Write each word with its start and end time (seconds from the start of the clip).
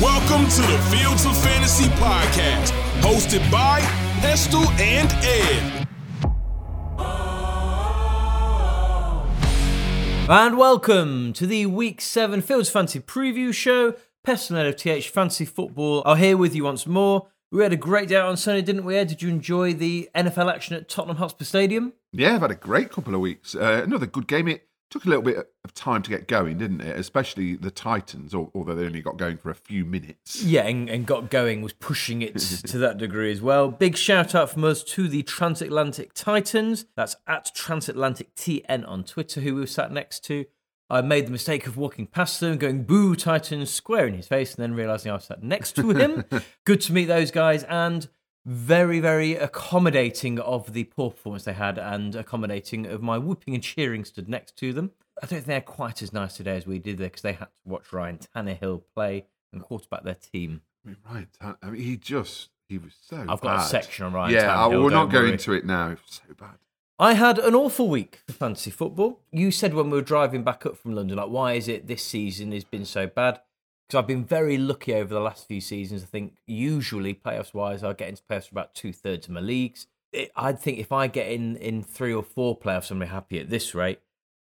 Welcome 0.00 0.48
to 0.50 0.62
the 0.62 0.78
Fields 0.92 1.26
of 1.26 1.36
Fantasy 1.42 1.86
podcast, 1.96 2.70
hosted 3.00 3.50
by 3.50 3.80
Pestell 4.20 4.64
and 4.78 5.12
Ed. 5.24 5.88
And 10.30 10.56
welcome 10.56 11.32
to 11.32 11.48
the 11.48 11.66
Week 11.66 12.00
7 12.00 12.42
Fields 12.42 12.70
Fantasy 12.70 13.00
Preview 13.00 13.52
Show. 13.52 13.96
Pestell 14.24 14.68
of 14.68 14.76
TH 14.76 15.08
Fantasy 15.08 15.44
Football 15.44 16.04
are 16.06 16.16
here 16.16 16.36
with 16.36 16.54
you 16.54 16.62
once 16.62 16.86
more. 16.86 17.26
We 17.50 17.64
had 17.64 17.72
a 17.72 17.76
great 17.76 18.08
day 18.08 18.16
out 18.16 18.28
on 18.28 18.36
Sunday, 18.36 18.62
didn't 18.62 18.84
we, 18.84 18.94
Ed? 18.94 19.08
Did 19.08 19.20
you 19.22 19.28
enjoy 19.30 19.72
the 19.74 20.08
NFL 20.14 20.52
action 20.52 20.76
at 20.76 20.88
Tottenham 20.88 21.16
Hotspur 21.16 21.44
Stadium? 21.44 21.92
Yeah, 22.12 22.36
I've 22.36 22.42
had 22.42 22.52
a 22.52 22.54
great 22.54 22.92
couple 22.92 23.16
of 23.16 23.20
weeks. 23.20 23.56
Uh, 23.56 23.80
another 23.82 24.06
good 24.06 24.28
game. 24.28 24.46
It 24.46 24.67
took 24.90 25.04
a 25.04 25.08
little 25.08 25.22
bit 25.22 25.52
of 25.64 25.74
time 25.74 26.02
to 26.02 26.10
get 26.10 26.28
going, 26.28 26.58
didn't 26.58 26.80
it? 26.80 26.98
Especially 26.98 27.56
the 27.56 27.70
Titans, 27.70 28.34
although 28.34 28.74
they 28.74 28.84
only 28.84 29.02
got 29.02 29.18
going 29.18 29.36
for 29.36 29.50
a 29.50 29.54
few 29.54 29.84
minutes. 29.84 30.42
Yeah, 30.42 30.66
and, 30.66 30.88
and 30.88 31.06
got 31.06 31.30
going, 31.30 31.60
was 31.62 31.74
pushing 31.74 32.22
it 32.22 32.38
to 32.38 32.78
that 32.78 32.98
degree 32.98 33.30
as 33.30 33.42
well. 33.42 33.70
Big 33.70 33.96
shout 33.96 34.34
out 34.34 34.50
from 34.50 34.64
us 34.64 34.82
to 34.84 35.08
the 35.08 35.22
Transatlantic 35.22 36.14
Titans. 36.14 36.86
That's 36.96 37.16
at 37.26 37.54
Transatlantic 37.54 38.34
TN 38.34 38.88
on 38.88 39.04
Twitter, 39.04 39.40
who 39.40 39.56
we 39.56 39.66
sat 39.66 39.92
next 39.92 40.24
to. 40.24 40.46
I 40.90 41.02
made 41.02 41.26
the 41.26 41.32
mistake 41.32 41.66
of 41.66 41.76
walking 41.76 42.06
past 42.06 42.40
them, 42.40 42.56
going 42.56 42.84
boo 42.84 43.14
Titans 43.14 43.70
square 43.70 44.06
in 44.06 44.14
his 44.14 44.26
face, 44.26 44.54
and 44.54 44.62
then 44.62 44.74
realizing 44.74 45.10
I 45.10 45.16
was 45.16 45.24
sat 45.24 45.42
next 45.42 45.72
to 45.72 45.90
him. 45.90 46.24
Good 46.64 46.80
to 46.82 46.94
meet 46.94 47.06
those 47.06 47.30
guys, 47.30 47.62
and 47.64 48.08
very, 48.52 48.98
very 48.98 49.34
accommodating 49.34 50.40
of 50.40 50.72
the 50.72 50.84
poor 50.84 51.10
performance 51.10 51.44
they 51.44 51.52
had 51.52 51.76
and 51.78 52.14
accommodating 52.16 52.86
of 52.86 53.02
my 53.02 53.18
whooping 53.18 53.52
and 53.54 53.62
cheering 53.62 54.04
stood 54.06 54.26
next 54.28 54.56
to 54.56 54.72
them. 54.72 54.90
I 55.18 55.26
don't 55.26 55.28
think 55.28 55.44
they're 55.44 55.60
quite 55.60 56.00
as 56.00 56.12
nice 56.14 56.36
today 56.38 56.56
as 56.56 56.66
we 56.66 56.78
did 56.78 56.96
there 56.96 57.08
because 57.08 57.22
they 57.22 57.34
had 57.34 57.44
to 57.46 57.50
watch 57.66 57.92
Ryan 57.92 58.18
Tannehill 58.18 58.82
play 58.94 59.26
and 59.52 59.60
quarterback 59.62 60.02
their 60.04 60.14
team. 60.14 60.62
I 60.84 60.88
mean, 60.88 60.96
Ryan 61.06 61.28
Tan- 61.38 61.56
I 61.62 61.70
mean, 61.70 61.82
he 61.82 61.96
just, 61.98 62.48
he 62.70 62.78
was 62.78 62.94
so 63.00 63.18
I've 63.18 63.40
got 63.40 63.42
bad. 63.42 63.60
a 63.60 63.68
section 63.68 64.06
on 64.06 64.14
Ryan 64.14 64.34
Yeah, 64.34 64.52
I- 64.64 64.68
Tannehill, 64.70 64.82
we're 64.84 64.90
not 64.90 65.12
worry. 65.12 65.32
into 65.32 65.52
it 65.52 65.66
now. 65.66 65.88
It 65.90 65.98
was 66.06 66.22
so 66.26 66.34
bad. 66.34 66.54
I 67.00 67.12
had 67.14 67.38
an 67.38 67.54
awful 67.54 67.88
week 67.88 68.22
for 68.26 68.32
fantasy 68.32 68.70
football. 68.70 69.20
You 69.30 69.50
said 69.50 69.74
when 69.74 69.90
we 69.90 69.98
were 69.98 70.02
driving 70.02 70.42
back 70.42 70.64
up 70.66 70.76
from 70.78 70.94
London, 70.94 71.16
like, 71.18 71.28
why 71.28 71.52
is 71.52 71.68
it 71.68 71.86
this 71.86 72.02
season 72.02 72.50
has 72.52 72.64
been 72.64 72.84
so 72.84 73.06
bad? 73.06 73.40
Because 73.88 74.00
I've 74.02 74.06
been 74.06 74.24
very 74.24 74.58
lucky 74.58 74.94
over 74.94 75.14
the 75.14 75.20
last 75.20 75.48
few 75.48 75.62
seasons. 75.62 76.02
I 76.02 76.06
think 76.06 76.36
usually 76.46 77.14
playoffs 77.14 77.54
wise, 77.54 77.82
I 77.82 77.94
get 77.94 78.10
into 78.10 78.22
playoffs 78.22 78.48
for 78.48 78.54
about 78.54 78.74
two 78.74 78.92
thirds 78.92 79.28
of 79.28 79.32
my 79.32 79.40
leagues. 79.40 79.86
It, 80.12 80.30
I 80.36 80.52
think 80.52 80.78
if 80.78 80.92
I 80.92 81.06
get 81.06 81.30
in 81.30 81.56
in 81.56 81.82
three 81.82 82.12
or 82.12 82.22
four 82.22 82.58
playoffs, 82.58 82.90
I'm 82.90 83.00
happy 83.00 83.40
at 83.40 83.48
this 83.48 83.74
rate. 83.74 84.00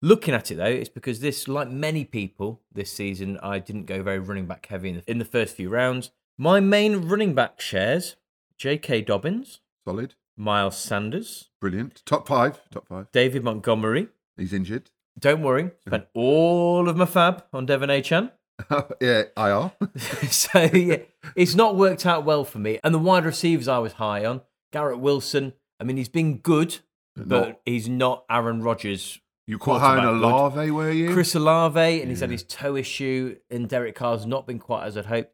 Looking 0.02 0.34
at 0.34 0.50
it 0.50 0.56
though, 0.56 0.64
it's 0.64 0.90
because 0.90 1.20
this, 1.20 1.48
like 1.48 1.70
many 1.70 2.04
people 2.04 2.60
this 2.72 2.92
season, 2.92 3.38
I 3.42 3.58
didn't 3.58 3.84
go 3.86 4.02
very 4.02 4.18
running 4.18 4.46
back 4.46 4.66
heavy 4.66 4.90
in 4.90 4.96
the, 4.96 5.10
in 5.10 5.18
the 5.18 5.24
first 5.24 5.56
few 5.56 5.70
rounds. 5.70 6.10
My 6.36 6.60
main 6.60 7.08
running 7.08 7.34
back 7.34 7.60
shares: 7.60 8.16
J.K. 8.58 9.02
Dobbins, 9.02 9.60
Solid. 9.86 10.14
Miles 10.36 10.76
Sanders, 10.76 11.50
Brilliant. 11.60 12.02
Top 12.04 12.28
five. 12.28 12.60
Top 12.70 12.88
five. 12.88 13.10
David 13.12 13.44
Montgomery. 13.44 14.08
He's 14.36 14.52
injured. 14.52 14.90
Don't 15.18 15.42
worry, 15.42 15.70
spent 15.86 16.06
all 16.14 16.88
of 16.88 16.96
my 16.96 17.04
fab 17.04 17.44
on 17.52 17.66
De'Von 17.66 17.88
Achane. 17.88 18.32
yeah, 19.00 19.22
IR. 19.36 19.72
so 20.30 20.60
yeah, 20.72 20.98
it's 21.36 21.54
not 21.54 21.76
worked 21.76 22.06
out 22.06 22.24
well 22.24 22.44
for 22.44 22.58
me. 22.58 22.78
And 22.84 22.94
the 22.94 22.98
wide 22.98 23.24
receivers 23.24 23.68
I 23.68 23.78
was 23.78 23.94
high 23.94 24.24
on, 24.24 24.40
Garrett 24.72 24.98
Wilson. 24.98 25.52
I 25.78 25.84
mean, 25.84 25.96
he's 25.96 26.08
been 26.08 26.38
good, 26.38 26.78
but 27.16 27.26
Not- 27.48 27.60
he's 27.64 27.88
not 27.88 28.24
Aaron 28.30 28.62
Rodgers. 28.62 29.20
You 29.46 29.58
quite 29.58 29.80
high 29.80 29.96
on 29.96 29.98
a 29.98 30.02
quarterback 30.20 30.20
good. 30.20 30.26
Olave, 30.32 30.70
were 30.70 30.90
you? 30.92 31.12
Chris 31.12 31.34
Olave, 31.34 32.00
and 32.00 32.08
he's 32.08 32.20
had 32.20 32.30
his 32.30 32.44
toe 32.44 32.76
issue, 32.76 33.36
and 33.50 33.68
Derek 33.68 33.96
Carr's 33.96 34.24
not 34.24 34.46
been 34.46 34.60
quite 34.60 34.84
as 34.86 34.96
I'd 34.96 35.06
hoped. 35.06 35.32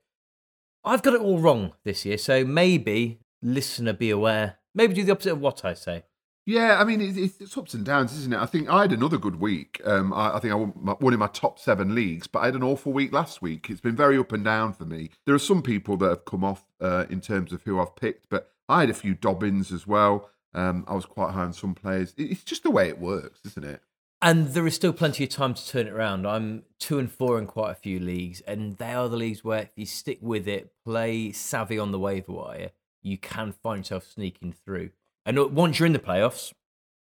I've 0.85 1.03
got 1.03 1.15
it 1.15 1.21
all 1.21 1.39
wrong 1.39 1.73
this 1.85 2.07
year, 2.07 2.17
so 2.17 2.45
maybe 2.45 3.19
listener 3.43 3.93
be 3.93 4.09
aware. 4.11 4.57
Maybe 4.75 4.95
do 4.95 5.03
the 5.05 5.13
opposite 5.13 5.33
of 5.33 5.41
what 5.41 5.65
I 5.65 5.75
say. 5.75 6.05
Yeah, 6.49 6.79
I 6.81 6.85
mean, 6.85 7.01
it's, 7.01 7.41
it's 7.41 7.59
ups 7.59 7.75
and 7.75 7.85
downs, 7.85 8.17
isn't 8.17 8.33
it? 8.33 8.39
I 8.39 8.47
think 8.47 8.69
I 8.69 8.83
had 8.83 8.93
another 8.93 9.19
good 9.19 9.41
week. 9.41 9.81
Um, 9.85 10.13
I, 10.15 10.37
I 10.37 10.39
think 10.39 10.53
I 10.53 10.55
won, 10.55 10.73
my, 10.81 10.95
won 11.01 11.13
in 11.13 11.19
my 11.19 11.27
top 11.27 11.59
seven 11.59 11.93
leagues, 11.95 12.29
but 12.29 12.39
I 12.39 12.45
had 12.47 12.55
an 12.55 12.63
awful 12.63 12.93
week 12.93 13.13
last 13.13 13.43
week. 13.43 13.69
It's 13.69 13.81
been 13.81 13.97
very 13.97 14.17
up 14.17 14.31
and 14.31 14.45
down 14.45 14.73
for 14.73 14.85
me. 14.85 15.11
There 15.25 15.35
are 15.35 15.41
some 15.41 15.61
people 15.61 15.97
that 15.99 16.09
have 16.09 16.25
come 16.25 16.45
off 16.45 16.65
uh, 16.81 17.07
in 17.11 17.21
terms 17.21 17.53
of 17.53 17.63
who 17.63 17.81
I've 17.81 17.97
picked, 17.97 18.29
but 18.31 18.53
I 18.69 18.81
had 18.81 18.91
a 18.91 18.95
few 18.95 19.15
Dobbins 19.15 19.73
as 19.73 19.89
well. 19.89 20.31
Um, 20.55 20.85
I 20.87 20.95
was 20.95 21.05
quite 21.05 21.33
high 21.33 21.43
on 21.43 21.53
some 21.53 21.75
players. 21.75 22.15
It- 22.17 22.31
It's 22.31 22.45
just 22.45 22.63
the 22.63 22.71
way 22.71 22.89
it 22.89 23.01
works, 23.01 23.41
isn't 23.45 23.65
it? 23.65 23.83
And 24.23 24.49
there 24.55 24.67
is 24.69 24.75
still 24.77 24.93
plenty 24.93 25.25
of 25.25 25.31
time 25.31 25.53
to 25.53 25.69
turn 25.69 25.89
it 25.89 25.93
around. 25.93 26.27
I'm 26.27 26.63
two 26.79 26.99
and 27.01 27.11
four 27.11 27.39
in 27.41 27.47
quite 27.49 27.73
a 27.73 27.75
few 27.75 27.99
leagues, 27.99 28.41
and 28.43 28.77
they 28.79 28.93
are 28.95 29.09
the 29.09 29.17
leagues 29.17 29.43
where 29.45 29.63
if 29.63 29.71
you 29.75 29.85
stick 29.85 30.19
with 30.23 30.47
it, 30.47 30.73
play 30.85 31.33
savvy 31.33 31.79
on 31.79 31.91
the 31.91 31.99
waiver 31.99 32.33
wire, 32.33 32.71
you 33.03 33.19
can 33.19 33.53
find 33.53 33.81
yourself 33.81 34.05
sneaking 34.11 34.53
through. 34.53 34.91
And 35.27 35.39
uh, 35.39 35.49
once 35.49 35.79
you're 35.79 35.87
in 35.87 35.93
the 35.93 35.99
playoffs, 35.99 36.53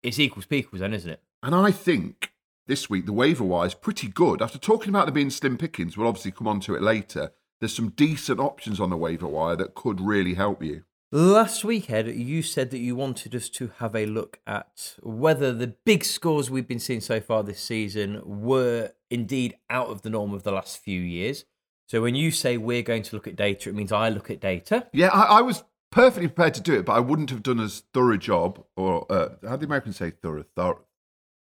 it's 0.02 0.18
equals 0.18 0.46
equals, 0.50 0.80
then, 0.80 0.92
isn't 0.92 1.10
it? 1.10 1.22
And 1.42 1.54
I 1.54 1.70
think 1.70 2.32
this 2.66 2.90
week 2.90 3.06
the 3.06 3.12
waiver 3.12 3.44
wire 3.44 3.68
is 3.68 3.74
pretty 3.74 4.08
good. 4.08 4.42
After 4.42 4.58
talking 4.58 4.90
about 4.90 5.06
there 5.06 5.14
being 5.14 5.30
slim 5.30 5.56
pickings, 5.56 5.96
we'll 5.96 6.08
obviously 6.08 6.32
come 6.32 6.48
on 6.48 6.60
to 6.60 6.74
it 6.74 6.82
later. 6.82 7.32
There's 7.60 7.74
some 7.74 7.90
decent 7.90 8.40
options 8.40 8.80
on 8.80 8.90
the 8.90 8.96
waiver 8.96 9.28
wire 9.28 9.56
that 9.56 9.74
could 9.74 10.00
really 10.00 10.34
help 10.34 10.62
you. 10.62 10.82
Last 11.12 11.64
week, 11.64 11.88
Ed, 11.88 12.08
you 12.08 12.42
said 12.42 12.72
that 12.72 12.80
you 12.80 12.96
wanted 12.96 13.34
us 13.34 13.48
to 13.50 13.70
have 13.78 13.94
a 13.94 14.06
look 14.06 14.40
at 14.44 14.96
whether 15.02 15.52
the 15.52 15.68
big 15.68 16.04
scores 16.04 16.50
we've 16.50 16.66
been 16.66 16.80
seeing 16.80 17.00
so 17.00 17.20
far 17.20 17.44
this 17.44 17.60
season 17.60 18.20
were 18.24 18.90
indeed 19.08 19.54
out 19.70 19.86
of 19.86 20.02
the 20.02 20.10
norm 20.10 20.34
of 20.34 20.42
the 20.42 20.50
last 20.50 20.78
few 20.78 21.00
years. 21.00 21.44
So 21.86 22.02
when 22.02 22.16
you 22.16 22.32
say 22.32 22.56
we're 22.56 22.82
going 22.82 23.04
to 23.04 23.14
look 23.14 23.28
at 23.28 23.36
data, 23.36 23.70
it 23.70 23.76
means 23.76 23.92
I 23.92 24.08
look 24.08 24.30
at 24.30 24.40
data. 24.40 24.88
Yeah, 24.92 25.08
I, 25.08 25.38
I 25.38 25.40
was 25.42 25.62
perfectly 25.90 26.28
prepared 26.28 26.54
to 26.54 26.60
do 26.60 26.74
it, 26.74 26.84
but 26.84 26.92
I 26.92 27.00
wouldn't 27.00 27.30
have 27.30 27.42
done 27.42 27.60
as 27.60 27.82
thorough 27.94 28.14
a 28.14 28.18
job, 28.18 28.64
or 28.76 29.06
uh, 29.10 29.28
how 29.42 29.56
do 29.56 29.60
the 29.60 29.66
Americans 29.66 29.96
say 29.96 30.10
thorough? 30.10 30.44
Thorough? 30.54 30.80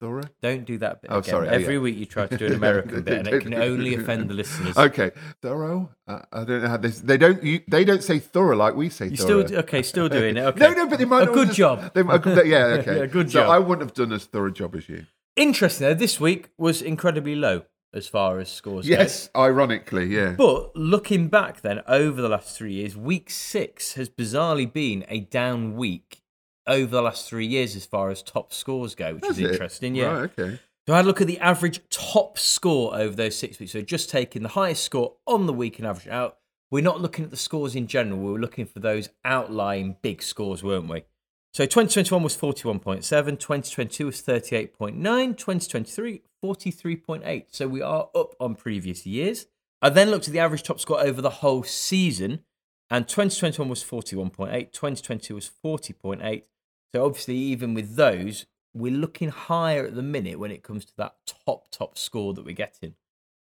thorough? 0.02 0.24
Don't 0.42 0.66
do 0.66 0.78
that 0.80 1.02
bit 1.02 1.10
Oh, 1.12 1.20
again. 1.20 1.30
sorry. 1.32 1.48
Oh, 1.48 1.52
Every 1.52 1.76
yeah. 1.76 1.80
week 1.80 1.98
you 1.98 2.06
try 2.06 2.28
to 2.28 2.38
do 2.38 2.48
an 2.48 2.54
American 2.64 3.02
bit, 3.02 3.20
and 3.20 3.28
it 3.28 3.42
can 3.42 3.54
only 3.54 3.96
offend 3.96 4.30
the 4.30 4.34
listeners. 4.34 4.78
Okay, 4.78 5.12
thorough. 5.42 5.90
Uh, 6.08 6.20
I 6.34 6.44
don't 6.44 6.62
know 6.64 6.68
how 6.70 6.78
this. 6.78 7.00
They 7.00 7.18
don't. 7.18 7.42
You, 7.44 7.62
they 7.68 7.86
don't 7.86 8.04
say 8.04 8.20
thorough 8.20 8.56
like 8.58 8.76
we 8.76 8.90
say. 8.90 9.08
You 9.08 9.18
thorough. 9.18 9.46
still 9.46 9.60
okay? 9.60 9.82
Still 9.84 10.10
doing 10.20 10.38
it? 10.38 10.42
Okay. 10.42 10.60
No, 10.60 10.72
no, 10.74 10.88
but 10.88 11.00
they 11.00 11.06
might. 11.06 11.24
A 11.24 11.26
good 11.28 11.48
understand- 11.50 11.56
job. 11.56 11.94
They, 11.94 12.04
good- 12.20 12.48
yeah, 12.48 12.66
okay. 12.80 12.98
Yeah, 13.00 13.06
good 13.06 13.32
so 13.32 13.40
job. 13.42 13.50
I 13.50 13.60
wouldn't 13.60 13.88
have 13.88 13.94
done 13.96 14.12
as 14.14 14.26
thorough 14.26 14.50
a 14.50 14.52
job 14.52 14.76
as 14.76 14.90
you. 14.90 15.06
Interesting. 15.38 15.88
Though, 15.88 15.94
this 15.94 16.20
week 16.20 16.50
was 16.58 16.82
incredibly 16.82 17.36
low 17.36 17.64
as 17.96 18.08
far 18.08 18.40
as 18.40 18.50
scores. 18.50 18.88
go. 18.88 18.92
Yes, 18.92 19.30
ironically, 19.36 20.06
yeah. 20.08 20.36
But 20.38 20.76
looking 20.76 21.30
back 21.30 21.62
then 21.62 21.82
over 21.88 22.22
the 22.22 22.30
last 22.30 22.56
three 22.56 22.74
years, 22.74 22.96
week 22.96 23.30
six 23.30 23.94
has 23.94 24.10
bizarrely 24.10 24.72
been 24.72 25.06
a 25.08 25.22
down 25.22 25.76
week 25.76 26.22
over 26.68 26.92
the 26.92 27.02
last 27.02 27.30
three 27.30 27.48
years 27.48 27.76
as 27.76 27.86
far 27.86 28.10
as 28.10 28.22
top 28.22 28.54
scores 28.54 28.96
go, 28.96 29.16
which 29.16 29.26
is 29.26 29.40
it? 29.40 29.52
interesting. 29.52 29.96
Yeah. 29.96 30.06
Right, 30.06 30.32
okay. 30.38 30.60
So 30.88 30.94
I 30.94 30.98
had 30.98 31.06
a 31.06 31.08
look 31.08 31.22
at 31.22 31.28
the 31.28 31.40
average 31.40 31.82
top 31.90 32.38
score 32.38 32.96
over 32.96 33.16
those 33.16 33.36
six 33.36 33.60
weeks. 33.60 33.72
So 33.72 33.82
just 33.82 34.10
taking 34.10 34.44
the 34.44 34.50
highest 34.50 34.84
score 34.84 35.14
on 35.26 35.48
the 35.48 35.54
week 35.54 35.80
and 35.80 35.88
average 35.88 36.08
out. 36.08 36.38
We're 36.72 36.84
not 36.84 37.00
looking 37.00 37.24
at 37.24 37.32
the 37.32 37.38
scores 37.38 37.76
in 37.76 37.88
general. 37.88 38.20
We 38.20 38.32
were 38.32 38.40
looking 38.40 38.66
for 38.66 38.80
those 38.80 39.10
outlying 39.24 39.98
big 40.02 40.22
scores, 40.22 40.64
weren't 40.64 40.90
we? 40.90 41.04
So 41.56 41.64
2021 41.64 42.22
was 42.22 42.36
41.7, 42.36 43.02
2022 43.40 44.08
was 44.08 44.22
38.9, 44.22 45.38
2023 45.38 46.22
43.8. 46.44 47.46
So 47.48 47.70
we 47.70 47.82
are 47.82 48.10
up 48.14 48.36
on 48.42 48.56
previous 48.56 49.06
years. 49.06 49.46
I 49.82 49.88
then 49.88 50.12
looked 50.12 50.28
at 50.28 50.34
the 50.34 50.40
average 50.40 50.64
top 50.64 50.82
score 50.82 51.00
over 51.00 51.22
the 51.22 51.30
whole 51.30 51.64
season, 51.64 52.44
and 52.90 53.08
2021 53.08 53.70
was 53.70 53.82
41.8, 53.86 54.74
2022 54.74 55.36
was 55.36 55.50
40.8. 55.64 56.44
So 56.94 57.06
obviously, 57.06 57.38
even 57.38 57.74
with 57.74 57.96
those, 57.96 58.48
we're 58.74 58.92
looking 58.92 59.30
higher 59.30 59.86
at 59.86 59.96
the 59.96 60.04
minute 60.04 60.38
when 60.38 60.52
it 60.52 60.62
comes 60.62 60.84
to 60.84 60.94
that 60.98 61.16
top 61.26 61.72
top 61.72 61.98
score 61.98 62.34
that 62.34 62.44
we're 62.44 62.52
getting. 62.52 62.96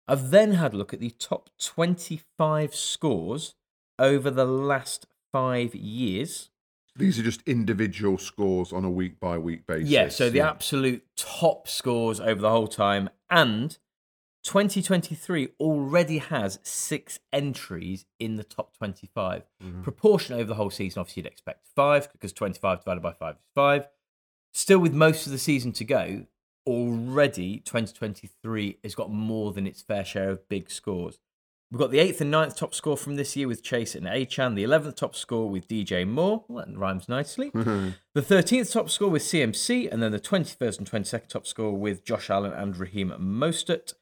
I've 0.07 0.29
then 0.29 0.51
had 0.51 0.75
a 0.75 0.77
look 0.77 0.93
at 0.93 0.99
the 0.99 1.09
top 1.09 1.49
25 1.59 2.75
scores 2.75 3.55
over 3.97 4.29
the 4.29 4.45
last 4.45 5.07
five 5.31 5.73
years. 5.73 6.51
These 6.97 7.19
are 7.19 7.23
just 7.23 7.41
individual 7.45 8.17
scores 8.17 8.73
on 8.73 8.83
a 8.83 8.89
week 8.89 9.19
by 9.19 9.37
week 9.37 9.67
basis. 9.67 9.89
Yeah, 9.89 10.09
so 10.09 10.29
the 10.29 10.41
absolute 10.41 11.05
top 11.15 11.67
scores 11.67 12.19
over 12.19 12.41
the 12.41 12.49
whole 12.49 12.67
time. 12.67 13.09
And 13.29 13.77
2023 14.43 15.49
already 15.59 16.19
has 16.19 16.59
six 16.63 17.19
entries 17.33 18.05
in 18.19 18.37
the 18.37 18.43
top 18.43 18.77
25. 18.77 19.43
Mm-hmm. 19.61 19.81
Proportion 19.81 20.35
over 20.35 20.45
the 20.45 20.55
whole 20.55 20.69
season, 20.69 20.99
obviously, 21.01 21.23
you'd 21.23 21.27
expect 21.27 21.67
five 21.75 22.11
because 22.11 22.33
25 22.33 22.79
divided 22.79 23.01
by 23.01 23.11
five 23.11 23.35
is 23.35 23.47
five. 23.53 23.87
Still, 24.53 24.79
with 24.79 24.93
most 24.93 25.25
of 25.25 25.31
the 25.31 25.37
season 25.37 25.71
to 25.73 25.83
go, 25.83 26.25
already 26.65 27.59
2023 27.59 28.77
has 28.83 28.95
got 28.95 29.11
more 29.11 29.53
than 29.53 29.67
its 29.67 29.81
fair 29.81 30.05
share 30.05 30.29
of 30.29 30.47
big 30.49 30.71
scores. 30.71 31.19
We've 31.69 31.79
got 31.79 31.91
the 31.91 31.99
eighth 31.99 32.21
and 32.21 32.31
ninth 32.31 32.55
top 32.55 32.73
score 32.73 32.95
from 32.95 33.17
this 33.17 33.35
year 33.35 33.47
with 33.47 33.61
Chase 33.61 33.93
and 33.93 34.05
Achane, 34.05 34.55
the 34.55 34.63
11th 34.63 34.95
top 34.95 35.15
score 35.17 35.49
with 35.49 35.67
DJ 35.67 36.07
Moore, 36.07 36.45
well, 36.47 36.65
that 36.65 36.77
rhymes 36.77 37.09
nicely, 37.09 37.49
the 37.53 37.93
13th 38.15 38.71
top 38.71 38.89
score 38.89 39.09
with 39.09 39.23
CMC, 39.23 39.91
and 39.91 40.01
then 40.01 40.13
the 40.13 40.19
21st 40.19 40.77
and 40.77 40.89
22nd 40.89 41.27
top 41.27 41.45
score 41.45 41.73
with 41.73 42.05
Josh 42.05 42.29
Allen 42.29 42.53
and 42.53 42.77
Raheem 42.77 43.13
Mostert. 43.19 43.95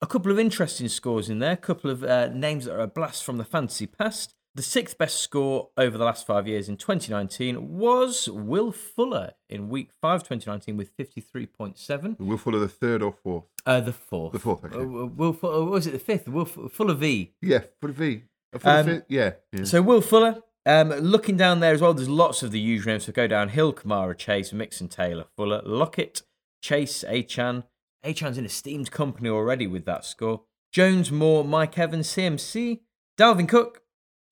A 0.00 0.06
couple 0.06 0.30
of 0.30 0.38
interesting 0.38 0.86
scores 0.86 1.28
in 1.28 1.40
there, 1.40 1.52
a 1.52 1.56
couple 1.56 1.90
of 1.90 2.04
uh, 2.04 2.28
names 2.28 2.66
that 2.66 2.74
are 2.74 2.80
a 2.80 2.86
blast 2.86 3.24
from 3.24 3.36
the 3.36 3.44
fantasy 3.44 3.86
past. 3.86 4.34
The 4.58 4.64
sixth 4.64 4.98
best 4.98 5.20
score 5.20 5.68
over 5.76 5.96
the 5.96 6.04
last 6.04 6.26
five 6.26 6.48
years 6.48 6.68
in 6.68 6.76
2019 6.78 7.78
was 7.78 8.28
Will 8.28 8.72
Fuller 8.72 9.34
in 9.48 9.68
week 9.68 9.90
five, 10.02 10.24
2019, 10.24 10.76
with 10.76 10.96
53.7. 10.96 12.18
Will 12.18 12.36
Fuller 12.36 12.58
the 12.58 12.66
third 12.66 13.00
or 13.00 13.12
fourth? 13.12 13.44
Uh, 13.64 13.78
the 13.78 13.92
fourth. 13.92 14.32
The 14.32 14.40
fourth, 14.40 14.64
okay. 14.64 14.76
Uh, 14.76 15.06
Will 15.06 15.32
Fuller, 15.32 15.62
what 15.62 15.70
was 15.70 15.86
it 15.86 15.92
the 15.92 16.00
fifth? 16.00 16.26
Will 16.26 16.44
Fuller 16.44 16.94
V. 16.94 17.34
Yeah, 17.40 17.60
the 17.80 17.86
V. 17.92 18.22
Uh, 18.52 18.68
Um. 18.68 19.02
Yeah. 19.08 19.34
yeah. 19.52 19.62
So 19.62 19.80
Will 19.80 20.00
Fuller, 20.00 20.42
um, 20.66 20.88
looking 20.88 21.36
down 21.36 21.60
there 21.60 21.72
as 21.72 21.80
well, 21.80 21.94
there's 21.94 22.08
lots 22.08 22.42
of 22.42 22.50
the 22.50 22.58
usual 22.58 22.94
names. 22.94 23.04
So 23.04 23.12
go 23.12 23.28
down 23.28 23.50
Hill, 23.50 23.72
Kamara, 23.72 24.18
Chase, 24.18 24.52
Mixon, 24.52 24.88
Taylor, 24.88 25.26
Fuller, 25.36 25.62
Lockett, 25.64 26.22
Chase, 26.62 27.04
Achane. 27.08 27.62
Achane's 28.04 28.36
in 28.36 28.44
esteemed 28.44 28.90
company 28.90 29.28
already 29.28 29.68
with 29.68 29.84
that 29.84 30.04
score. 30.04 30.42
Jones, 30.72 31.12
Moore, 31.12 31.44
Mike 31.44 31.78
Evans, 31.78 32.08
CMC, 32.08 32.80
Dalvin 33.16 33.48
Cook, 33.48 33.82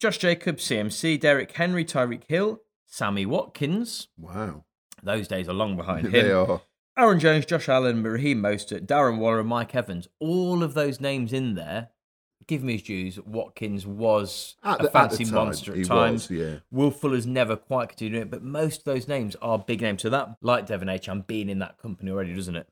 Josh 0.00 0.18
Jacobs, 0.18 0.64
CMC, 0.68 1.18
Derrick 1.18 1.52
Henry, 1.52 1.84
Tyreek 1.84 2.24
Hill, 2.28 2.60
Sammy 2.86 3.26
Watkins. 3.26 4.08
wow. 4.18 4.64
Those 5.02 5.28
days 5.28 5.48
are 5.48 5.52
long 5.54 5.76
behind 5.76 6.06
him. 6.06 6.12
They 6.12 6.32
are. 6.32 6.62
Aaron 6.98 7.20
Jones, 7.20 7.44
Josh 7.46 7.68
Allen, 7.68 8.02
Raheem 8.02 8.40
Mostert, 8.42 8.86
Darren 8.86 9.18
Waller, 9.18 9.40
and 9.40 9.48
Mike 9.48 9.74
Evans. 9.74 10.08
All 10.18 10.62
of 10.62 10.72
those 10.74 11.00
names 11.00 11.32
in 11.32 11.54
there. 11.54 11.90
Give 12.46 12.62
me 12.62 12.74
his 12.74 12.82
dues. 12.82 13.20
Watkins 13.20 13.86
was 13.86 14.56
At 14.64 14.80
a 14.80 14.84
the, 14.84 14.88
at 14.88 14.92
fancy 14.92 15.24
the 15.24 15.30
time, 15.32 15.34
monster 15.46 15.78
at 15.78 15.84
times. 15.86 16.28
Was, 16.30 16.38
yeah. 16.38 16.54
Will 16.70 16.90
Fuller's 16.90 17.26
never 17.26 17.56
quite 17.56 17.90
continued 17.90 18.22
it, 18.22 18.30
but 18.30 18.42
most 18.42 18.78
of 18.78 18.84
those 18.84 19.06
names 19.08 19.36
are 19.42 19.58
big 19.58 19.82
names. 19.82 20.02
So 20.02 20.10
that, 20.10 20.36
like 20.40 20.66
Devon 20.66 20.88
H, 20.88 21.08
I'm 21.08 21.22
being 21.22 21.48
in 21.50 21.58
that 21.58 21.76
company 21.78 22.10
already, 22.10 22.34
doesn't 22.34 22.56
it? 22.56 22.68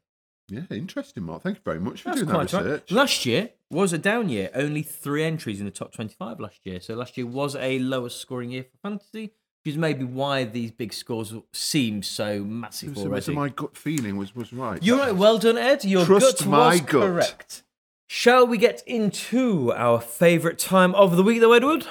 Yeah, 0.48 0.62
interesting, 0.70 1.22
Mark. 1.22 1.42
Thank 1.42 1.56
you 1.56 1.62
very 1.64 1.80
much 1.80 2.02
for 2.02 2.10
That's 2.10 2.20
doing 2.20 2.30
quite 2.30 2.48
that 2.48 2.56
right. 2.56 2.64
research. 2.64 2.90
Last 2.90 3.24
year 3.26 3.50
was 3.70 3.92
a 3.92 3.98
down 3.98 4.28
year. 4.28 4.50
Only 4.54 4.82
three 4.82 5.24
entries 5.24 5.58
in 5.58 5.64
the 5.64 5.70
top 5.72 5.92
25 5.92 6.38
last 6.40 6.60
year. 6.64 6.80
So 6.80 6.94
last 6.94 7.16
year 7.16 7.26
was 7.26 7.56
a 7.56 7.78
lower 7.78 8.10
scoring 8.10 8.50
year 8.50 8.64
for 8.64 8.76
fantasy, 8.88 9.32
which 9.64 9.72
is 9.72 9.78
maybe 9.78 10.04
why 10.04 10.44
these 10.44 10.70
big 10.70 10.92
scores 10.92 11.32
seem 11.54 12.02
so 12.02 12.44
massive 12.44 12.96
So, 12.96 13.04
already. 13.06 13.22
so 13.24 13.32
my 13.32 13.48
gut 13.48 13.76
feeling 13.76 14.16
was, 14.18 14.34
was 14.34 14.52
right. 14.52 14.82
You're 14.82 14.98
right. 14.98 15.16
Well 15.16 15.38
done, 15.38 15.56
Ed. 15.56 15.82
Your 15.84 16.04
Trust 16.04 16.40
gut 16.40 16.46
my 16.48 16.68
was 16.72 16.80
gut. 16.82 16.90
correct. 16.90 17.62
Shall 18.06 18.46
we 18.46 18.58
get 18.58 18.82
into 18.86 19.72
our 19.72 19.98
favourite 20.00 20.58
time 20.58 20.94
of 20.94 21.16
the 21.16 21.22
week, 21.22 21.40
though, 21.40 21.54
Edward? 21.54 21.86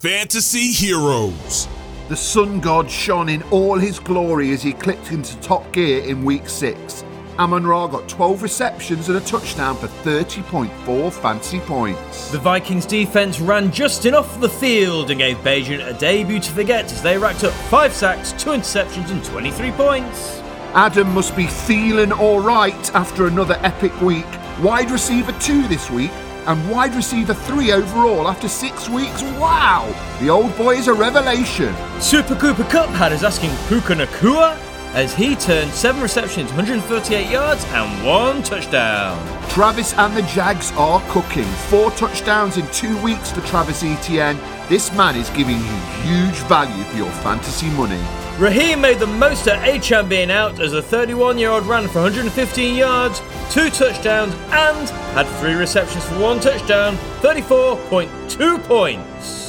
Fantasy 0.00 0.72
Heroes. 0.72 1.68
The 2.08 2.16
sun 2.16 2.60
god 2.60 2.90
shone 2.90 3.28
in 3.28 3.42
all 3.44 3.78
his 3.78 3.98
glory 4.00 4.50
as 4.50 4.62
he 4.62 4.72
clicked 4.72 5.12
into 5.12 5.38
top 5.40 5.72
gear 5.72 6.02
in 6.04 6.24
week 6.24 6.48
six. 6.48 7.04
Amon 7.38 7.66
Ra 7.66 7.88
got 7.88 8.08
12 8.08 8.42
receptions 8.42 9.08
and 9.08 9.18
a 9.18 9.20
touchdown 9.20 9.76
for 9.76 9.88
30.4 9.88 11.12
fancy 11.12 11.58
points. 11.60 12.30
The 12.30 12.38
Vikings 12.38 12.86
defense 12.86 13.40
ran 13.40 13.72
Justin 13.72 14.14
off 14.14 14.40
the 14.40 14.48
field 14.48 15.10
and 15.10 15.18
gave 15.18 15.36
Bagent 15.38 15.84
a 15.84 15.98
debut 15.98 16.38
to 16.38 16.50
forget 16.52 16.84
as 16.84 17.02
they 17.02 17.18
racked 17.18 17.42
up 17.42 17.52
five 17.68 17.92
sacks, 17.92 18.32
two 18.32 18.50
interceptions, 18.50 19.10
and 19.10 19.24
23 19.24 19.72
points. 19.72 20.40
Adam 20.74 21.12
must 21.12 21.34
be 21.34 21.46
feeling 21.46 22.12
alright 22.12 22.94
after 22.94 23.26
another 23.26 23.58
epic 23.62 24.00
week. 24.00 24.26
Wide 24.60 24.92
receiver 24.92 25.32
2 25.40 25.66
this 25.66 25.90
week 25.90 26.12
and 26.46 26.70
wide 26.70 26.94
receiver 26.94 27.34
3 27.34 27.72
overall 27.72 28.28
after 28.28 28.48
six 28.48 28.88
weeks. 28.88 29.22
Wow! 29.40 29.92
The 30.20 30.30
old 30.30 30.56
boy 30.56 30.76
is 30.76 30.86
a 30.86 30.94
revelation. 30.94 31.74
Super 32.00 32.36
Cooper 32.36 32.64
Kupp 32.64 32.90
had 32.90 33.12
us 33.12 33.24
asking 33.24 33.50
Puka 33.68 33.94
Nacua 33.94 34.56
as 34.94 35.12
he 35.12 35.34
turned 35.34 35.70
seven 35.72 36.00
receptions, 36.00 36.50
138 36.52 37.28
yards, 37.28 37.64
and 37.66 38.06
one 38.06 38.42
touchdown. 38.42 39.18
Travis 39.48 39.92
and 39.94 40.16
the 40.16 40.22
Jags 40.22 40.72
are 40.72 41.02
cooking. 41.08 41.44
Four 41.68 41.90
touchdowns 41.92 42.56
in 42.56 42.66
two 42.68 42.96
weeks 43.02 43.32
for 43.32 43.40
Travis 43.42 43.82
Etienne. 43.82 44.38
This 44.68 44.94
man 44.96 45.16
is 45.16 45.28
giving 45.30 45.58
you 45.58 45.76
huge 46.02 46.36
value 46.48 46.84
for 46.84 46.96
your 46.96 47.10
fantasy 47.22 47.68
money. 47.70 48.00
Raheem 48.38 48.80
made 48.80 48.98
the 48.98 49.06
most 49.06 49.46
of 49.46 49.58
Achane 49.58 50.08
being 50.08 50.30
out 50.30 50.58
as 50.60 50.72
the 50.72 50.82
31 50.82 51.38
year 51.38 51.50
old 51.50 51.66
ran 51.66 51.86
for 51.88 52.02
115 52.02 52.74
yards, 52.76 53.20
two 53.50 53.70
touchdowns, 53.70 54.34
and 54.50 54.88
had 55.14 55.26
three 55.40 55.54
receptions 55.54 56.04
for 56.04 56.18
one 56.18 56.40
touchdown, 56.40 56.96
34.2 57.20 58.62
points. 58.64 59.43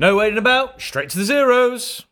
No 0.00 0.16
waiting 0.16 0.38
about, 0.38 0.80
straight 0.80 1.10
to 1.10 1.18
the 1.18 1.26
zeros. 1.26 2.06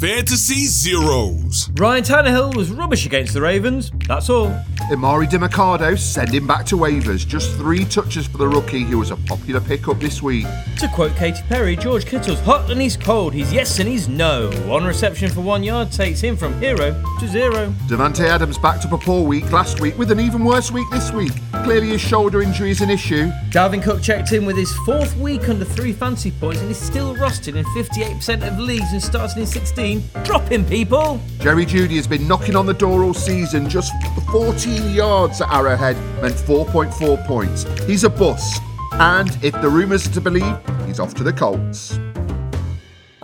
Fantasy 0.00 0.66
Zeros. 0.66 1.70
Ryan 1.76 2.02
Tannehill 2.02 2.56
was 2.56 2.70
rubbish 2.70 3.06
against 3.06 3.32
the 3.32 3.40
Ravens, 3.40 3.92
that's 4.08 4.28
all. 4.28 4.48
Emari 4.90 5.26
Demercado 5.26 5.96
send 5.98 6.34
him 6.34 6.46
back 6.46 6.66
to 6.66 6.76
waivers. 6.76 7.26
Just 7.26 7.56
three 7.56 7.86
touches 7.86 8.26
for 8.26 8.36
the 8.36 8.46
rookie 8.46 8.82
who 8.82 8.98
was 8.98 9.10
a 9.10 9.16
popular 9.16 9.60
pickup 9.60 9.98
this 9.98 10.20
week. 10.20 10.44
To 10.80 10.88
quote 10.88 11.14
Katy 11.16 11.42
Perry, 11.48 11.74
George 11.74 12.04
Kittle's 12.04 12.40
hot 12.40 12.70
and 12.70 12.82
he's 12.82 12.96
cold, 12.96 13.32
he's 13.32 13.50
yes 13.50 13.78
and 13.78 13.88
he's 13.88 14.08
no. 14.08 14.50
One 14.66 14.84
reception 14.84 15.30
for 15.30 15.40
one 15.40 15.62
yard 15.62 15.90
takes 15.90 16.20
him 16.20 16.36
from 16.36 16.60
hero 16.60 17.02
to 17.20 17.28
zero. 17.28 17.72
Davante 17.88 18.26
Adams 18.26 18.58
backed 18.58 18.84
up 18.84 18.92
a 18.92 18.98
poor 18.98 19.22
week 19.26 19.50
last 19.52 19.80
week 19.80 19.96
with 19.96 20.10
an 20.10 20.20
even 20.20 20.44
worse 20.44 20.70
week 20.70 20.86
this 20.90 21.12
week. 21.12 21.32
Clearly 21.62 21.88
his 21.88 22.02
shoulder 22.02 22.42
injury 22.42 22.70
is 22.70 22.82
an 22.82 22.90
issue. 22.90 23.30
Dalvin 23.48 23.82
Cook 23.82 24.02
checked 24.02 24.32
in 24.32 24.44
with 24.44 24.56
his 24.56 24.72
fourth 24.84 25.16
week 25.16 25.48
under 25.48 25.64
three 25.64 25.94
fancy 25.94 26.30
points 26.32 26.60
and 26.60 26.70
is 26.70 26.78
still 26.78 27.14
rostered 27.14 27.56
in 27.56 27.64
58% 27.64 28.46
of 28.46 28.58
leagues 28.58 28.92
and 28.92 29.02
starting 29.02 29.42
in 29.42 29.46
16. 29.46 29.83
Drop 30.24 30.48
him, 30.48 30.64
people! 30.64 31.20
Jerry 31.40 31.66
Jeudy 31.66 31.96
has 31.96 32.06
been 32.06 32.26
knocking 32.26 32.56
on 32.56 32.64
the 32.64 32.72
door 32.72 33.04
all 33.04 33.12
season. 33.12 33.68
Just 33.68 33.92
14 34.32 34.94
yards 34.94 35.42
at 35.42 35.52
Arrowhead 35.52 35.96
meant 36.22 36.36
4.4 36.36 37.26
points. 37.26 37.64
He's 37.86 38.02
a 38.04 38.08
bust. 38.08 38.62
And 38.92 39.36
if 39.42 39.52
the 39.60 39.68
rumours 39.68 40.06
are 40.06 40.12
to 40.12 40.20
believe, 40.22 40.56
he's 40.86 41.00
off 41.00 41.12
to 41.14 41.22
the 41.22 41.34
Colts. 41.34 41.98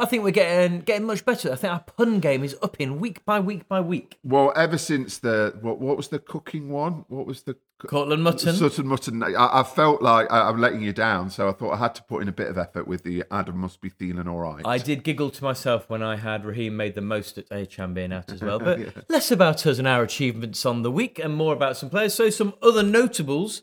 I 0.01 0.07
think 0.07 0.25
we're 0.25 0.31
getting 0.31 0.81
getting 0.81 1.07
much 1.07 1.25
better. 1.25 1.53
I 1.53 1.57
think 1.57 1.73
our 1.73 1.81
pun 1.81 2.21
game 2.21 2.43
is 2.43 2.57
up 2.63 2.77
in 2.81 3.01
week 3.01 3.25
by 3.25 3.41
week 3.41 3.69
by 3.69 3.81
week. 3.81 4.19
Well, 4.25 4.53
ever 4.57 4.79
since 4.79 5.19
the 5.19 5.57
what, 5.61 5.79
what 5.79 5.97
was 5.97 6.09
the 6.09 6.19
cooking 6.19 6.71
one? 6.71 7.05
What 7.09 7.27
was 7.27 7.43
the 7.43 7.57
Courtland 7.87 8.23
Mutton. 8.23 8.55
Sutton 8.55 8.87
Mutton? 8.87 9.23
I, 9.23 9.61
I 9.61 9.63
felt 9.63 10.03
like 10.03 10.31
I, 10.31 10.49
I'm 10.49 10.61
letting 10.61 10.83
you 10.83 10.93
down, 10.93 11.31
so 11.31 11.49
I 11.49 11.53
thought 11.53 11.73
I 11.73 11.77
had 11.77 11.95
to 11.97 12.03
put 12.03 12.23
in 12.23 12.29
a 12.29 12.33
bit 12.33 12.49
of 12.49 12.59
effort 12.59 12.87
with 12.87 13.03
the 13.03 13.25
Adam 13.31 13.59
must 13.59 13.81
be 13.81 13.89
feeling 13.89 14.29
all 14.29 14.39
right. 14.39 14.63
I 14.65 14.79
did 14.79 15.03
giggle 15.03 15.31
to 15.31 15.45
myself 15.45 15.89
when 15.89 16.03
I 16.03 16.17
had 16.17 16.45
Raheem 16.45 16.77
made 16.77 16.95
the 16.95 17.01
most 17.01 17.39
at 17.39 17.49
Achane 17.49 17.95
being 17.95 18.13
out 18.13 18.31
as 18.31 18.43
well. 18.43 18.59
But 18.71 19.09
less 19.09 19.31
about 19.31 19.67
us 19.67 19.79
and 19.79 19.89
our 19.89 20.03
achievements 20.03 20.67
on 20.67 20.83
the 20.83 20.91
week 20.91 21.19
and 21.19 21.35
more 21.35 21.55
about 21.55 21.77
some 21.77 21.89
players. 21.89 22.15
So, 22.15 22.29
some 22.29 22.55
other 22.63 22.83
notables. 22.83 23.63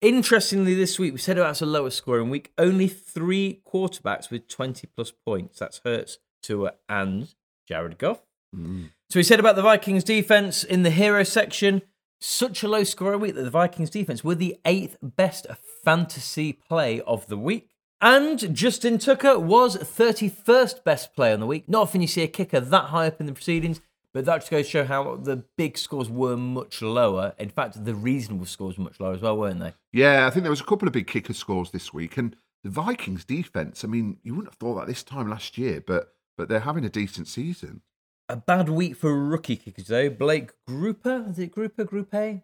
Interestingly, 0.00 0.74
this 0.74 0.98
week 0.98 1.12
we 1.12 1.18
said 1.18 1.38
about 1.38 1.60
a 1.60 1.66
lower 1.66 1.90
scoring 1.90 2.30
week. 2.30 2.52
Only 2.56 2.86
three 2.86 3.62
quarterbacks 3.66 4.30
with 4.30 4.46
20 4.46 4.86
plus 4.94 5.10
points. 5.10 5.58
That's 5.58 5.80
Hurts, 5.84 6.18
Tua, 6.40 6.74
and 6.88 7.34
Jared 7.66 7.98
Goff. 7.98 8.22
Mm. 8.54 8.90
So 9.10 9.18
we 9.18 9.24
said 9.24 9.40
about 9.40 9.56
the 9.56 9.62
Vikings 9.62 10.04
defense 10.04 10.62
in 10.62 10.84
the 10.84 10.90
hero 10.90 11.24
section. 11.24 11.82
Such 12.20 12.62
a 12.62 12.68
low 12.68 12.84
scoring 12.84 13.20
week 13.20 13.34
that 13.34 13.42
the 13.42 13.50
Vikings 13.50 13.90
defense 13.90 14.22
were 14.22 14.34
the 14.34 14.56
eighth 14.64 14.96
best 15.02 15.46
fantasy 15.84 16.52
play 16.52 17.00
of 17.00 17.26
the 17.26 17.36
week. 17.36 17.70
And 18.00 18.54
Justin 18.54 18.98
Tucker 18.98 19.38
was 19.38 19.76
31st 19.76 20.84
best 20.84 21.14
player 21.14 21.34
on 21.34 21.40
the 21.40 21.46
week. 21.46 21.68
Not 21.68 21.82
often 21.82 22.00
you 22.00 22.06
see 22.06 22.22
a 22.22 22.28
kicker 22.28 22.60
that 22.60 22.84
high 22.86 23.08
up 23.08 23.18
in 23.20 23.26
the 23.26 23.32
proceedings, 23.32 23.80
but 24.14 24.24
that 24.24 24.38
just 24.38 24.50
goes 24.50 24.66
to 24.66 24.70
show 24.70 24.84
how 24.84 25.16
the 25.16 25.44
big 25.56 25.76
scores 25.78 26.08
were 26.08 26.36
much 26.36 26.82
lower. 26.82 27.34
In 27.38 27.50
fact, 27.50 27.84
the 27.84 27.94
reasonable 27.94 28.46
scores 28.46 28.78
were 28.78 28.84
much 28.84 29.00
lower 29.00 29.14
as 29.14 29.20
well, 29.20 29.36
weren't 29.36 29.60
they? 29.60 29.74
Yeah, 29.92 30.26
I 30.26 30.30
think 30.30 30.42
there 30.44 30.50
was 30.50 30.60
a 30.60 30.64
couple 30.64 30.88
of 30.88 30.92
big 30.94 31.06
kicker 31.06 31.34
scores 31.34 31.70
this 31.70 31.92
week, 31.92 32.16
and 32.16 32.36
the 32.64 32.70
Vikings 32.70 33.24
defense. 33.24 33.84
I 33.84 33.88
mean, 33.88 34.18
you 34.22 34.34
wouldn't 34.34 34.52
have 34.52 34.58
thought 34.58 34.76
that 34.76 34.86
this 34.86 35.02
time 35.02 35.28
last 35.30 35.58
year, 35.58 35.82
but 35.86 36.14
but 36.36 36.48
they're 36.48 36.60
having 36.60 36.84
a 36.84 36.90
decent 36.90 37.26
season. 37.28 37.82
A 38.28 38.36
bad 38.36 38.68
week 38.68 38.96
for 38.96 39.14
rookie 39.14 39.56
kickers, 39.56 39.86
though. 39.86 40.10
Blake 40.10 40.50
Grouper, 40.66 41.26
is 41.30 41.38
it 41.38 41.50
Grouper, 41.50 41.84
Group 41.84 42.14
A? 42.14 42.42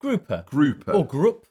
Grouper. 0.00 0.44
Grouper. 0.46 0.92
Or 0.92 1.06
Group. 1.06 1.46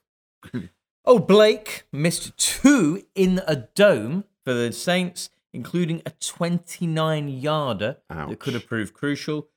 Oh, 1.06 1.18
Blake 1.18 1.86
missed 1.92 2.38
two 2.38 3.04
in 3.16 3.42
a 3.48 3.56
dome 3.56 4.26
for 4.44 4.54
the 4.54 4.72
Saints, 4.72 5.32
including 5.54 6.02
a 6.06 6.12
29 6.12 7.28
yarder 7.28 7.98
that 8.10 8.40
could 8.40 8.54
have 8.54 8.68
proved 8.68 8.94
crucial. 8.94 9.48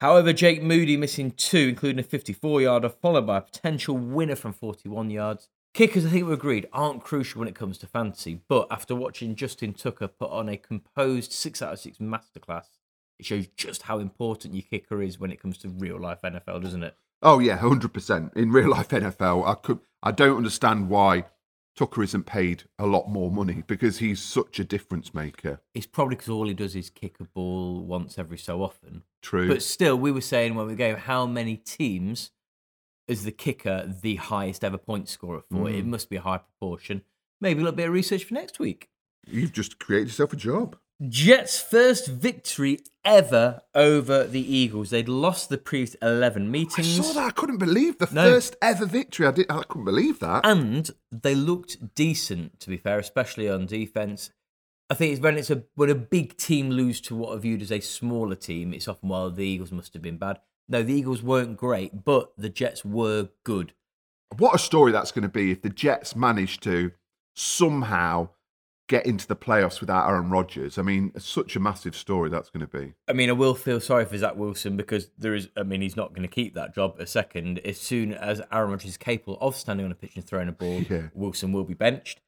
However, 0.00 0.32
Jake 0.32 0.62
Moody 0.62 0.96
missing 0.96 1.32
two, 1.32 1.68
including 1.68 1.98
a 1.98 2.04
54 2.04 2.62
yarder, 2.62 2.88
followed 2.88 3.26
by 3.26 3.38
a 3.38 3.42
potential 3.42 3.96
winner 3.96 4.36
from 4.36 4.52
41 4.52 5.10
yards. 5.10 5.48
Kickers, 5.74 6.06
I 6.06 6.10
think 6.10 6.26
we 6.26 6.32
agreed, 6.32 6.68
aren't 6.72 7.02
crucial 7.02 7.40
when 7.40 7.48
it 7.48 7.54
comes 7.54 7.78
to 7.78 7.86
fantasy, 7.86 8.40
but 8.48 8.66
after 8.70 8.94
watching 8.94 9.34
Justin 9.34 9.74
Tucker 9.74 10.08
put 10.08 10.30
on 10.30 10.48
a 10.48 10.56
composed 10.56 11.32
6 11.32 11.62
out 11.62 11.74
of 11.74 11.80
6 11.80 11.98
masterclass, 11.98 12.66
it 13.18 13.26
shows 13.26 13.48
just 13.48 13.82
how 13.82 13.98
important 13.98 14.54
your 14.54 14.62
kicker 14.62 15.02
is 15.02 15.18
when 15.18 15.32
it 15.32 15.40
comes 15.40 15.58
to 15.58 15.68
real 15.68 15.98
life 15.98 16.22
NFL, 16.22 16.62
doesn't 16.62 16.84
it? 16.84 16.96
Oh 17.20 17.40
yeah, 17.40 17.56
hundred 17.56 17.92
percent. 17.92 18.32
In 18.36 18.52
real 18.52 18.70
life 18.70 18.88
NFL, 18.88 19.46
I 19.46 19.54
could 19.54 19.80
I 20.02 20.12
don't 20.12 20.36
understand 20.36 20.88
why 20.88 21.24
Tucker 21.78 22.02
isn't 22.02 22.26
paid 22.26 22.64
a 22.80 22.86
lot 22.86 23.08
more 23.08 23.30
money 23.30 23.62
because 23.68 23.98
he's 23.98 24.20
such 24.20 24.58
a 24.58 24.64
difference 24.64 25.14
maker. 25.14 25.60
It's 25.74 25.86
probably 25.86 26.16
because 26.16 26.28
all 26.28 26.48
he 26.48 26.52
does 26.54 26.74
is 26.74 26.90
kick 26.90 27.20
a 27.20 27.24
ball 27.24 27.84
once 27.84 28.18
every 28.18 28.36
so 28.36 28.64
often. 28.64 29.04
True. 29.22 29.46
But 29.46 29.62
still, 29.62 29.96
we 29.96 30.10
were 30.10 30.20
saying 30.20 30.56
when 30.56 30.66
we 30.66 30.74
go, 30.74 30.96
how 30.96 31.24
many 31.24 31.56
teams 31.56 32.32
is 33.06 33.22
the 33.22 33.30
kicker 33.30 33.86
the 34.02 34.16
highest 34.16 34.64
ever 34.64 34.76
point 34.76 35.08
scorer 35.08 35.42
for? 35.48 35.70
It 35.70 35.84
Mm. 35.84 35.90
must 35.90 36.10
be 36.10 36.16
a 36.16 36.20
high 36.20 36.38
proportion. 36.38 37.02
Maybe 37.40 37.60
a 37.60 37.62
little 37.62 37.76
bit 37.76 37.86
of 37.86 37.92
research 37.94 38.24
for 38.24 38.34
next 38.34 38.58
week. 38.58 38.88
You've 39.24 39.52
just 39.52 39.78
created 39.78 40.08
yourself 40.08 40.32
a 40.32 40.36
job. 40.36 40.76
Jets' 41.06 41.60
first 41.60 42.08
victory 42.08 42.80
ever 43.04 43.60
over 43.74 44.24
the 44.24 44.40
Eagles. 44.56 44.90
They'd 44.90 45.08
lost 45.08 45.48
the 45.48 45.56
previous 45.58 45.94
11 46.02 46.50
meetings. 46.50 46.98
I 46.98 47.02
saw 47.02 47.12
that. 47.14 47.26
I 47.26 47.30
couldn't 47.30 47.58
believe 47.58 47.98
the 47.98 48.08
No. 48.12 48.30
first 48.32 48.56
ever 48.60 48.84
victory. 48.84 49.26
I 49.26 49.30
did. 49.30 49.46
I 49.50 49.62
couldn't 49.62 49.84
believe 49.84 50.18
that. 50.18 50.44
and 50.44 50.90
they 51.12 51.34
looked 51.36 51.94
decent 51.94 52.58
to 52.60 52.68
be 52.68 52.76
fair 52.76 52.98
especially 52.98 53.48
on 53.48 53.64
defense 53.66 54.30
i 54.90 54.94
think 54.94 55.12
it's 55.12 55.22
when 55.22 55.38
it's 55.38 55.50
a 55.50 55.62
when 55.74 55.88
a 55.88 55.94
big 55.94 56.36
team 56.36 56.68
lose 56.70 57.00
to 57.00 57.14
what 57.14 57.34
are 57.34 57.38
viewed 57.38 57.62
as 57.62 57.72
a 57.72 57.80
smaller 57.80 58.34
team 58.34 58.74
it's 58.74 58.86
often 58.88 59.08
well 59.08 59.30
the 59.30 59.44
eagles 59.44 59.72
must 59.72 59.94
have 59.94 60.02
been 60.02 60.18
bad 60.18 60.38
no 60.68 60.82
the 60.82 60.92
eagles 60.92 61.22
weren't 61.22 61.56
great 61.56 62.04
but 62.04 62.32
the 62.36 62.50
jets 62.50 62.84
were 62.84 63.28
good 63.44 63.72
what 64.36 64.54
a 64.54 64.58
story 64.58 64.92
that's 64.92 65.10
going 65.12 65.22
to 65.22 65.28
be 65.28 65.50
if 65.50 65.62
the 65.62 65.70
Jets 65.70 66.14
manage 66.14 66.60
to 66.60 66.90
somehow 67.34 68.28
get 68.88 69.06
into 69.06 69.26
the 69.26 69.36
playoffs 69.36 69.80
without 69.80 70.08
Aaron 70.08 70.30
Rodgers. 70.30 70.78
I 70.78 70.82
mean, 70.82 71.12
such 71.18 71.54
a 71.56 71.60
massive 71.60 71.94
story 71.94 72.28
that's 72.30 72.50
going 72.50 72.66
to 72.66 72.78
be. 72.78 72.94
i 73.08 73.12
mean 73.12 73.28
i 73.28 73.32
will 73.32 73.54
feel 73.54 73.80
sorry 73.80 74.04
for 74.04 74.16
zach 74.18 74.34
wilson 74.36 74.76
because 74.76 75.10
there 75.16 75.34
is 75.34 75.48
i 75.56 75.62
mean 75.62 75.80
he's 75.82 75.96
not 75.96 76.10
going 76.14 76.22
to 76.22 76.28
keep 76.28 76.54
that 76.54 76.74
job 76.74 76.96
a 76.98 77.06
second 77.06 77.58
as 77.60 77.78
soon 77.78 78.12
as 78.12 78.40
aaron 78.50 78.70
rodgers 78.70 78.90
is 78.90 78.96
capable 78.96 79.36
of 79.40 79.54
standing 79.54 79.84
on 79.86 79.92
a 79.92 79.94
pitch 79.94 80.16
and 80.16 80.24
throwing 80.26 80.48
a 80.48 80.52
ball 80.52 80.80
Yeah. 80.90 81.08
wilson 81.14 81.52
will 81.52 81.64
be 81.64 81.74
benched 81.74 82.20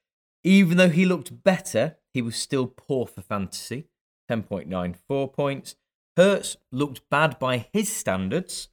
even 0.45 0.77
though 0.77 0.89
he 0.91 1.05
looked 1.07 1.43
better 1.43 1.97
he 2.15 2.23
was 2.23 2.37
still 2.37 2.67
poor 2.67 3.07
for 3.07 3.23
fantasy 3.23 3.87
10.94 4.31 5.33
points 5.33 5.77
Hurts 6.17 6.57
looked 6.73 7.09
bad 7.09 7.39
by 7.39 7.69
his 7.73 7.89
standards, 7.89 8.69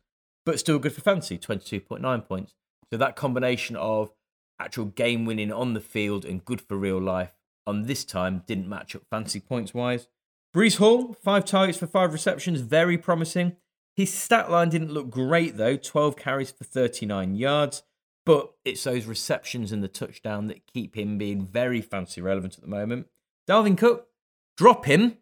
but 0.45 0.59
still 0.59 0.79
good 0.79 0.91
for 0.91 1.01
fantasy, 1.01 1.37
22.9 1.37 2.27
points. 2.27 2.55
So 2.91 2.97
that 2.97 3.15
combination 3.15 3.75
of 3.77 4.11
actual 4.59 4.85
game 4.85 5.23
winning 5.23 5.51
on 5.51 5.73
the 5.73 5.79
field 5.79 6.25
and 6.25 6.43
good 6.43 6.59
for 6.59 6.75
real 6.75 6.99
life 6.99 7.31
on 7.67 7.83
this 7.83 8.03
time 8.03 8.43
didn't 8.47 8.67
match 8.67 8.95
up 8.95 9.03
fancy 9.09 9.39
points 9.39 9.73
wise. 9.73 10.07
Breece 10.55 10.77
Hall, 10.77 11.13
five 11.23 11.45
targets 11.45 11.77
for 11.77 11.85
five 11.85 12.13
receptions, 12.13 12.61
very 12.61 12.97
promising. 12.97 13.57
His 13.95 14.13
stat 14.13 14.49
line 14.49 14.69
didn't 14.69 14.91
look 14.91 15.09
great 15.09 15.57
though, 15.57 15.75
12 15.75 16.15
carries 16.15 16.51
for 16.51 16.63
39 16.63 17.35
yards, 17.35 17.83
but 18.25 18.53
it's 18.63 18.83
those 18.83 19.05
receptions 19.05 19.71
and 19.71 19.83
the 19.83 19.87
touchdown 19.87 20.47
that 20.47 20.65
keep 20.65 20.95
him 20.95 21.17
being 21.17 21.45
very 21.45 21.81
fancy 21.81 22.21
relevant 22.21 22.55
at 22.55 22.61
the 22.61 22.67
moment. 22.67 23.07
Dalvin 23.47 23.77
Cook, 23.77 24.07
drop 24.55 24.85
him. 24.85 25.17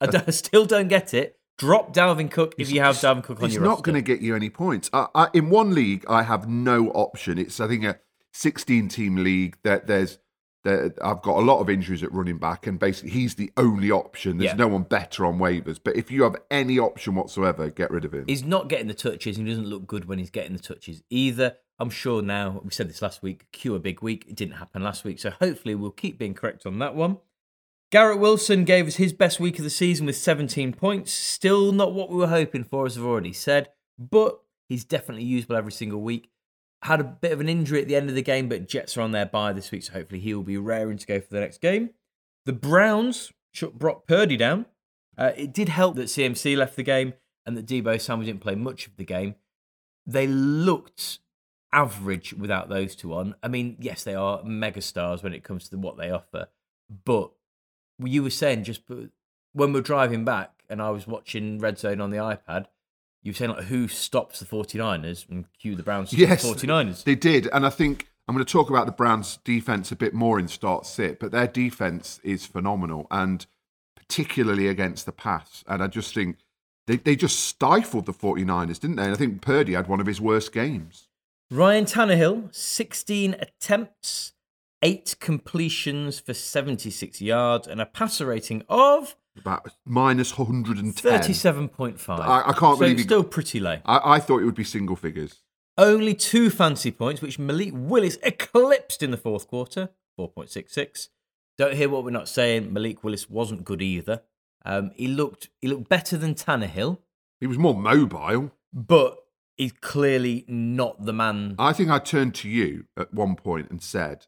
I, 0.00 0.06
uh, 0.06 0.22
I 0.26 0.30
still 0.30 0.66
don't 0.66 0.88
get 0.88 1.14
it. 1.14 1.38
Drop 1.58 1.94
Dalvin 1.94 2.30
Cook 2.30 2.54
if 2.58 2.70
you 2.70 2.80
have 2.80 2.96
Dalvin 2.96 3.24
Cook 3.24 3.38
on 3.38 3.42
your 3.42 3.48
He's 3.48 3.54
your 3.54 3.64
not 3.64 3.82
going 3.82 3.94
to 3.94 4.02
get 4.02 4.20
you 4.20 4.36
any 4.36 4.50
points. 4.50 4.90
I, 4.92 5.06
I, 5.14 5.28
in 5.32 5.48
one 5.48 5.74
league, 5.74 6.04
I 6.06 6.22
have 6.22 6.46
no 6.46 6.90
option. 6.90 7.38
It's 7.38 7.60
I 7.60 7.68
think 7.68 7.84
a 7.84 7.98
16 8.34 8.88
team 8.88 9.16
league. 9.16 9.56
That 9.64 9.86
there's 9.86 10.10
there, 10.16 10.25
I've 10.66 11.22
got 11.22 11.38
a 11.38 11.40
lot 11.40 11.60
of 11.60 11.70
injuries 11.70 12.02
at 12.02 12.12
running 12.12 12.38
back, 12.38 12.66
and 12.66 12.78
basically 12.78 13.10
he's 13.10 13.34
the 13.36 13.52
only 13.56 13.90
option. 13.90 14.38
There's 14.38 14.52
Yeah. 14.52 14.56
no 14.56 14.68
one 14.68 14.82
better 14.82 15.24
on 15.24 15.38
waivers. 15.38 15.78
But 15.82 15.96
if 15.96 16.10
you 16.10 16.22
have 16.24 16.36
any 16.50 16.78
option 16.78 17.14
whatsoever, 17.14 17.70
get 17.70 17.90
rid 17.90 18.04
of 18.04 18.12
him. 18.12 18.24
He's 18.26 18.44
not 18.44 18.68
getting 18.68 18.88
the 18.88 18.94
touches 18.94 19.38
and 19.38 19.46
he 19.46 19.52
doesn't 19.52 19.68
look 19.68 19.86
good 19.86 20.06
when 20.06 20.18
he's 20.18 20.30
getting 20.30 20.52
the 20.52 20.62
touches 20.62 21.02
either. 21.10 21.56
I'm 21.78 21.90
sure 21.90 22.22
now, 22.22 22.60
we 22.64 22.70
said 22.70 22.88
this 22.88 23.02
last 23.02 23.22
week, 23.22 23.46
cue 23.52 23.74
a 23.74 23.78
big 23.78 24.02
week. 24.02 24.24
It 24.28 24.34
didn't 24.34 24.54
happen 24.54 24.82
last 24.82 25.04
week. 25.04 25.18
So 25.18 25.30
hopefully 25.30 25.74
we'll 25.74 25.90
keep 25.90 26.18
being 26.18 26.34
correct 26.34 26.64
on 26.66 26.78
that 26.78 26.94
one. 26.94 27.18
Garrett 27.92 28.18
Wilson 28.18 28.64
gave 28.64 28.86
us 28.88 28.96
his 28.96 29.12
best 29.12 29.38
week 29.38 29.58
of 29.58 29.64
the 29.64 29.70
season 29.70 30.06
with 30.06 30.16
17 30.16 30.72
points. 30.72 31.12
Still 31.12 31.70
not 31.72 31.92
what 31.94 32.10
we 32.10 32.16
were 32.16 32.26
hoping 32.26 32.64
for, 32.64 32.86
as 32.86 32.96
I've 32.98 33.04
already 33.04 33.32
said, 33.32 33.68
but 33.98 34.40
he's 34.68 34.84
definitely 34.84 35.24
usable 35.24 35.56
every 35.56 35.70
single 35.70 36.00
week. 36.00 36.30
Had 36.86 37.00
a 37.00 37.04
bit 37.04 37.32
of 37.32 37.40
an 37.40 37.48
injury 37.48 37.82
at 37.82 37.88
the 37.88 37.96
end 37.96 38.08
of 38.08 38.14
the 38.14 38.22
game, 38.22 38.48
but 38.48 38.68
Jets 38.68 38.96
are 38.96 39.00
on 39.00 39.10
their 39.10 39.26
bye 39.26 39.52
this 39.52 39.72
week, 39.72 39.82
so 39.82 39.92
hopefully 39.92 40.20
he 40.20 40.32
will 40.32 40.44
be 40.44 40.56
raring 40.56 40.98
to 40.98 41.06
go 41.06 41.20
for 41.20 41.34
the 41.34 41.40
next 41.40 41.60
game. 41.60 41.90
The 42.44 42.52
Browns 42.52 43.32
shut 43.52 43.76
Brock 43.76 44.06
Purdy 44.06 44.36
down. 44.36 44.66
Uh, 45.18 45.32
it 45.36 45.52
did 45.52 45.68
help 45.68 45.96
that 45.96 46.04
CMC 46.04 46.56
left 46.56 46.76
the 46.76 46.84
game 46.84 47.14
and 47.44 47.56
that 47.56 47.66
Deebo 47.66 48.00
Samuel 48.00 48.26
didn't 48.26 48.40
play 48.40 48.54
much 48.54 48.86
of 48.86 48.96
the 48.96 49.04
game. 49.04 49.34
They 50.06 50.28
looked 50.28 51.18
average 51.72 52.32
without 52.34 52.68
those 52.68 52.94
two 52.94 53.14
on. 53.14 53.34
I 53.42 53.48
mean, 53.48 53.76
yes, 53.80 54.04
they 54.04 54.14
are 54.14 54.42
megastars 54.44 55.24
when 55.24 55.34
it 55.34 55.42
comes 55.42 55.68
to 55.68 55.78
what 55.78 55.96
they 55.96 56.10
offer, 56.10 56.48
but 57.04 57.32
you 57.98 58.22
were 58.22 58.30
saying 58.30 58.62
just 58.62 58.82
when 59.52 59.72
we're 59.72 59.80
driving 59.80 60.24
back 60.24 60.62
and 60.70 60.80
I 60.80 60.90
was 60.90 61.08
watching 61.08 61.58
Red 61.58 61.78
Zone 61.78 62.00
on 62.00 62.10
the 62.10 62.18
iPad, 62.18 62.66
you 63.26 63.32
were 63.32 63.36
saying 63.36 63.50
like 63.50 63.64
who 63.64 63.88
stops 63.88 64.38
the 64.38 64.46
49ers 64.46 65.28
and 65.28 65.44
cue 65.60 65.74
the 65.74 65.82
Browns 65.82 66.10
to 66.10 66.16
Yes, 66.16 66.42
the 66.42 66.54
49ers. 66.54 67.04
They 67.04 67.16
did, 67.16 67.48
and 67.52 67.66
I 67.66 67.70
think 67.70 68.08
I'm 68.28 68.34
going 68.34 68.44
to 68.44 68.50
talk 68.50 68.70
about 68.70 68.86
the 68.86 68.92
Browns' 68.92 69.38
defense 69.44 69.92
a 69.92 69.96
bit 69.96 70.14
more 70.14 70.38
in 70.38 70.48
start 70.48 70.86
sit, 70.86 71.18
but 71.18 71.32
their 71.32 71.46
defense 71.46 72.20
is 72.22 72.46
phenomenal, 72.46 73.06
and 73.10 73.44
particularly 73.96 74.68
against 74.68 75.06
the 75.06 75.12
pass. 75.12 75.64
And 75.66 75.82
I 75.82 75.88
just 75.88 76.14
think 76.14 76.38
they, 76.86 76.96
they 76.96 77.16
just 77.16 77.40
stifled 77.40 78.06
the 78.06 78.12
49ers, 78.12 78.80
didn't 78.80 78.96
they? 78.96 79.04
And 79.04 79.12
I 79.12 79.16
think 79.16 79.42
Purdy 79.42 79.74
had 79.74 79.88
one 79.88 80.00
of 80.00 80.06
his 80.06 80.20
worst 80.20 80.52
games. 80.52 81.08
Ryan 81.50 81.84
Tannehill, 81.84 82.54
16 82.54 83.34
attempts, 83.34 84.32
8 84.82 85.16
completions 85.20 86.20
for 86.20 86.34
76 86.34 87.20
yards, 87.20 87.66
and 87.66 87.80
a 87.80 87.86
passer 87.86 88.26
rating 88.26 88.62
of 88.68 89.16
About 89.38 89.68
minus 89.84 90.36
110. 90.38 90.92
37.5. 91.20 92.20
I- 92.20 92.40
I 92.40 92.52
can't 92.52 92.58
so 92.58 92.76
believe 92.78 92.98
he- 92.98 93.02
still 93.04 93.24
pretty 93.24 93.60
low. 93.60 93.78
I, 93.84 94.14
I 94.16 94.18
thought 94.20 94.40
it 94.40 94.44
would 94.44 94.54
be 94.54 94.64
single 94.64 94.96
figures. 94.96 95.40
Only 95.78 96.14
two 96.14 96.48
fancy 96.50 96.90
points, 96.90 97.20
which 97.20 97.38
Malik 97.38 97.72
Willis 97.74 98.16
eclipsed 98.22 99.02
in 99.02 99.10
the 99.10 99.16
fourth 99.18 99.46
quarter, 99.46 99.90
4.66. 100.18 101.08
Don't 101.58 101.74
hear 101.74 101.88
what 101.88 102.04
we're 102.04 102.10
not 102.10 102.28
saying. 102.28 102.72
Malik 102.72 103.04
Willis 103.04 103.28
wasn't 103.30 103.64
good 103.64 103.82
either. 103.82 104.22
Um, 104.64 104.90
he 104.96 105.06
looked 105.06 105.48
he 105.60 105.68
looked 105.68 105.88
better 105.88 106.16
than 106.16 106.34
Tannehill, 106.34 106.98
He 107.40 107.46
was 107.46 107.56
more 107.58 107.74
mobile. 107.74 108.50
but 108.72 109.18
he's 109.56 109.72
clearly 109.72 110.44
not 110.48 111.04
the 111.06 111.12
man. 111.12 111.54
I 111.58 111.72
think 111.72 111.88
I 111.90 111.98
turned 111.98 112.34
to 112.36 112.48
you 112.48 112.86
at 112.96 113.14
one 113.14 113.36
point 113.36 113.70
and 113.70 113.80
said, 113.82 114.26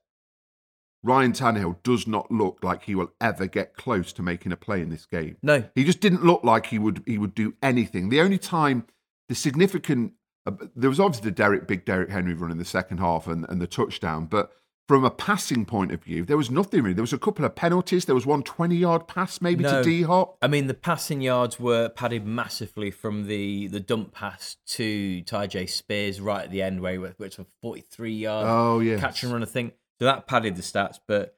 Ryan 1.08 1.32
Tannehill 1.32 1.76
does 1.82 2.06
not 2.06 2.30
look 2.30 2.58
like 2.62 2.82
he 2.84 2.94
will 2.94 3.10
ever 3.20 3.46
get 3.46 3.74
close 3.76 4.12
to 4.14 4.22
making 4.22 4.52
a 4.52 4.56
play 4.56 4.80
in 4.82 4.90
this 4.90 5.06
game. 5.06 5.36
No, 5.42 5.64
He 5.74 5.84
just 5.84 6.00
didn't 6.00 6.24
look 6.24 6.44
like 6.44 6.66
he 6.66 6.78
would 6.78 7.02
he 7.06 7.16
would 7.18 7.34
do 7.34 7.54
anything. 7.62 8.10
The 8.10 8.20
only 8.20 8.38
time 8.38 8.84
the 9.28 9.34
significant 9.34 10.12
uh, 10.46 10.52
there 10.76 10.90
was 10.90 11.00
obviously 11.00 11.30
the 11.30 11.34
Derrick 11.36 11.66
big 11.66 11.84
Derrick 11.84 12.10
Henry 12.10 12.34
run 12.34 12.50
in 12.50 12.58
the 12.58 12.64
second 12.64 12.98
half 12.98 13.26
and, 13.26 13.44
and 13.48 13.60
the 13.60 13.66
touchdown, 13.66 14.26
but 14.26 14.52
from 14.86 15.04
a 15.04 15.10
passing 15.10 15.66
point 15.66 15.92
of 15.92 16.02
view, 16.02 16.24
there 16.24 16.38
was 16.38 16.50
nothing 16.50 16.82
really. 16.82 16.94
There 16.94 17.02
was 17.02 17.12
a 17.12 17.18
couple 17.18 17.44
of 17.44 17.54
penalties. 17.54 18.06
There 18.06 18.14
was 18.14 18.24
one 18.24 18.42
20 18.42 18.74
yard 18.74 19.06
pass 19.06 19.42
maybe 19.42 19.62
No. 19.64 19.82
to 19.82 19.88
D 19.90 20.02
Hop. 20.04 20.38
I 20.40 20.46
mean 20.48 20.66
the 20.66 20.72
passing 20.72 21.20
yards 21.20 21.60
were 21.60 21.90
padded 21.90 22.24
massively 22.24 22.90
from 22.90 23.26
the 23.26 23.66
the 23.66 23.80
dump 23.80 24.12
pass 24.14 24.56
to 24.68 25.22
Tyjae 25.24 25.68
Spears 25.68 26.20
right 26.22 26.44
at 26.44 26.50
the 26.50 26.62
end, 26.62 26.80
where 26.80 26.92
he 26.92 26.98
went 26.98 27.16
to 27.32 27.42
a 27.42 27.46
43 27.60 28.12
yard 28.14 28.46
Oh 28.48 28.78
yeah. 28.80 28.98
catch 28.98 29.22
and 29.22 29.32
run, 29.32 29.42
I 29.42 29.46
think. 29.46 29.74
So 30.00 30.06
that 30.06 30.26
padded 30.26 30.56
the 30.56 30.62
stats, 30.62 30.98
but 31.06 31.36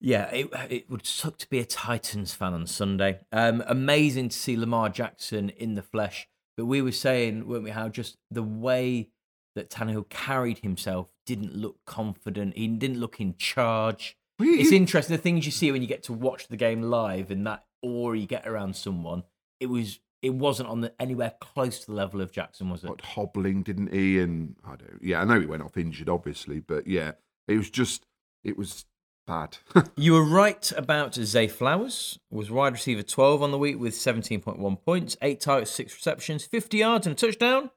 yeah, 0.00 0.28
it, 0.30 0.50
it 0.68 0.90
would 0.90 1.06
suck 1.06 1.38
to 1.38 1.48
be 1.48 1.58
a 1.58 1.64
Titans 1.64 2.34
fan 2.34 2.52
on 2.52 2.66
Sunday. 2.66 3.20
Um, 3.32 3.64
amazing 3.66 4.28
to 4.28 4.36
see 4.36 4.56
Lamar 4.56 4.90
Jackson 4.90 5.50
in 5.50 5.74
the 5.74 5.82
flesh. 5.82 6.28
But 6.56 6.66
we 6.66 6.82
were 6.82 6.92
saying, 6.92 7.46
weren't 7.46 7.64
we, 7.64 7.70
how 7.70 7.88
just 7.88 8.16
the 8.30 8.42
way 8.42 9.08
that 9.54 9.70
Tannehill 9.70 10.08
carried 10.08 10.58
himself 10.58 11.08
didn't 11.24 11.54
look 11.54 11.78
confident. 11.86 12.56
He 12.56 12.68
didn't 12.68 13.00
look 13.00 13.20
in 13.20 13.36
charge. 13.36 14.16
It's 14.38 14.70
interesting 14.70 15.16
the 15.16 15.22
things 15.22 15.46
you 15.46 15.52
see 15.52 15.72
when 15.72 15.80
you 15.80 15.88
get 15.88 16.02
to 16.04 16.12
watch 16.12 16.48
the 16.48 16.58
game 16.58 16.82
live 16.82 17.30
and 17.30 17.46
that 17.46 17.64
or 17.82 18.14
you 18.14 18.26
get 18.26 18.46
around 18.46 18.76
someone. 18.76 19.24
It 19.60 19.66
was 19.66 19.98
it 20.22 20.34
wasn't 20.34 20.68
on 20.68 20.80
the, 20.80 20.92
anywhere 21.00 21.34
close 21.40 21.80
to 21.80 21.86
the 21.86 21.92
level 21.92 22.20
of 22.20 22.32
Jackson, 22.32 22.68
was 22.68 22.84
it? 22.84 22.88
what, 22.88 23.00
hobbling, 23.00 23.62
didn't 23.62 23.92
he? 23.92 24.18
And 24.20 24.56
I 24.64 24.76
don't. 24.76 24.98
Yeah, 25.00 25.20
I 25.20 25.24
know 25.24 25.40
he 25.40 25.46
went 25.46 25.62
off 25.62 25.76
injured, 25.76 26.08
obviously, 26.08 26.60
but 26.60 26.86
yeah, 26.86 27.12
it 27.48 27.56
was 27.56 27.70
just 27.70 28.06
it 28.44 28.56
was 28.56 28.84
bad. 29.26 29.58
You 29.96 30.12
were 30.12 30.24
right 30.24 30.70
about 30.76 31.14
Zay 31.14 31.48
Flowers. 31.48 32.18
Was 32.30 32.50
wide 32.50 32.74
receiver 32.74 33.02
12 33.02 33.42
on 33.42 33.50
the 33.50 33.58
week 33.58 33.78
with 33.78 33.94
17.1 33.94 34.82
points, 34.84 35.16
8 35.20 35.40
targets, 35.40 35.70
6 35.72 35.94
receptions, 35.94 36.44
50 36.44 36.76
yards 36.78 37.06
and 37.06 37.14
a 37.14 37.16
touchdown. 37.16 37.70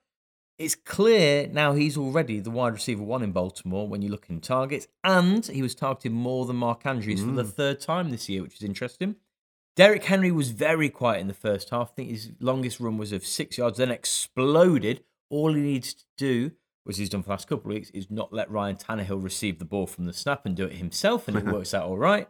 It's 0.58 0.76
clear 0.76 1.48
now 1.48 1.74
he's 1.74 1.98
already 1.98 2.40
the 2.40 2.52
wide 2.52 2.74
receiver 2.74 3.04
1 3.04 3.24
in 3.24 3.32
Baltimore 3.32 3.88
when 3.88 4.02
you 4.02 4.10
look 4.10 4.30
in 4.30 4.42
targets, 4.42 4.88
and 5.04 5.46
he 5.46 5.62
was 5.62 5.74
targeted 5.74 6.12
more 6.12 6.46
than 6.46 6.58
Mark 6.58 6.86
Andrews 6.86 7.22
for 7.22 7.32
the 7.32 7.44
mm. 7.44 7.54
third 7.54 7.80
time 7.80 8.10
this 8.10 8.28
year, 8.28 8.42
which 8.42 8.56
is 8.56 8.64
interesting. 8.64 9.16
Derrick 9.78 10.04
Henry 10.04 10.32
was 10.32 10.50
very 10.50 10.90
quiet 10.90 11.22
in 11.22 11.28
the 11.28 11.34
first 11.34 11.70
half. 11.70 11.92
I 11.92 11.94
think 11.96 12.10
his 12.10 12.32
longest 12.42 12.82
run 12.82 12.98
was 12.98 13.14
of 13.14 13.26
6 13.26 13.58
yards, 13.58 13.78
then 13.78 13.92
exploded. 13.92 15.04
All 15.30 15.54
he 15.54 15.62
needs 15.62 15.94
to 15.94 16.04
do 16.18 16.52
was 16.90 16.98
he's 16.98 17.10
done 17.10 17.22
for 17.22 17.28
the 17.28 17.34
last 17.34 17.48
couple 17.48 17.70
of 17.70 17.76
weeks, 17.76 17.92
is 17.92 18.10
not 18.10 18.34
let 18.34 18.50
Ryan 18.50 18.76
Tannehill 18.76 19.24
receive 19.24 19.60
the 19.60 19.66
ball 19.66 19.86
from 19.86 20.06
the 20.06 20.12
snap 20.12 20.44
and 20.44 20.56
do 20.56 20.66
it 20.66 20.74
himself, 20.74 21.28
and 21.28 21.38
it 21.38 21.46
works 21.54 21.72
out 21.72 21.86
all 21.86 22.00
right. 22.00 22.28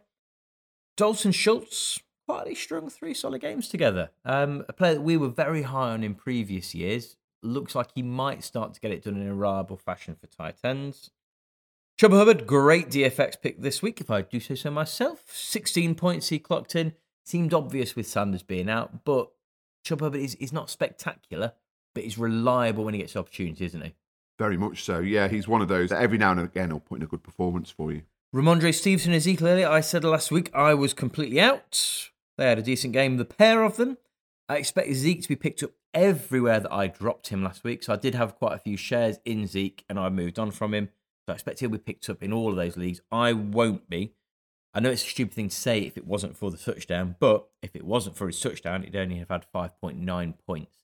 Dalton 0.98 1.32
Schultz, 1.32 2.02
quietly 2.28 2.56
strung 2.56 2.90
three 2.90 3.14
solid 3.14 3.40
games 3.40 3.70
together. 3.70 4.10
Um, 4.26 4.66
a 4.68 4.74
player 4.74 4.96
that 4.96 5.02
we 5.02 5.16
were 5.16 5.30
very 5.30 5.62
high 5.62 5.92
on 5.92 6.04
in 6.04 6.14
previous 6.14 6.76
years. 6.76 7.16
Looks 7.42 7.74
like 7.74 7.92
he 7.96 8.02
might 8.04 8.44
start 8.44 8.74
to 8.74 8.82
get 8.82 8.92
it 8.92 9.06
done 9.06 9.16
in 9.16 9.30
a 9.30 9.34
reliable 9.34 9.78
fashion 9.78 10.18
for 10.20 10.28
tight 10.28 10.58
ends. 10.62 11.10
Chuba 11.98 12.18
Hubbard, 12.18 12.46
great 12.46 12.90
DFS 12.90 13.42
pick 13.42 13.62
this 13.62 13.82
week, 13.82 14.02
if 14.02 14.12
I 14.12 14.24
do 14.24 14.42
say 14.42 14.56
so 14.56 14.72
myself. 14.72 15.24
16 15.28 15.96
points 15.96 16.28
he 16.28 16.38
clocked 16.38 16.76
in. 16.76 16.96
Seemed 17.24 17.54
obvious 17.54 17.96
with 17.96 18.08
Sanders 18.08 18.44
being 18.44 18.70
out, 18.70 19.06
but 19.06 19.32
Chuba 19.86 20.02
Hubbard 20.02 20.20
is, 20.20 20.36
is 20.36 20.52
not 20.52 20.70
spectacular, 20.70 21.54
but 21.96 22.04
he's 22.04 22.18
reliable 22.18 22.84
when 22.84 22.94
he 22.94 23.00
gets 23.00 23.14
the 23.14 23.20
opportunity, 23.20 23.64
isn't 23.64 23.86
he? 23.86 23.94
Very 24.40 24.58
much 24.58 24.84
so. 24.84 25.00
Yeah, 25.00 25.28
he's 25.28 25.48
one 25.50 25.62
of 25.62 25.68
those 25.68 25.90
that 25.90 26.02
every 26.02 26.18
now 26.18 26.32
and 26.32 26.40
again 26.40 26.72
will 26.72 26.80
put 26.80 27.00
in 27.00 27.04
a 27.04 27.08
good 27.08 27.24
performance 27.24 27.70
for 27.70 27.92
you. 27.92 28.04
Rhamondre 28.34 28.74
Stevenson, 28.74 29.14
Ezekiel 29.14 29.48
Elliott, 29.48 29.70
I 29.70 29.82
said 29.82 30.06
last 30.06 30.32
week 30.32 30.50
I 30.56 30.74
was 30.74 30.94
completely 30.94 31.42
out. 31.42 32.10
They 32.38 32.48
had 32.48 32.58
a 32.58 32.64
decent 32.64 32.94
game, 32.94 33.18
the 33.18 33.26
pair 33.26 33.64
of 33.64 33.76
them. 33.76 33.98
I 34.48 34.56
expect 34.56 34.94
Zeke 34.94 35.22
to 35.24 35.28
be 35.28 35.36
picked 35.36 35.62
up 35.62 35.72
everywhere 35.94 36.62
that 36.62 36.72
I 36.72 36.88
dropped 36.88 37.28
him 37.28 37.44
last 37.44 37.66
week. 37.66 37.84
So 37.84 37.92
I 37.92 37.98
did 37.98 38.16
have 38.16 38.38
quite 38.38 38.54
a 38.54 38.60
few 38.60 38.78
shares 38.78 39.20
in 39.26 39.46
Zeke 39.46 39.84
and 39.90 40.00
I 40.00 40.08
moved 40.10 40.40
on 40.40 40.52
from 40.52 40.74
him. 40.74 40.90
So 41.26 41.34
I 41.34 41.36
expect 41.36 41.60
he'll 41.60 41.70
be 41.70 41.78
picked 41.78 42.10
up 42.10 42.24
in 42.24 42.32
all 42.32 42.52
of 42.52 42.56
those 42.56 42.78
leagues. 42.78 43.02
I 43.12 43.34
won't 43.34 43.90
be. 43.90 44.14
I 44.74 44.80
know 44.80 44.92
it's 44.92 45.04
a 45.04 45.10
stupid 45.10 45.34
thing 45.34 45.50
to 45.50 45.56
say 45.56 45.80
if 45.82 45.98
it 45.98 46.08
wasn't 46.08 46.38
for 46.38 46.50
the 46.50 46.58
touchdown, 46.58 47.16
but 47.20 47.48
if 47.62 47.76
it 47.76 47.84
wasn't 47.84 48.16
for 48.16 48.28
his 48.28 48.40
touchdown, 48.40 48.84
he'd 48.84 48.96
only 48.96 49.18
have 49.18 49.30
had 49.30 49.46
5.9 49.54 50.34
points. 50.46 50.78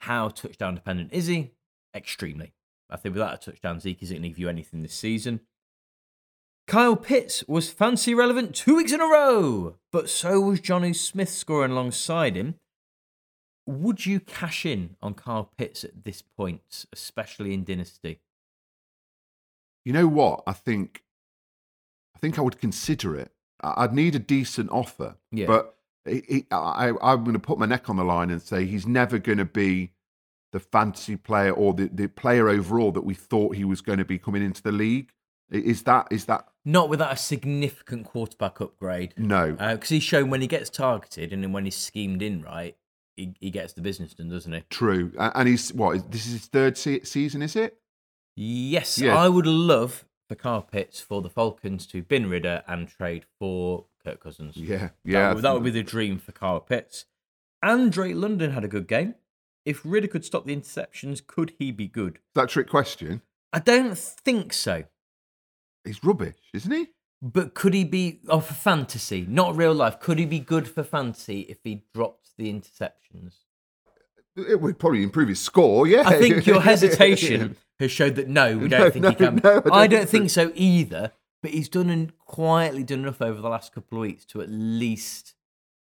How 0.00 0.28
touchdown 0.28 0.74
dependent 0.74 1.12
is 1.12 1.28
he? 1.28 1.52
Extremely. 1.94 2.52
I 2.90 2.96
think 2.96 3.14
without 3.14 3.34
a 3.34 3.50
touchdown, 3.50 3.80
Zeke 3.80 4.02
isn't 4.02 4.14
going 4.16 4.22
to 4.22 4.28
give 4.28 4.38
you 4.38 4.48
anything 4.48 4.82
this 4.82 4.94
season. 4.94 5.40
Kyle 6.66 6.96
Pitts 6.96 7.42
was 7.48 7.70
fancy 7.70 8.14
relevant 8.14 8.54
two 8.54 8.76
weeks 8.76 8.92
in 8.92 9.00
a 9.00 9.04
row, 9.06 9.76
but 9.90 10.08
so 10.08 10.40
was 10.40 10.60
Jonnu 10.60 10.94
Smith 10.94 11.28
scoring 11.30 11.72
alongside 11.72 12.36
him. 12.36 12.54
Would 13.66 14.06
you 14.06 14.20
cash 14.20 14.64
in 14.66 14.96
on 15.02 15.14
Kyle 15.14 15.50
Pitts 15.56 15.84
at 15.84 16.04
this 16.04 16.22
point, 16.22 16.86
especially 16.92 17.54
in 17.54 17.64
Dynasty? 17.64 18.20
You 19.84 19.92
know 19.92 20.06
what? 20.06 20.42
I 20.46 20.52
think, 20.52 21.02
I 22.14 22.18
think 22.18 22.38
I 22.38 22.42
would 22.42 22.60
consider 22.60 23.16
it. 23.16 23.32
I'd 23.60 23.94
need 23.94 24.14
a 24.14 24.18
decent 24.20 24.70
offer, 24.70 25.16
Yeah. 25.32 25.46
but 25.46 25.76
he, 26.06 26.46
I, 26.50 26.92
I'm 27.02 27.24
going 27.24 27.34
to 27.34 27.38
put 27.40 27.58
my 27.58 27.66
neck 27.66 27.90
on 27.90 27.96
the 27.96 28.04
line 28.04 28.30
and 28.30 28.40
say 28.40 28.64
he's 28.64 28.86
never 28.86 29.18
going 29.18 29.38
to 29.38 29.44
be 29.44 29.90
the 30.52 30.60
fantasy 30.60 31.16
player 31.16 31.52
or 31.52 31.72
the, 31.74 31.88
the 31.92 32.08
player 32.08 32.48
overall 32.48 32.92
that 32.92 33.04
we 33.04 33.14
thought 33.14 33.54
he 33.56 33.64
was 33.64 33.80
going 33.80 33.98
to 33.98 34.04
be 34.04 34.18
coming 34.18 34.42
into 34.44 34.62
the 34.62 34.72
league. 34.72 35.10
Is 35.50 35.82
that 35.82 36.06
is 36.12 36.26
that 36.26 36.46
Not 36.64 36.88
without 36.88 37.12
a 37.12 37.16
significant 37.16 38.06
quarterback 38.06 38.60
upgrade. 38.60 39.14
no? 39.16 39.56
Uh, 39.58 39.74
because 39.74 39.88
he's 39.90 40.02
shown 40.04 40.30
when 40.30 40.40
he 40.40 40.46
gets 40.46 40.70
targeted 40.70 41.32
and 41.32 41.42
then 41.42 41.52
when 41.52 41.64
he's 41.64 41.76
schemed 41.76 42.22
in 42.22 42.42
right, 42.42 42.76
he, 43.16 43.34
he 43.40 43.50
gets 43.50 43.72
the 43.72 43.80
business 43.80 44.14
done, 44.14 44.28
doesn't 44.28 44.52
he? 44.52 44.62
True, 44.70 45.12
and 45.18 45.48
he's 45.48 45.72
what 45.74 46.10
This 46.12 46.26
is 46.26 46.32
his 46.32 46.46
third 46.46 46.78
se- 46.78 47.02
season, 47.02 47.42
is 47.42 47.56
it? 47.56 47.76
Yes, 48.36 48.98
Yeah. 48.98 49.16
I 49.16 49.28
would 49.28 49.46
love 49.46 50.04
the 50.28 50.36
Pitts 50.70 51.00
for 51.00 51.20
the 51.20 51.28
Falcons 51.28 51.86
to 51.88 52.02
bin 52.02 52.30
Ridder 52.30 52.62
and 52.68 52.86
trade 52.88 53.24
for 53.38 53.86
Kirk 54.04 54.20
Cousins. 54.22 54.56
Yeah, 54.56 54.90
yeah. 55.04 55.20
That, 55.30 55.34
would- 55.34 55.44
that 55.44 55.54
would 55.54 55.64
be 55.64 55.70
the 55.70 55.82
dream 55.82 56.18
for 56.18 56.30
Kyle 56.32 56.60
Pitts. 56.60 57.06
Andre 57.62 58.12
London 58.14 58.52
had 58.52 58.64
a 58.64 58.68
good 58.68 58.86
game. 58.86 59.16
If 59.64 59.82
Ridder 59.84 60.08
could 60.08 60.24
stop 60.24 60.46
the 60.46 60.56
interceptions, 60.56 61.24
could 61.26 61.52
he 61.58 61.70
be 61.70 61.86
good? 61.86 62.16
Is 62.16 62.20
that 62.34 62.44
a 62.44 62.46
trick 62.46 62.68
question? 62.68 63.22
I 63.52 63.58
don't 63.58 63.96
think 63.96 64.52
so. 64.52 64.84
He's 65.84 66.02
rubbish, 66.04 66.36
isn't 66.54 66.72
he? 66.72 66.88
But 67.22 67.54
could 67.54 67.74
he 67.74 67.84
be, 67.84 68.20
oh, 68.28 68.40
for 68.40 68.54
fantasy, 68.54 69.26
not 69.28 69.54
real 69.56 69.74
life, 69.74 70.00
could 70.00 70.18
he 70.18 70.24
be 70.24 70.38
good 70.40 70.66
for 70.66 70.82
fantasy 70.82 71.40
if 71.42 71.58
he 71.64 71.84
dropped 71.92 72.30
the 72.38 72.50
interceptions? 72.50 73.34
It 74.36 74.60
would 74.60 74.78
probably 74.78 75.02
improve 75.02 75.28
his 75.28 75.40
score. 75.40 75.86
Yeah, 75.86 76.04
I 76.06 76.18
think 76.18 76.46
your 76.46 76.60
hesitation 76.62 77.56
has 77.78 77.90
showed 77.90 78.14
that 78.14 78.28
no, 78.28 78.56
we 78.56 78.68
don't 78.68 78.80
No, 78.80 78.90
think 78.90 79.02
no, 79.02 79.08
he 79.10 79.14
can. 79.16 79.40
no, 79.42 79.50
I 79.50 79.60
don't 79.60 79.72
I 79.72 79.86
don't 79.86 80.08
think 80.08 80.30
think 80.30 80.30
so 80.30 80.52
either. 80.54 81.12
But 81.42 81.52
he's 81.52 81.68
done 81.70 81.88
and 81.88 82.16
quietly 82.18 82.82
done 82.84 83.00
enough 83.00 83.22
over 83.22 83.40
the 83.40 83.48
last 83.48 83.74
couple 83.74 83.96
of 83.98 84.02
weeks 84.02 84.24
to 84.26 84.42
at 84.42 84.48
least 84.50 85.34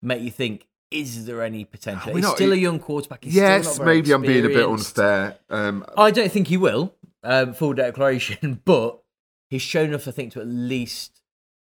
make 0.02 0.22
you 0.22 0.30
think: 0.30 0.66
Is 0.90 1.24
there 1.26 1.42
any 1.42 1.64
potential? 1.64 2.14
He's 2.14 2.22
not- 2.22 2.36
still 2.36 2.52
a 2.52 2.56
young 2.56 2.80
quarterback. 2.80 3.22
He's 3.24 3.34
still 3.34 3.44
yes, 3.44 3.78
maybe 3.78 4.12
I'm 4.12 4.22
being 4.22 4.44
a 4.44 4.48
bit 4.48 4.66
unfair. 4.66 5.38
Um, 5.48 5.84
I 5.96 6.10
don't 6.10 6.32
think 6.32 6.48
he 6.48 6.56
will. 6.56 6.94
Um, 7.22 7.52
full 7.52 7.74
declaration, 7.74 8.60
but 8.64 9.00
he's 9.48 9.62
shown 9.62 9.90
enough, 9.90 10.08
I 10.08 10.10
think, 10.10 10.32
to 10.32 10.40
at 10.40 10.46
least, 10.48 11.20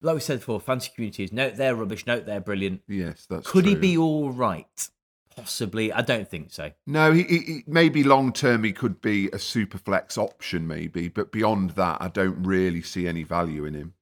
like 0.02 0.14
we 0.14 0.20
said 0.20 0.40
before, 0.40 0.60
fancy 0.60 0.92
communities 0.94 1.32
note 1.32 1.56
they're 1.56 1.74
rubbish, 1.74 2.06
note 2.06 2.26
they're 2.26 2.40
brilliant. 2.40 2.82
yes, 2.86 3.26
that's 3.28 3.48
Could 3.50 3.64
he 3.64 3.74
be 3.74 3.96
all 3.96 4.30
right? 4.30 4.88
Possibly. 5.34 5.92
I 5.92 6.02
don't 6.02 6.28
think 6.28 6.52
so. 6.52 6.72
No, 6.86 7.12
he, 7.12 7.22
he, 7.22 7.64
maybe 7.66 8.02
long 8.04 8.32
term 8.32 8.64
he 8.64 8.72
could 8.72 9.00
be 9.00 9.30
a 9.32 9.38
super 9.38 9.78
flex 9.78 10.18
option, 10.18 10.66
maybe, 10.66 11.08
but 11.08 11.32
beyond 11.32 11.70
that, 11.70 11.98
I 12.00 12.08
don't 12.08 12.44
really 12.44 12.82
see 12.82 13.06
any 13.08 13.22
value 13.22 13.64
in 13.64 13.74
him. 13.74 13.94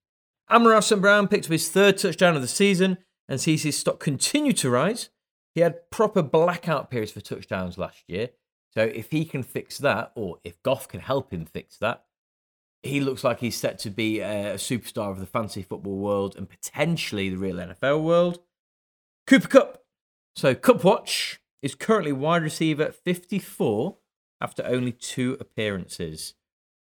Amon-Ra 0.50 0.80
St. 0.80 1.00
Brown 1.00 1.28
picked 1.28 1.46
up 1.46 1.52
his 1.52 1.68
third 1.68 1.98
touchdown 1.98 2.36
of 2.36 2.42
the 2.42 2.48
season 2.48 2.98
and 3.28 3.40
sees 3.40 3.62
his 3.62 3.76
stock 3.76 4.00
continue 4.00 4.52
to 4.54 4.70
rise. 4.70 5.10
He 5.54 5.60
had 5.62 5.90
proper 5.90 6.22
blackout 6.22 6.90
periods 6.90 7.12
for 7.12 7.20
touchdowns 7.20 7.78
last 7.78 8.04
year. 8.08 8.30
So 8.74 8.82
if 8.82 9.10
he 9.10 9.24
can 9.24 9.42
fix 9.42 9.78
that, 9.78 10.12
or 10.14 10.38
if 10.44 10.62
Goff 10.62 10.86
can 10.86 11.00
help 11.00 11.32
him 11.32 11.46
fix 11.46 11.78
that, 11.78 12.04
he 12.82 13.00
looks 13.00 13.24
like 13.24 13.40
he's 13.40 13.56
set 13.56 13.78
to 13.80 13.90
be 13.90 14.20
a 14.20 14.54
superstar 14.54 15.10
of 15.10 15.18
the 15.18 15.26
fantasy 15.26 15.62
football 15.62 15.96
world 15.96 16.36
and 16.36 16.48
potentially 16.48 17.30
the 17.30 17.38
real 17.38 17.56
NFL 17.56 18.02
world. 18.02 18.40
Cooper 19.26 19.48
Kupp. 19.48 19.82
So 20.36 20.54
Kupp 20.54 20.84
Watch 20.84 21.40
is 21.62 21.74
currently 21.74 22.12
wide 22.12 22.42
receiver 22.42 22.92
54 22.92 23.96
after 24.40 24.64
only 24.64 24.92
two 24.92 25.36
appearances. 25.40 26.34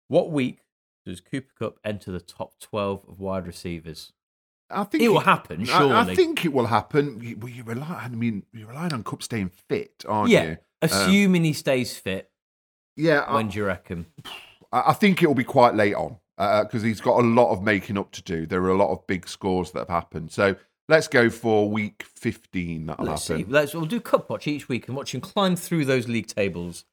What 0.09 0.31
week 0.31 0.61
does 1.07 1.21
Cooper 1.21 1.53
Kupp 1.59 1.79
enter 1.85 2.11
the 2.11 2.21
top 2.21 2.59
12 2.61 3.07
of 3.09 3.21
wide 3.21 3.47
receivers? 3.47 4.13
I 4.71 4.85
think 4.85 5.03
It 5.03 5.09
will 5.09 5.21
happen, 5.21 5.69
I- 5.71 6.01
I, 6.01 6.15
think 6.15 6.45
it 6.45 6.53
will 6.53 6.67
happen. 6.67 7.21
You, 7.23 7.37
well, 7.39 7.49
you 7.49 7.63
rely. 7.63 8.03
I 8.05 8.09
mean, 8.09 8.45
you're 8.53 8.69
relying 8.69 8.93
on 8.93 9.05
Kupp 9.05 9.23
staying 9.23 9.51
fit, 9.69 10.05
aren't 10.09 10.31
yeah, 10.31 10.43
you? 10.45 10.51
Um, 10.51 10.57
assuming 10.83 11.45
he 11.45 11.53
stays 11.53 11.97
fit. 11.97 12.31
Yeah, 12.97 13.21
I- 13.21 13.35
When 13.35 13.49
do 13.49 13.59
you 13.59 13.67
reckon? 13.67 14.07
I, 14.73 14.85
I 14.89 14.93
think 14.93 15.23
it 15.23 15.27
will 15.27 15.35
be 15.35 15.45
quite 15.45 15.75
late 15.75 15.95
on 15.95 16.17
because 16.37 16.83
he's 16.83 17.01
got 17.01 17.19
a 17.21 17.27
lot 17.27 17.53
of 17.53 17.63
making 17.63 17.97
up 17.97 18.11
to 18.13 18.23
do. 18.23 18.45
There 18.47 18.63
are 18.63 18.71
a 18.71 18.77
lot 18.77 18.91
of 18.91 19.07
big 19.07 19.29
scores 19.29 19.71
that 19.73 19.81
have 19.81 19.89
happened. 19.89 20.33
So 20.33 20.57
let's 20.89 21.09
go 21.09 21.31
for 21.31 21.71
week 21.71 22.05
15. 22.15 22.87
That'll 22.87 23.07
Let's 23.07 23.29
happen. 23.29 23.45
see. 23.47 23.51
Let's 23.51 23.75
we'll 23.75 23.87
do 23.87 24.01
cup 24.01 24.29
watch 24.29 24.47
each 24.47 24.69
week 24.69 24.89
and 24.89 24.97
watch 24.97 25.15
him 25.15 25.21
climb 25.21 25.57
through 25.57 25.85
those 25.87 26.09
league 26.09 26.27
tables. 26.27 26.85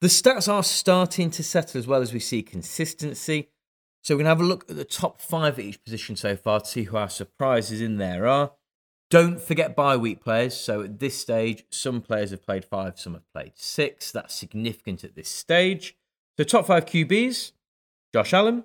The 0.00 0.08
stats 0.08 0.52
are 0.52 0.64
starting 0.64 1.30
to 1.30 1.44
settle 1.44 1.78
as 1.78 1.86
well 1.86 2.02
as 2.02 2.12
we 2.12 2.18
see 2.20 2.42
consistency. 2.42 3.50
So 4.02 4.14
we're 4.14 4.18
gonna 4.18 4.30
have 4.30 4.40
a 4.40 4.44
look 4.44 4.68
at 4.68 4.76
the 4.76 4.84
top 4.84 5.20
five 5.20 5.58
at 5.58 5.64
each 5.64 5.82
position 5.82 6.16
so 6.16 6.36
far 6.36 6.60
to 6.60 6.66
see 6.66 6.84
who 6.84 6.96
our 6.96 7.08
surprises 7.08 7.80
in 7.80 7.98
there 7.98 8.26
are. 8.26 8.52
Don't 9.10 9.40
forget 9.40 9.76
bye 9.76 9.96
week 9.96 10.22
players. 10.24 10.56
So 10.56 10.82
at 10.82 10.98
this 10.98 11.18
stage, 11.18 11.64
some 11.70 12.00
players 12.00 12.30
have 12.30 12.44
played 12.44 12.64
five, 12.64 12.98
some 12.98 13.12
have 13.14 13.30
played 13.32 13.52
six. 13.54 14.10
That's 14.10 14.34
significant 14.34 15.04
at 15.04 15.14
this 15.14 15.28
stage. 15.28 15.96
So 16.36 16.44
top 16.44 16.66
five 16.66 16.86
QBs: 16.86 17.52
Josh 18.12 18.32
Allen, 18.32 18.64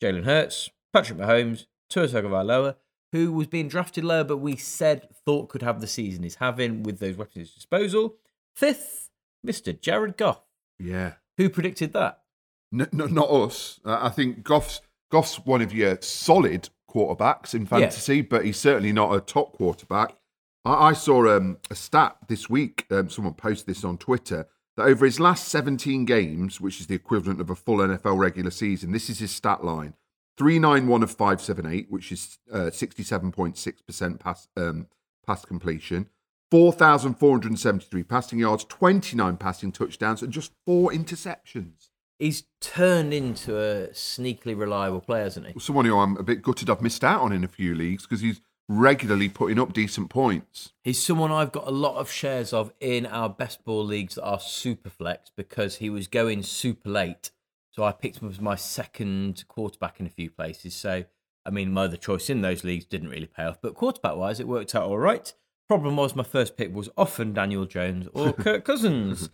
Jalen 0.00 0.24
Hurts, 0.24 0.70
Patrick 0.92 1.18
Mahomes, 1.18 1.66
Tua 1.88 2.06
Tagovailoa, 2.06 2.76
who 3.12 3.32
was 3.32 3.48
being 3.48 3.68
drafted 3.68 4.04
lower, 4.04 4.22
but 4.24 4.36
we 4.36 4.56
said 4.56 5.08
thought 5.24 5.48
could 5.48 5.62
have 5.62 5.80
the 5.80 5.86
season 5.86 6.22
he's 6.22 6.36
having 6.36 6.84
with 6.84 7.00
those 7.00 7.16
weapons 7.16 7.36
at 7.36 7.40
his 7.40 7.54
disposal. 7.54 8.16
Fifth, 8.54 9.10
Mr. 9.46 9.78
Jared 9.78 10.16
Goff. 10.16 10.42
Yeah. 10.78 11.14
Who 11.38 11.48
predicted 11.48 11.92
that? 11.94 12.19
No, 12.72 12.86
no, 12.92 13.06
not 13.06 13.30
us. 13.30 13.80
Uh, 13.84 13.98
I 14.00 14.08
think 14.10 14.42
Goff's 14.44 14.80
Goff's 15.10 15.44
one 15.44 15.60
of 15.60 15.72
your 15.72 15.98
solid 16.00 16.68
quarterbacks 16.88 17.54
in 17.54 17.66
fantasy, 17.66 18.20
but 18.22 18.44
he's 18.44 18.58
certainly 18.58 18.92
not 18.92 19.14
a 19.14 19.20
top 19.20 19.52
quarterback. 19.52 20.16
I, 20.64 20.88
I 20.88 20.92
saw 20.92 21.36
um, 21.36 21.58
a 21.70 21.74
stat 21.74 22.16
this 22.28 22.48
week. 22.48 22.86
Um, 22.90 23.08
someone 23.08 23.34
posted 23.34 23.66
this 23.66 23.84
on 23.84 23.98
Twitter 23.98 24.46
that 24.76 24.84
over 24.84 25.04
his 25.04 25.18
last 25.18 25.48
17 25.48 26.04
games, 26.04 26.60
which 26.60 26.80
is 26.80 26.86
the 26.86 26.94
equivalent 26.94 27.40
of 27.40 27.50
a 27.50 27.56
full 27.56 27.78
NFL 27.78 28.18
regular 28.18 28.50
season, 28.50 28.92
this 28.92 29.10
is 29.10 29.18
his 29.18 29.30
stat 29.32 29.64
line: 29.64 29.94
three 30.38 30.58
nine 30.58 30.86
one 30.86 31.02
of 31.02 31.10
five 31.10 31.40
seven 31.40 31.66
eight, 31.66 31.86
which 31.90 32.12
is 32.12 32.38
uh, 32.52 32.70
67.6 32.70 33.86
percent 33.86 34.20
pass 34.20 34.48
um, 34.56 34.86
pass 35.26 35.44
completion. 35.44 36.08
4,473 36.50 38.02
passing 38.02 38.40
yards, 38.40 38.64
29 38.64 39.36
passing 39.36 39.70
touchdowns, 39.70 40.20
and 40.20 40.32
just 40.32 40.50
four 40.66 40.90
interceptions. 40.90 41.89
He's 42.20 42.44
turned 42.60 43.12
into 43.12 43.56
a 43.58 43.88
sneakily 43.88 44.56
reliable 44.56 45.00
player, 45.00 45.24
hasn't 45.24 45.46
he? 45.48 45.58
someone 45.58 45.86
who 45.86 45.98
I'm 45.98 46.16
a 46.18 46.22
bit 46.22 46.42
gutted 46.42 46.70
I've 46.70 46.82
missed 46.82 47.02
out 47.02 47.22
on 47.22 47.32
in 47.32 47.42
a 47.42 47.48
few 47.48 47.74
leagues 47.74 48.04
because 48.04 48.20
he's 48.20 48.40
regularly 48.68 49.28
putting 49.28 49.58
up 49.58 49.72
decent 49.72 50.10
points. 50.10 50.72
He's 50.84 51.02
someone 51.02 51.32
I've 51.32 51.50
got 51.50 51.66
a 51.66 51.72
lot 51.72 51.96
of 51.96 52.10
shares 52.10 52.52
of 52.52 52.72
in 52.78 53.06
our 53.06 53.28
best 53.28 53.64
ball 53.64 53.84
leagues 53.84 54.14
that 54.14 54.24
are 54.24 54.38
super 54.38 54.90
flex 54.90 55.32
because 55.34 55.76
he 55.76 55.90
was 55.90 56.06
going 56.06 56.42
super 56.44 56.90
late. 56.90 57.30
So 57.72 57.84
I 57.84 57.92
picked 57.92 58.18
him 58.18 58.28
as 58.28 58.40
my 58.40 58.54
second 58.54 59.44
quarterback 59.48 59.98
in 59.98 60.06
a 60.06 60.10
few 60.10 60.30
places. 60.30 60.74
So 60.74 61.04
I 61.44 61.50
mean, 61.50 61.72
my 61.72 61.84
other 61.84 61.96
choice 61.96 62.28
in 62.28 62.42
those 62.42 62.64
leagues 62.64 62.84
didn't 62.84 63.08
really 63.08 63.26
pay 63.26 63.44
off, 63.44 63.60
but 63.62 63.74
quarterback 63.74 64.16
wise, 64.16 64.40
it 64.40 64.48
worked 64.48 64.74
out 64.74 64.84
all 64.84 64.98
right. 64.98 65.32
Problem 65.68 65.96
was, 65.96 66.14
my 66.14 66.22
first 66.22 66.56
pick 66.56 66.74
was 66.74 66.90
often 66.96 67.32
Daniel 67.32 67.64
Jones 67.64 68.08
or 68.12 68.32
Kirk 68.34 68.64
Cousins. 68.64 69.30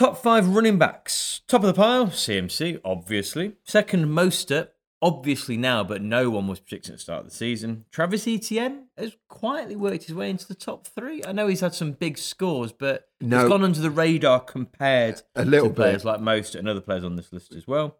Top 0.00 0.16
five 0.16 0.48
running 0.48 0.78
backs. 0.78 1.42
Top 1.46 1.60
of 1.60 1.66
the 1.66 1.74
pile, 1.74 2.06
CMC, 2.06 2.80
obviously. 2.82 3.56
Second, 3.64 4.06
Mostert, 4.06 4.68
obviously 5.02 5.58
now, 5.58 5.84
but 5.84 6.00
no 6.00 6.30
one 6.30 6.46
was 6.48 6.58
predicting 6.58 6.92
at 6.94 6.96
the 6.96 7.02
start 7.02 7.24
of 7.26 7.28
the 7.30 7.36
season. 7.36 7.84
Travis 7.92 8.26
Etienne 8.26 8.86
has 8.96 9.14
quietly 9.28 9.76
worked 9.76 10.04
his 10.04 10.14
way 10.14 10.30
into 10.30 10.48
the 10.48 10.54
top 10.54 10.86
three. 10.86 11.22
I 11.28 11.32
know 11.32 11.48
he's 11.48 11.60
had 11.60 11.74
some 11.74 11.92
big 11.92 12.16
scores, 12.16 12.72
but 12.72 13.08
No. 13.20 13.40
he's 13.40 13.48
gone 13.50 13.62
under 13.62 13.78
the 13.78 13.90
radar 13.90 14.40
compared 14.40 15.20
A 15.36 15.44
little 15.44 15.68
to 15.68 15.74
players 15.74 16.02
bit. 16.02 16.08
like 16.08 16.20
most 16.22 16.54
and 16.54 16.66
other 16.66 16.80
players 16.80 17.04
on 17.04 17.16
this 17.16 17.30
list 17.30 17.52
as 17.52 17.66
well. 17.66 17.98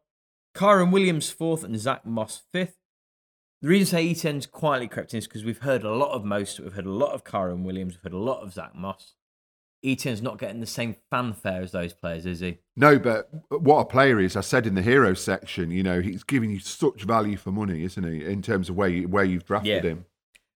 Kyren 0.55 0.93
Williams 0.93 1.29
fourth 1.29 1.63
and 1.65 1.79
Zach 1.79 2.07
Moss 2.07 2.41
fifth. 2.51 2.79
The 3.61 3.69
reason 3.69 3.99
I 3.99 4.01
say 4.01 4.11
Etienne's 4.13 4.47
quietly 4.47 4.89
crept 4.89 5.13
in 5.13 5.19
is 5.19 5.27
because 5.27 5.45
we've 5.45 5.59
heard 5.59 5.85
a 5.85 5.95
lot 5.95 6.13
of 6.13 6.25
most, 6.25 6.61
we've 6.61 6.73
heard 6.73 6.87
a 6.87 6.91
lot 6.91 7.13
of 7.13 7.25
Kyren 7.25 7.63
Williams, 7.63 7.97
we've 7.97 8.05
heard 8.05 8.15
a 8.19 8.25
lot 8.25 8.41
of 8.41 8.55
Zach 8.55 8.75
Moss. 8.75 9.17
Etienne's 9.85 10.21
not 10.23 10.39
getting 10.39 10.61
the 10.61 10.67
same 10.67 10.95
fanfare 11.11 11.63
as 11.63 11.73
those 11.73 11.93
players, 11.93 12.27
is 12.27 12.41
he? 12.41 12.59
No, 12.77 12.99
but 12.99 13.31
what 13.49 13.79
a 13.81 13.85
player 13.87 14.21
is. 14.21 14.37
I 14.37 14.43
said 14.43 14.67
in 14.67 14.75
the 14.75 14.83
hero 14.83 15.15
section, 15.15 15.71
you 15.71 15.83
know, 15.83 16.01
he's 16.01 16.23
giving 16.23 16.51
you 16.51 16.59
such 16.61 17.03
value 17.05 17.37
for 17.37 17.51
money, 17.51 17.83
isn't 17.85 18.05
he? 18.05 18.25
In 18.25 18.43
terms 18.43 18.69
of 18.69 18.77
where 18.77 18.89
you, 18.89 19.09
where 19.09 19.25
you've 19.25 19.45
drafted 19.47 19.85
Yeah. 19.85 19.91
him. 19.91 20.05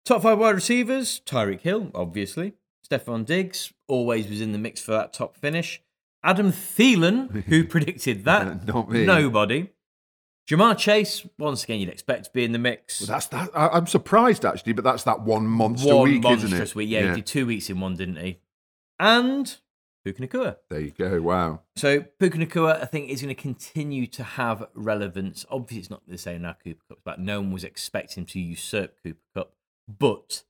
Top 0.05 0.23
five 0.23 0.39
wide 0.39 0.55
receivers, 0.55 1.21
Tyreek 1.25 1.61
Hill, 1.61 1.91
obviously. 1.93 2.53
Stefon 2.89 3.25
Diggs 3.25 3.71
always 3.87 4.27
was 4.27 4.41
in 4.41 4.51
the 4.51 4.57
mix 4.57 4.81
for 4.81 4.91
that 4.91 5.13
top 5.13 5.37
finish. 5.37 5.81
Adam 6.23 6.51
Thielen, 6.51 7.43
who 7.43 7.63
predicted 7.67 8.25
that? 8.25 8.65
Not 8.67 8.89
me. 8.89 9.05
Nobody. 9.05 9.69
Ja'Marr 10.49 10.77
Chase, 10.77 11.25
once 11.37 11.63
again, 11.63 11.79
you'd 11.79 11.89
expect 11.89 12.25
to 12.25 12.31
be 12.33 12.43
in 12.43 12.51
the 12.51 12.59
mix. 12.59 12.99
Well, 12.99 13.07
that's 13.07 13.27
that. 13.27 13.49
I'm 13.55 13.85
surprised 13.87 14.43
actually, 14.43 14.73
but 14.73 14.83
that's 14.83 15.03
that 15.03 15.21
one 15.21 15.45
monster 15.45 15.95
one 15.95 16.09
week, 16.09 16.23
monstrous 16.23 16.51
isn't 16.51 16.67
it? 16.67 16.75
week. 16.75 16.89
Yeah, 16.89 17.09
he 17.09 17.15
did 17.17 17.25
two 17.27 17.45
weeks 17.45 17.69
in 17.69 17.79
one, 17.79 17.95
didn't 17.95 18.17
he? 18.17 18.39
And 19.01 19.57
Puka 20.05 20.21
Nacua. 20.21 20.57
There 20.69 20.79
you 20.79 20.91
go. 20.91 21.19
Wow. 21.21 21.61
So 21.75 22.01
Puka 22.01 22.37
Nacua, 22.37 22.81
I 22.81 22.85
think, 22.85 23.09
is 23.09 23.21
going 23.21 23.35
to 23.35 23.41
continue 23.41 24.05
to 24.07 24.23
have 24.23 24.67
relevance. 24.75 25.43
Obviously, 25.49 25.79
it's 25.79 25.89
not 25.89 26.03
the 26.07 26.19
same 26.19 26.43
now 26.43 26.55
Cooper 26.63 26.83
Kupp's 26.87 27.01
back. 27.03 27.17
No 27.17 27.41
one 27.41 27.51
was 27.51 27.63
expecting 27.63 28.25
to 28.27 28.39
usurp 28.39 28.95
Cooper 29.03 29.19
Kupp, 29.35 29.53
but 29.87 30.43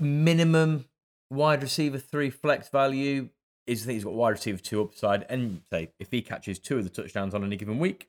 minimum 0.00 0.86
wide 1.30 1.62
receiver 1.62 1.98
three 1.98 2.28
flex 2.28 2.68
value 2.68 3.28
is 3.68 3.82
I 3.82 3.86
think 3.86 3.94
he's 3.94 4.04
got 4.04 4.14
wide 4.14 4.30
receiver 4.30 4.58
two 4.58 4.82
upside. 4.82 5.24
And 5.28 5.62
say 5.72 5.92
if 6.00 6.10
he 6.10 6.22
catches 6.22 6.58
two 6.58 6.78
of 6.78 6.84
the 6.84 6.90
touchdowns 6.90 7.34
on 7.34 7.44
any 7.44 7.56
given 7.56 7.78
week, 7.78 8.08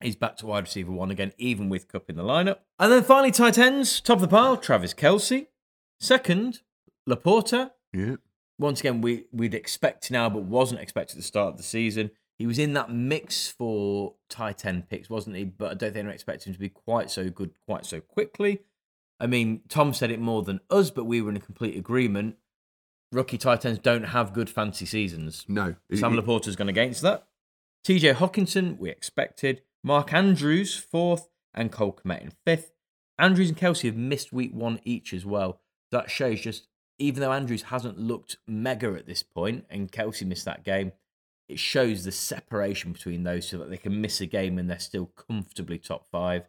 he's 0.00 0.16
back 0.16 0.36
to 0.38 0.46
wide 0.46 0.64
receiver 0.64 0.90
one 0.90 1.12
again, 1.12 1.32
even 1.38 1.68
with 1.68 1.86
Kupp 1.86 2.10
in 2.10 2.16
the 2.16 2.24
lineup. 2.24 2.58
And 2.80 2.90
then 2.90 3.04
finally, 3.04 3.30
tight 3.30 3.58
ends, 3.58 4.00
top 4.00 4.16
of 4.16 4.22
the 4.22 4.28
pile, 4.28 4.56
Travis 4.56 4.92
Kelce. 4.92 5.46
Second, 6.00 6.62
Laporta 7.08 7.70
Yeah. 7.92 8.16
Once 8.62 8.80
again, 8.80 9.00
we, 9.00 9.24
we'd 9.32 9.54
expect 9.54 10.10
now, 10.10 10.30
but 10.30 10.42
wasn't 10.42 10.80
expected 10.80 11.14
at 11.14 11.18
the 11.18 11.26
start 11.26 11.52
of 11.52 11.56
the 11.56 11.62
season. 11.62 12.10
He 12.38 12.46
was 12.46 12.58
in 12.58 12.72
that 12.72 12.90
mix 12.90 13.48
for 13.48 14.14
tight 14.28 14.64
end 14.64 14.88
picks, 14.88 15.10
wasn't 15.10 15.36
he? 15.36 15.44
But 15.44 15.70
I 15.70 15.74
don't 15.74 15.92
think 15.92 16.08
I 16.08 16.12
expect 16.12 16.46
him 16.46 16.52
to 16.52 16.58
be 16.58 16.68
quite 16.68 17.10
so 17.10 17.28
good 17.28 17.50
quite 17.66 17.84
so 17.84 18.00
quickly. 18.00 18.60
I 19.20 19.26
mean, 19.26 19.60
Tom 19.68 19.92
said 19.94 20.10
it 20.10 20.20
more 20.20 20.42
than 20.42 20.60
us, 20.70 20.90
but 20.90 21.04
we 21.04 21.20
were 21.20 21.30
in 21.30 21.36
a 21.36 21.40
complete 21.40 21.76
agreement. 21.76 22.36
Rookie 23.12 23.38
tight 23.38 23.64
ends 23.64 23.78
don't 23.78 24.04
have 24.04 24.32
good 24.32 24.48
fancy 24.48 24.86
seasons. 24.86 25.44
No. 25.46 25.76
Sam 25.94 26.14
Laporta's 26.14 26.56
gone 26.56 26.70
against 26.70 27.02
that. 27.02 27.28
TJ 27.86 28.14
Hockenson, 28.14 28.78
we 28.78 28.90
expected. 28.90 29.62
Mark 29.84 30.12
Andrews, 30.12 30.74
fourth, 30.74 31.28
and 31.54 31.70
Cole 31.70 31.98
Kmet 32.04 32.22
in 32.22 32.32
fifth. 32.44 32.72
Andrews 33.18 33.50
and 33.50 33.58
Kelce 33.58 33.84
have 33.84 33.96
missed 33.96 34.32
week 34.32 34.52
one 34.52 34.80
each 34.84 35.12
as 35.12 35.26
well. 35.26 35.60
That 35.90 36.10
shows 36.10 36.40
just, 36.40 36.68
even 36.98 37.20
though 37.20 37.32
Andrews 37.32 37.62
hasn't 37.64 37.98
looked 37.98 38.36
mega 38.46 38.92
at 38.94 39.06
this 39.06 39.22
point 39.22 39.64
and 39.70 39.90
Kelce 39.90 40.26
missed 40.26 40.44
that 40.44 40.64
game, 40.64 40.92
it 41.48 41.58
shows 41.58 42.04
the 42.04 42.12
separation 42.12 42.92
between 42.92 43.24
those 43.24 43.48
so 43.48 43.58
that 43.58 43.70
they 43.70 43.76
can 43.76 44.00
miss 44.00 44.20
a 44.20 44.26
game 44.26 44.58
and 44.58 44.70
they're 44.70 44.78
still 44.78 45.06
comfortably 45.06 45.78
top 45.78 46.06
five. 46.10 46.44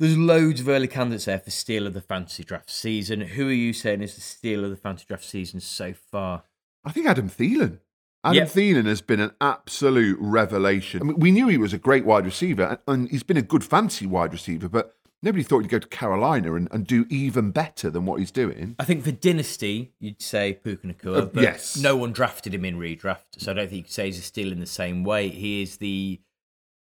There's 0.00 0.16
loads 0.18 0.60
of 0.60 0.68
early 0.68 0.88
candidates 0.88 1.26
there 1.26 1.38
for 1.38 1.50
steal 1.50 1.86
of 1.86 1.94
the 1.94 2.00
fantasy 2.00 2.42
draft 2.42 2.70
season. 2.70 3.20
Who 3.20 3.48
are 3.48 3.52
you 3.52 3.72
saying 3.72 4.02
is 4.02 4.14
the 4.16 4.20
steal 4.20 4.64
of 4.64 4.70
the 4.70 4.76
fantasy 4.76 5.04
draft 5.06 5.24
season 5.24 5.60
so 5.60 5.92
far? 5.92 6.44
I 6.84 6.90
think 6.90 7.06
Adam 7.06 7.28
Thielen. 7.28 7.78
Adam 8.24 8.36
Yep. 8.36 8.48
Thielen 8.48 8.86
has 8.86 9.00
been 9.02 9.20
an 9.20 9.32
absolute 9.40 10.16
revelation. 10.20 11.02
I 11.02 11.04
mean, 11.04 11.20
we 11.20 11.30
knew 11.30 11.48
he 11.48 11.58
was 11.58 11.72
a 11.72 11.78
great 11.78 12.04
wide 12.04 12.24
receiver, 12.24 12.64
and- 12.64 12.78
and 12.88 13.10
he's 13.10 13.22
been 13.22 13.36
a 13.36 13.42
good 13.42 13.62
fancy 13.64 14.06
wide 14.06 14.32
receiver, 14.32 14.68
but 14.68 14.96
nobody 15.22 15.42
thought 15.42 15.60
he'd 15.60 15.70
go 15.70 15.78
to 15.78 15.88
Carolina 15.88 16.54
and, 16.54 16.68
and 16.72 16.86
do 16.86 17.06
even 17.08 17.50
better 17.50 17.90
than 17.90 18.04
what 18.06 18.18
he's 18.18 18.30
doing. 18.30 18.74
I 18.78 18.84
think 18.84 19.04
for 19.04 19.12
Dynasty, 19.12 19.92
you'd 20.00 20.20
say 20.22 20.54
Puka 20.54 20.86
Nacua, 20.86 21.22
Uh, 21.22 21.24
but 21.26 21.42
yes. 21.42 21.76
no 21.76 21.96
one 21.96 22.12
drafted 22.12 22.54
him 22.54 22.64
in 22.64 22.76
redraft, 22.78 23.38
so 23.38 23.52
I 23.52 23.54
don't 23.54 23.68
think 23.68 23.76
you 23.78 23.82
could 23.84 23.92
say 23.92 24.06
he's 24.06 24.18
a 24.18 24.22
steal 24.22 24.52
in 24.52 24.60
the 24.60 24.66
same 24.66 25.04
way. 25.04 25.28
He 25.28 25.62
is 25.62 25.76
the, 25.78 26.20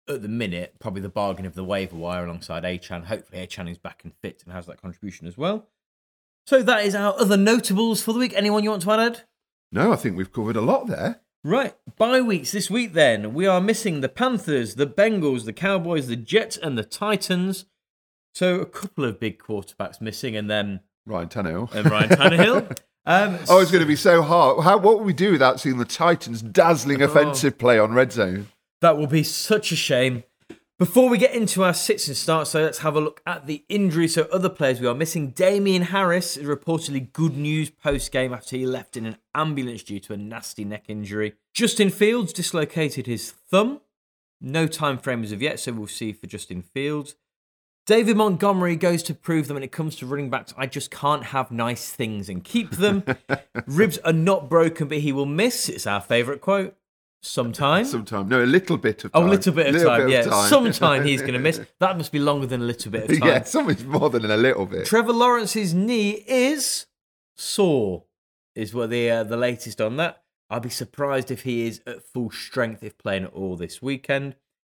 at 0.10 0.22
the 0.22 0.28
minute, 0.28 0.76
probably 0.80 1.02
the 1.02 1.10
bargain 1.10 1.46
of 1.46 1.56
the 1.56 1.64
waiver 1.64 1.96
wire 1.96 2.26
alongside 2.26 2.64
Achane. 2.64 3.06
Hopefully, 3.06 3.46
Achane 3.46 3.72
is 3.72 3.78
back 3.78 4.04
and 4.04 4.14
fit 4.22 4.44
and 4.46 4.54
has 4.54 4.66
that 4.68 4.82
contribution 4.82 5.28
as 5.28 5.38
well. 5.38 5.68
So 6.46 6.64
that 6.64 6.86
is 6.86 6.96
our 6.96 7.14
other 7.20 7.36
notables 7.38 8.02
for 8.02 8.14
the 8.14 8.20
week. 8.20 8.34
Anyone 8.36 8.64
you 8.64 8.70
want 8.70 8.84
to 8.84 8.92
add? 8.92 9.00
Ed? 9.00 9.22
No, 9.72 9.92
I 9.92 9.98
think 9.98 10.16
we've 10.18 10.32
covered 10.32 10.56
a 10.56 10.62
lot 10.62 10.88
there. 10.88 11.20
Right, 11.44 11.76
bye 11.98 12.20
weeks 12.22 12.52
this 12.52 12.70
week 12.70 12.94
then. 12.94 13.34
We 13.34 13.46
are 13.46 13.62
missing 13.62 14.02
the 14.02 14.10
Panthers, 14.10 14.76
the 14.76 14.88
Bengals, 14.88 15.46
the 15.46 15.54
Cowboys, 15.54 16.08
the 16.08 16.16
Jets, 16.16 16.58
and 16.58 16.78
the 16.78 16.84
Titans. 16.84 17.66
So 18.34 18.60
a 18.60 18.66
couple 18.66 19.04
of 19.06 19.20
big 19.20 19.40
quarterbacks 19.40 20.00
missing, 20.02 20.36
and 20.36 20.50
then 20.50 20.82
Ryan 21.06 21.30
Tannehill. 21.30 21.72
and 21.74 21.90
Ryan 21.90 22.10
Tannehill. 22.10 22.78
Um, 23.10 23.38
Oh, 23.48 23.62
it's 23.62 23.72
going 23.72 23.82
to 23.82 23.88
be 23.88 23.96
so 23.96 24.22
hard. 24.22 24.66
How, 24.66 24.78
what 24.78 24.98
would 24.98 25.06
we 25.06 25.14
do 25.14 25.32
without 25.32 25.62
seeing 25.62 25.78
the 25.78 25.86
Titans' 25.86 26.42
dazzling 26.42 27.02
Oh. 27.02 27.06
offensive 27.06 27.58
play 27.58 27.80
on 27.80 27.94
red 27.94 28.12
zone? 28.12 28.48
That 28.82 28.98
will 28.98 29.08
be 29.08 29.24
such 29.24 29.72
a 29.72 29.78
shame. 29.78 30.24
Before 30.78 31.08
we 31.08 31.18
get 31.18 31.34
into 31.34 31.64
our 31.64 31.74
sits 31.74 32.10
and 32.10 32.18
starts, 32.18 32.50
so 32.50 32.62
let's 32.62 32.80
have 32.80 32.98
a 32.98 33.00
look 33.00 33.22
at 33.26 33.48
the 33.48 33.64
injury. 33.70 34.10
So, 34.10 34.24
other 34.24 34.50
players 34.50 34.82
we 34.82 34.88
are 34.88 34.94
missing. 34.94 35.30
Damien 35.30 35.84
Harris 35.84 36.36
is 36.36 36.46
reportedly 36.46 37.14
good 37.14 37.38
news 37.38 37.70
post 37.70 38.12
game 38.12 38.34
after 38.34 38.58
he 38.58 38.66
left 38.66 38.98
in 38.98 39.06
an 39.06 39.16
ambulance 39.34 39.84
due 39.84 40.02
to 40.02 40.12
a 40.12 40.18
nasty 40.18 40.66
neck 40.66 40.84
injury. 40.90 41.36
Justin 41.54 41.90
Fields 41.90 42.34
dislocated 42.34 43.08
his 43.08 43.32
thumb. 43.32 43.80
No 44.42 44.68
time 44.68 44.98
frame 44.98 45.24
as 45.24 45.32
of 45.32 45.42
yet, 45.42 45.62
so 45.62 45.72
we'll 45.72 45.88
see 45.88 46.12
for 46.12 46.28
Justin 46.28 46.62
Fields. 46.62 47.16
David 47.88 48.18
Montgomery 48.18 48.76
goes 48.76 49.02
to 49.04 49.14
prove 49.14 49.48
that 49.48 49.54
when 49.54 49.64
it 49.64 49.72
comes 49.72 49.96
to 49.96 50.06
running 50.06 50.30
backs, 50.30 50.54
I 50.58 50.66
just 50.68 50.92
can't 50.92 51.24
have 51.24 51.52
nice 51.52 51.90
things 51.90 52.28
and 52.28 52.44
keep 52.44 52.72
them. 52.72 53.04
Ribs 53.66 53.98
are 54.00 54.12
not 54.12 54.50
broken, 54.50 54.90
but 54.90 54.98
he 54.98 55.14
will 55.14 55.26
miss. 55.26 55.70
It's 55.70 55.88
our 55.88 56.02
favourite 56.02 56.42
quote. 56.42 56.76
Sometime. 57.22 57.86
Sometime. 57.86 58.28
No, 58.28 58.44
a 58.44 58.46
little 58.46 58.78
bit 58.78 59.06
of 59.06 59.14
time. 59.14 59.24
Oh, 59.24 59.26
a 59.26 59.30
little 59.30 59.54
bit 59.54 59.68
of 59.68 59.74
Little 59.74 59.90
time, 59.90 60.02
bit 60.02 60.10
yeah. 60.12 60.20
of 60.20 60.30
time. 60.32 60.50
Sometime 60.50 61.06
he's 61.06 61.22
going 61.22 61.34
to 61.34 61.40
miss. 61.40 61.62
That 61.80 61.98
must 61.98 62.12
be 62.12 62.20
longer 62.20 62.46
than 62.46 62.62
a 62.62 62.66
little 62.66 62.92
bit 62.92 63.10
of 63.10 63.20
time. 63.20 63.28
yeah, 63.28 63.44
something's 63.44 63.86
more 63.86 64.10
than 64.10 64.30
a 64.30 64.38
little 64.38 64.66
bit. 64.66 64.86
Trevor 64.86 65.14
Lawrence's 65.14 65.74
knee 65.74 66.26
is 66.28 66.88
sore, 67.38 68.04
is 68.54 68.74
what 68.74 68.90
the 68.90 69.10
uh, 69.10 69.24
the 69.24 69.38
latest 69.38 69.80
on 69.80 69.96
that. 69.98 70.24
I'd 70.50 70.62
be 70.62 70.70
surprised 70.70 71.32
if 71.32 71.44
he 71.44 71.68
is 71.68 71.82
at 71.88 72.04
full 72.04 72.32
strength 72.32 72.84
if 72.84 72.98
playing 72.98 73.24
at 73.26 73.34
all 73.34 73.56
this 73.56 73.82
weekend. 73.82 74.36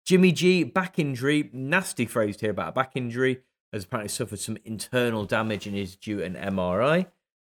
Jimmy 0.10 0.32
G, 0.32 0.64
back 0.64 0.98
injury, 0.98 1.52
nasty 1.54 2.08
phrase 2.08 2.40
here 2.40 2.50
about 2.50 2.70
a 2.70 2.72
back 2.72 2.94
injury, 2.96 3.42
has 3.72 3.84
apparently 3.84 4.10
suffered 4.10 4.40
some 4.40 4.58
internal 4.66 5.24
damage 5.24 5.68
and 5.68 5.78
is 5.78 5.96
due 5.96 6.24
an 6.24 6.34
MRI. 6.34 7.06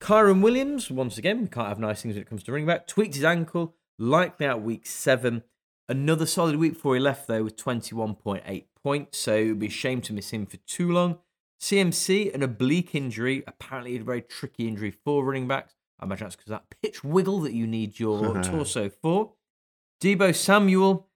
Kyren 0.02 0.42
Williams, 0.42 0.92
once 0.92 1.18
again, 1.18 1.44
we 1.44 1.48
can't 1.48 1.70
have 1.70 1.80
nice 1.80 2.02
things 2.02 2.16
when 2.16 2.24
it 2.24 2.28
comes 2.28 2.44
to 2.44 2.52
running 2.52 2.68
back, 2.68 2.88
tweaked 2.88 3.16
his 3.16 3.24
ankle, 3.24 3.74
likely 3.98 4.46
out 4.46 4.62
week 4.62 4.86
seven. 4.86 5.44
Another 5.88 6.26
solid 6.26 6.58
week 6.58 6.74
before 6.74 6.96
he 6.96 7.00
left, 7.00 7.26
though, 7.26 7.42
with 7.42 7.56
21.8 7.56 8.66
points, 8.84 9.18
so 9.18 9.34
it 9.34 9.48
would 9.48 9.60
be 9.60 9.68
a 9.68 9.70
shame 9.70 10.02
to 10.02 10.12
miss 10.12 10.32
him 10.32 10.46
for 10.46 10.58
too 10.58 10.92
long. 10.92 11.20
CMC, 11.62 12.36
an 12.36 12.44
oblique 12.44 12.94
injury, 12.94 13.46
apparently 13.48 13.96
a 13.96 14.04
very 14.04 14.22
tricky 14.22 14.68
injury 14.68 14.92
for 14.92 15.24
running 15.24 15.48
backs. 15.48 15.74
I 16.02 16.06
imagine 16.06 16.26
that's 16.26 16.36
because 16.36 16.52
of 16.52 16.60
that 16.60 16.82
pitch 16.82 17.02
wiggle 17.02 17.40
that 17.40 17.54
you 17.54 17.66
need 17.66 17.98
your 17.98 18.44
torso 18.44 18.90
for. 18.90 19.36
Deebo 20.02 20.36
Samuel, 20.36 21.08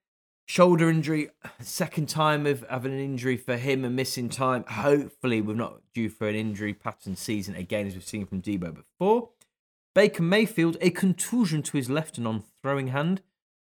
shoulder 0.46 0.90
injury, 0.90 1.30
second 1.60 2.08
time 2.08 2.46
of 2.46 2.66
having 2.70 2.94
an 2.94 3.00
injury 3.00 3.38
for 3.38 3.58
him 3.58 3.84
and 3.84 3.96
missing 3.96 4.30
time. 4.30 4.64
Hopefully, 4.68 5.42
we're 5.42 5.56
not 5.56 5.82
due 5.94 6.10
for 6.10 6.28
an 6.28 6.36
injury 6.36 6.74
pattern 6.74 7.16
season 7.16 7.56
again, 7.56 7.88
as 7.88 7.94
we've 7.94 8.04
seen 8.04 8.26
from 8.26 8.42
Deebo 8.42 8.76
before. 8.76 9.30
Baker 9.94 10.24
Mayfield, 10.24 10.78
a 10.82 10.90
contusion 10.90 11.64
to 11.64 11.78
his 11.78 11.90
left 11.90 12.18
and 12.18 12.28
on 12.28 12.44
throwing 12.62 12.90
hand. 12.90 13.22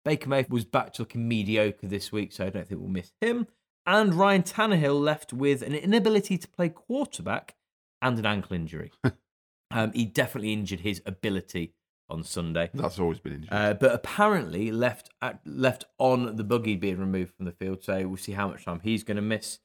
Baker 0.04 0.28
Mayfield 0.28 0.52
was 0.52 0.64
back 0.64 0.92
to 0.94 1.02
looking 1.02 1.26
mediocre 1.26 1.86
this 1.86 2.12
week, 2.12 2.32
so 2.32 2.46
I 2.46 2.50
don't 2.50 2.68
think 2.68 2.80
we'll 2.80 2.90
miss 2.90 3.12
him. 3.20 3.46
And 3.86 4.14
Ryan 4.14 4.42
Tannehill 4.42 5.00
left 5.00 5.32
with 5.32 5.62
an 5.62 5.74
inability 5.74 6.36
to 6.36 6.48
play 6.48 6.68
quarterback 6.68 7.54
and 8.02 8.18
an 8.18 8.26
ankle 8.26 8.54
injury. 8.54 8.92
um, 9.70 9.92
he 9.92 10.04
definitely 10.04 10.52
injured 10.52 10.80
his 10.80 11.02
ability 11.06 11.72
on 12.10 12.24
Sunday. 12.24 12.70
That's 12.74 12.98
always 12.98 13.18
been 13.18 13.34
interesting. 13.34 13.58
Uh, 13.58 13.74
but 13.74 13.92
apparently 13.92 14.70
left 14.70 15.10
at, 15.20 15.40
left 15.44 15.84
on 15.98 16.36
the 16.36 16.44
buggy 16.44 16.76
being 16.76 16.98
removed 16.98 17.34
from 17.34 17.44
the 17.44 17.52
field. 17.52 17.82
So 17.82 18.06
we'll 18.06 18.16
see 18.16 18.32
how 18.32 18.48
much 18.48 18.64
time 18.64 18.80
he's 18.82 19.04
going 19.04 19.16
to 19.16 19.22
miss. 19.22 19.58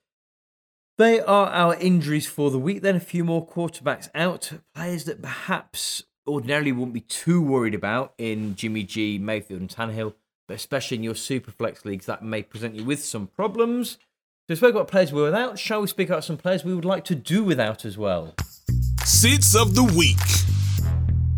They 0.98 1.20
are 1.20 1.48
our 1.48 1.76
injuries 1.76 2.28
for 2.28 2.52
the 2.52 2.60
week. 2.60 2.82
Then 2.82 2.96
a 2.96 3.00
few 3.00 3.24
more 3.24 3.48
quarterbacks 3.48 4.10
out. 4.14 4.52
Players 4.76 5.06
that 5.06 5.22
perhaps 5.22 6.04
ordinarily 6.28 6.72
wouldn't 6.72 6.94
be 6.94 7.02
too 7.02 7.42
worried 7.42 7.74
about 7.74 8.14
in 8.18 8.56
Jimmy 8.56 8.84
G, 8.84 9.18
Mayfield, 9.18 9.62
and 9.62 9.70
Tannehill, 9.70 10.14
but 10.48 10.56
especially 10.56 10.98
in 10.98 11.04
your 11.04 11.16
super 11.16 11.52
flex 11.52 11.84
leagues, 11.84 12.06
that 12.06 12.24
may 12.24 12.44
present 12.44 12.76
you 12.76 12.84
with 12.84 13.04
some 13.04 13.28
problems. 13.28 13.98
So 14.48 14.50
we 14.50 14.56
spoke 14.56 14.76
about 14.76 14.88
players 14.88 15.12
we're 15.12 15.24
without. 15.24 15.58
Shall 15.58 15.82
we 15.82 15.88
speak 15.88 16.10
about 16.10 16.26
some 16.26 16.38
players 16.38 16.64
we 16.64 16.76
would 16.76 16.86
like 16.86 17.06
to 17.06 17.16
do 17.16 17.44
without 17.44 17.86
as 17.86 17.98
well? 17.98 18.36
Seats 19.04 19.56
of 19.56 19.74
the 19.74 19.84
week. 19.84 20.43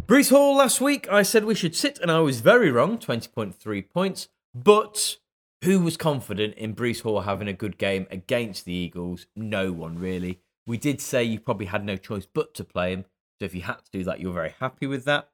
Breece 0.06 0.30
Hall 0.30 0.58
last 0.58 0.80
week, 0.80 1.12
I 1.12 1.24
said 1.24 1.46
we 1.46 1.56
should 1.56 1.76
sit, 1.76 1.98
and 1.98 2.12
I 2.12 2.20
was 2.20 2.40
very 2.40 2.70
wrong 2.70 3.00
20.3 3.00 3.90
points. 3.92 4.28
But 4.54 5.18
who 5.64 5.80
was 5.80 5.98
confident 5.98 6.54
in 6.56 6.76
Breece 6.76 7.02
Hall 7.02 7.22
having 7.22 7.48
a 7.48 7.54
good 7.54 7.80
game 7.80 8.06
against 8.12 8.66
the 8.66 8.74
Eagles? 8.74 9.26
No 9.36 9.72
one 9.72 9.98
really. 9.98 10.42
We 10.68 10.78
did 10.78 11.02
say 11.02 11.24
you 11.24 11.40
probably 11.40 11.66
had 11.66 11.84
no 11.84 11.98
choice 11.98 12.28
but 12.32 12.54
to 12.54 12.64
play 12.64 12.94
him. 12.94 13.06
So 13.40 13.46
if 13.46 13.56
you 13.56 13.64
had 13.64 13.84
to 13.84 13.92
do 13.92 14.04
that, 14.04 14.20
you're 14.20 14.32
very 14.32 14.54
happy 14.60 14.86
with 14.86 15.06
that. 15.06 15.30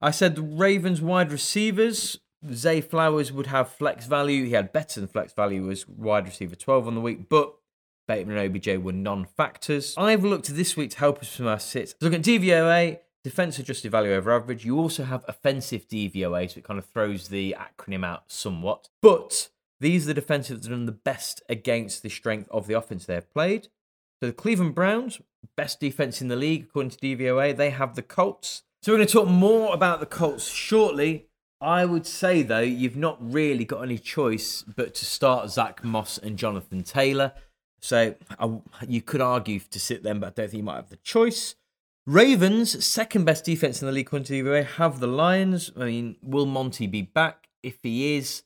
I 0.00 0.12
said 0.12 0.36
the 0.36 0.42
Ravens 0.42 1.02
wide 1.02 1.32
receivers, 1.32 2.20
Zay 2.52 2.80
Flowers 2.80 3.32
would 3.32 3.46
have 3.46 3.68
flex 3.68 4.06
value. 4.06 4.44
He 4.44 4.52
had 4.52 4.72
better 4.72 5.00
than 5.00 5.08
flex 5.08 5.32
value 5.32 5.68
as 5.72 5.88
wide 5.88 6.26
receiver 6.26 6.54
12 6.54 6.86
on 6.86 6.94
the 6.94 7.00
week, 7.00 7.28
but 7.28 7.52
Bateman 8.06 8.36
and 8.36 8.54
OBJ 8.54 8.76
were 8.76 8.92
non 8.92 9.24
factors. 9.24 9.94
I've 9.96 10.24
looked 10.24 10.54
this 10.54 10.76
week 10.76 10.90
to 10.90 10.98
help 10.98 11.18
us 11.20 11.34
from 11.34 11.48
our 11.48 11.58
sits. 11.58 11.96
Look 12.00 12.12
at 12.12 12.22
DVOA, 12.22 12.98
defense 13.24 13.58
adjusted 13.58 13.90
value 13.90 14.12
over 14.12 14.30
average. 14.30 14.64
You 14.64 14.78
also 14.78 15.04
have 15.04 15.24
offensive 15.26 15.88
DVOA, 15.88 16.50
so 16.50 16.58
it 16.58 16.64
kind 16.64 16.78
of 16.78 16.84
throws 16.84 17.28
the 17.28 17.56
acronym 17.58 18.04
out 18.04 18.24
somewhat. 18.30 18.90
But 19.02 19.48
these 19.80 20.08
are 20.08 20.12
the 20.12 20.20
defensives 20.20 20.48
that 20.48 20.64
have 20.64 20.70
done 20.70 20.86
the 20.86 20.92
best 20.92 21.42
against 21.48 22.02
the 22.02 22.10
strength 22.10 22.48
of 22.50 22.66
the 22.66 22.74
offense 22.74 23.06
they 23.06 23.14
have 23.14 23.32
played. 23.32 23.68
So 24.20 24.28
the 24.28 24.32
Cleveland 24.32 24.74
Browns, 24.74 25.20
best 25.56 25.80
defense 25.80 26.20
in 26.20 26.28
the 26.28 26.36
league 26.36 26.64
according 26.64 26.90
to 26.90 26.98
DVOA, 26.98 27.56
they 27.56 27.70
have 27.70 27.96
the 27.96 28.02
Colts. 28.02 28.62
So 28.82 28.92
we're 28.92 28.98
going 28.98 29.08
to 29.08 29.12
talk 29.12 29.28
more 29.28 29.74
about 29.74 30.00
the 30.00 30.06
Colts 30.06 30.48
shortly. 30.48 31.26
I 31.60 31.86
would 31.86 32.06
say 32.06 32.42
though, 32.42 32.60
you've 32.60 32.96
not 32.96 33.16
really 33.20 33.64
got 33.64 33.82
any 33.82 33.98
choice 33.98 34.62
but 34.62 34.94
to 34.96 35.04
start 35.06 35.50
Zach 35.50 35.82
Moss 35.82 36.18
and 36.18 36.38
Jonathan 36.38 36.82
Taylor. 36.82 37.32
So 37.80 38.14
I, 38.38 38.58
you 38.86 39.02
could 39.02 39.20
argue 39.20 39.60
to 39.60 39.80
sit 39.80 40.02
them, 40.02 40.20
but 40.20 40.26
I 40.26 40.30
don't 40.30 40.50
think 40.50 40.58
you 40.58 40.64
might 40.64 40.76
have 40.76 40.90
the 40.90 40.96
choice. 40.96 41.54
Ravens, 42.06 42.84
second 42.84 43.24
best 43.24 43.44
defense 43.44 43.80
in 43.80 43.86
the 43.86 43.92
league, 43.92 44.06
according 44.06 44.26
to 44.26 44.44
DVOA, 44.44 44.66
have 44.66 45.00
the 45.00 45.06
Lions. 45.06 45.70
I 45.76 45.84
mean, 45.86 46.16
will 46.22 46.46
Monty 46.46 46.86
be 46.86 47.02
back? 47.02 47.48
If 47.62 47.78
he 47.82 48.16
is, 48.16 48.42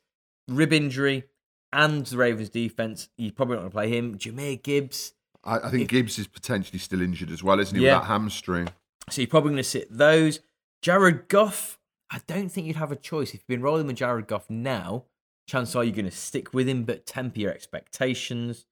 rib 0.47 0.73
injury 0.73 1.25
and 1.73 2.07
the 2.07 2.17
Ravens 2.17 2.51
defense, 2.51 3.09
you 3.19 3.33
probably 3.33 3.57
not 3.57 3.63
going 3.63 3.71
to 3.71 3.75
play 3.75 3.89
him. 3.97 4.17
Jahmyr 4.17 4.63
Gibbs. 4.63 5.13
I, 5.43 5.57
I 5.59 5.71
think 5.71 5.83
If- 5.85 5.89
Gibbs 5.89 6.19
is 6.19 6.29
potentially 6.29 6.79
still 6.79 7.01
injured 7.03 7.31
as 7.31 7.43
well, 7.43 7.59
isn't 7.59 7.77
he? 7.77 7.85
Yeah. 7.85 7.95
With 7.99 8.03
that 8.03 8.07
hamstring. 8.13 8.69
So 9.11 9.23
you're 9.23 9.29
probably 9.29 9.51
going 9.51 9.57
to 9.63 9.69
sit 9.69 9.89
those. 9.91 10.41
Jared 10.83 11.29
Goff, 11.29 11.79
I 12.11 12.21
don't 12.29 12.51
think 12.51 12.67
you'd 12.69 12.77
have 12.77 12.93
a 12.93 12.97
choice. 12.97 13.31
If 13.31 13.41
you've 13.41 13.47
been 13.49 13.63
rolling 13.63 13.87
with 13.89 13.97
Jared 13.97 14.29
Goff 14.29 14.49
now, 14.49 15.05
chances 15.49 15.75
are 15.75 15.83
you're 15.83 15.95
going 15.95 16.05
to 16.05 16.11
stick 16.13 16.55
with 16.55 16.69
him, 16.69 16.85
but 16.85 17.07
temper 17.07 17.41
your 17.41 17.51
expectations. 17.51 18.67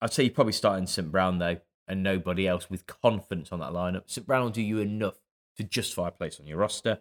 I'd 0.00 0.12
say 0.14 0.22
you're 0.24 0.32
probably 0.32 0.52
starting 0.54 0.86
St. 0.86 1.10
Brown, 1.12 1.38
though, 1.38 1.58
and 1.86 2.02
nobody 2.02 2.46
else 2.46 2.70
with 2.70 2.86
confidence 2.86 3.52
on 3.52 3.60
that 3.60 3.72
lineup. 3.72 4.04
St. 4.06 4.26
Brown 4.26 4.44
will 4.44 4.50
do 4.50 4.62
you 4.62 4.78
enough 4.78 5.18
to 5.56 5.64
justify 5.64 6.08
a 6.08 6.12
place 6.12 6.40
on 6.40 6.46
your 6.46 6.58
roster. 6.58 6.98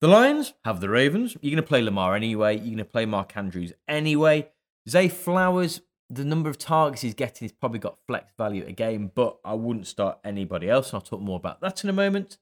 The 0.00 0.08
Lions 0.08 0.54
have 0.64 0.80
the 0.80 0.88
Ravens. 0.88 1.36
You're 1.40 1.52
going 1.52 1.62
to 1.62 1.68
play 1.68 1.82
Lamar 1.82 2.14
anyway. 2.14 2.56
You're 2.56 2.64
going 2.64 2.78
to 2.78 2.84
play 2.84 3.06
Mark 3.06 3.36
Andrews 3.36 3.72
anyway. 3.88 4.48
Zay 4.88 5.08
Flowers, 5.08 5.80
the 6.10 6.24
number 6.24 6.50
of 6.50 6.58
targets 6.58 7.02
he's 7.02 7.14
getting, 7.14 7.46
he's 7.46 7.52
probably 7.52 7.78
got 7.78 7.98
flex 8.06 8.32
value 8.36 8.66
again, 8.66 9.10
but 9.14 9.38
I 9.44 9.54
wouldn't 9.54 9.86
start 9.86 10.18
anybody 10.24 10.68
else. 10.68 10.90
And 10.90 10.96
I'll 10.96 11.00
talk 11.00 11.20
more 11.20 11.38
about 11.38 11.60
that 11.62 11.82
in 11.82 11.90
a 11.90 11.94
moment. 11.94 12.38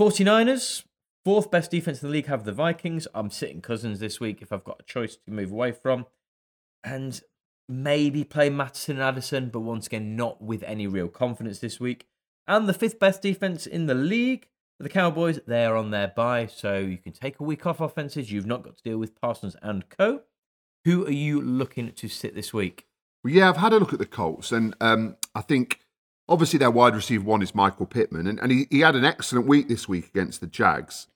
49ers, 0.00 0.84
fourth 1.24 1.50
best 1.50 1.70
defense 1.70 2.02
in 2.02 2.08
the 2.08 2.12
league, 2.12 2.26
have 2.26 2.44
the 2.44 2.52
Vikings. 2.52 3.08
I'm 3.14 3.30
sitting 3.30 3.60
Cousins 3.60 3.98
this 3.98 4.20
week 4.20 4.40
if 4.40 4.52
I've 4.52 4.64
got 4.64 4.80
a 4.80 4.84
choice 4.84 5.16
to 5.16 5.32
move 5.32 5.50
away 5.50 5.72
from. 5.72 6.06
And 6.84 7.20
maybe 7.68 8.24
play 8.24 8.50
Mattison 8.50 8.96
and 8.96 9.04
Addison, 9.04 9.48
but 9.48 9.60
once 9.60 9.86
again, 9.86 10.16
not 10.16 10.42
with 10.42 10.62
any 10.64 10.86
real 10.86 11.08
confidence 11.08 11.58
this 11.58 11.80
week. 11.80 12.06
And 12.46 12.68
the 12.68 12.74
fifth 12.74 12.98
best 12.98 13.22
defense 13.22 13.66
in 13.66 13.86
the 13.86 13.94
league, 13.94 14.48
the 14.78 14.88
Cowboys, 14.88 15.40
they 15.46 15.64
are 15.64 15.76
on 15.76 15.90
their 15.90 16.08
bye, 16.08 16.46
so 16.46 16.78
you 16.78 16.98
can 16.98 17.12
take 17.12 17.40
a 17.40 17.44
week 17.44 17.64
off 17.66 17.80
offenses. 17.80 18.30
You've 18.30 18.46
not 18.46 18.62
got 18.62 18.76
to 18.76 18.82
deal 18.82 18.98
with 18.98 19.18
Parsons 19.20 19.56
and 19.62 19.88
co. 19.88 20.22
Who 20.84 21.06
are 21.06 21.12
you 21.12 21.40
looking 21.40 21.90
to 21.90 22.08
sit 22.08 22.34
this 22.34 22.52
week? 22.52 22.86
Well, 23.22 23.32
yeah, 23.32 23.48
I've 23.48 23.56
had 23.56 23.72
a 23.72 23.78
look 23.78 23.94
at 23.94 23.98
the 23.98 24.06
Colts, 24.06 24.52
and 24.52 24.76
um, 24.80 25.16
I 25.34 25.40
think 25.40 25.80
obviously 26.28 26.58
their 26.58 26.70
wide 26.70 26.94
receiver 26.94 27.24
one 27.24 27.40
is 27.40 27.54
Michael 27.54 27.86
Pittman, 27.86 28.26
and, 28.26 28.38
and 28.38 28.52
he, 28.52 28.66
he 28.70 28.80
had 28.80 28.94
an 28.94 29.04
excellent 29.04 29.46
week 29.46 29.68
this 29.68 29.88
week 29.88 30.08
against 30.08 30.42
the 30.42 30.46
Jags. 30.46 31.06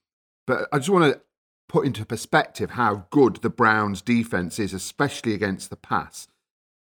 But 0.46 0.66
I 0.72 0.78
just 0.78 0.88
want 0.88 1.12
to 1.12 1.20
put 1.68 1.84
into 1.84 2.06
perspective 2.06 2.70
how 2.70 3.06
good 3.10 3.36
the 3.36 3.50
Browns' 3.50 4.00
defense 4.00 4.58
is, 4.58 4.72
especially 4.72 5.34
against 5.34 5.68
the 5.68 5.76
pass. 5.76 6.28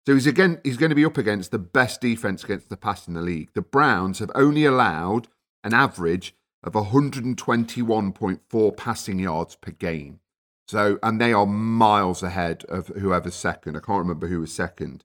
So 0.08 0.14
he's 0.14 0.26
again 0.26 0.62
he's 0.64 0.78
going 0.78 0.90
to 0.90 0.96
be 0.96 1.04
up 1.04 1.18
against 1.18 1.52
the 1.52 1.60
best 1.60 2.00
defense 2.00 2.42
against 2.42 2.70
the 2.70 2.78
pass 2.78 3.10
in 3.10 3.14
the 3.14 3.22
league. 3.22 3.50
The 3.54 3.62
Browns 3.62 4.20
have 4.20 4.32
only 4.36 4.64
allowed 4.64 5.28
an 5.66 5.74
average 5.74 6.34
of 6.64 6.76
121.4 6.76 8.78
passing 8.78 9.20
yards 9.20 9.58
per 9.58 9.74
game. 9.74 10.22
So 10.66 10.98
and 11.04 11.20
they 11.20 11.34
are 11.34 11.46
miles 11.46 12.24
ahead 12.24 12.64
of 12.70 12.88
whoever's 12.88 13.36
second. 13.36 13.76
I 13.76 13.82
can't 13.82 14.00
remember 14.00 14.28
who 14.28 14.40
was 14.40 14.54
second. 14.54 15.04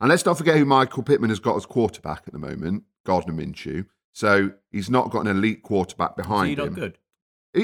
And 0.00 0.08
let's 0.08 0.24
not 0.24 0.38
forget 0.38 0.56
who 0.56 0.64
Michael 0.64 1.02
Pittman 1.02 1.28
has 1.28 1.40
got 1.40 1.56
as 1.56 1.66
quarterback 1.66 2.22
at 2.26 2.32
the 2.32 2.38
moment, 2.38 2.84
Gardner 3.04 3.34
Minshew. 3.34 3.84
So 4.14 4.52
he's 4.72 4.88
not 4.88 5.10
got 5.10 5.26
an 5.26 5.36
elite 5.36 5.62
quarterback 5.62 6.16
behind 6.16 6.58
him. 6.58 6.68
not 6.68 6.74
good. 6.74 6.98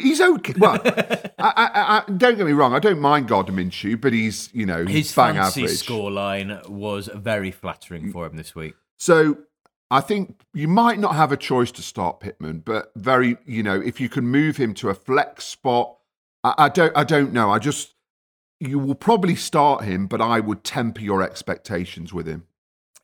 He's 0.01 0.21
okay. 0.21 0.55
Well, 0.57 0.81
I, 0.85 1.33
I, 1.39 1.71
I, 1.75 2.03
don't 2.17 2.37
get 2.37 2.47
me 2.47 2.53
wrong. 2.53 2.75
I 2.75 2.79
don't 2.79 3.01
mind 3.01 3.29
Gardner 3.29 3.55
Minshew, 3.55 4.01
but 4.01 4.13
he's 4.13 4.51
you 4.53 4.67
know 4.67 4.85
he's 4.85 5.09
His 5.09 5.15
bang 5.15 5.35
fancy 5.35 5.65
average. 5.65 5.83
scoreline 5.83 6.69
was 6.69 7.09
very 7.15 7.51
flattering 7.51 8.13
for 8.13 8.27
him 8.27 8.37
this 8.37 8.55
week. 8.55 8.75
So 8.97 9.39
I 9.91 10.01
think 10.01 10.41
you 10.53 10.69
might 10.69 10.99
not 10.99 11.15
have 11.15 11.33
a 11.33 11.37
choice 11.37 11.71
to 11.73 11.83
start 11.83 12.21
Pittman, 12.21 12.61
but 12.61 12.93
very 12.97 13.37
you 13.47 13.63
know 13.63 13.81
if 13.81 14.01
you 14.01 14.09
can 14.09 14.27
move 14.27 14.57
him 14.57 14.75
to 14.75 14.91
a 14.91 14.95
flex 14.95 15.45
spot, 15.45 15.97
I, 16.43 16.55
I 16.59 16.69
don't 16.69 16.97
I 16.97 17.05
don't 17.05 17.33
know. 17.33 17.51
I 17.51 17.59
just 17.59 17.95
you 18.61 18.79
will 18.79 18.95
probably 18.95 19.37
start 19.37 19.85
him, 19.85 20.07
but 20.07 20.21
I 20.21 20.41
would 20.41 20.65
temper 20.65 21.01
your 21.01 21.23
expectations 21.23 22.13
with 22.13 22.27
him. 22.27 22.47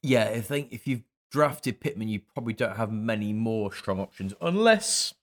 Yeah, 0.02 0.24
I 0.24 0.40
think 0.40 0.72
if 0.72 0.86
you've 0.86 1.02
drafted 1.30 1.80
Pittman, 1.80 2.08
you 2.08 2.20
probably 2.34 2.54
don't 2.54 2.76
have 2.76 2.90
many 2.90 3.32
more 3.32 3.72
strong 3.72 4.00
options 4.00 4.34
unless 4.40 5.14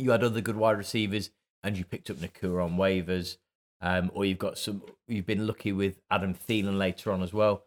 you 0.00 0.10
had 0.10 0.24
other 0.24 0.40
good 0.40 0.56
wide 0.56 0.78
receivers 0.78 1.30
and 1.62 1.76
you 1.76 1.84
picked 1.84 2.10
up 2.10 2.16
Nacua 2.16 2.64
on 2.64 2.76
waivers, 2.76 3.36
um, 3.80 4.10
or 4.14 4.24
you've 4.24 4.38
got 4.38 4.58
some. 4.58 4.82
You've 5.06 5.26
been 5.26 5.46
lucky 5.46 5.72
with 5.72 6.00
Adam 6.10 6.34
Thielen 6.34 6.78
later 6.78 7.12
on 7.12 7.22
as 7.22 7.32
well. 7.32 7.64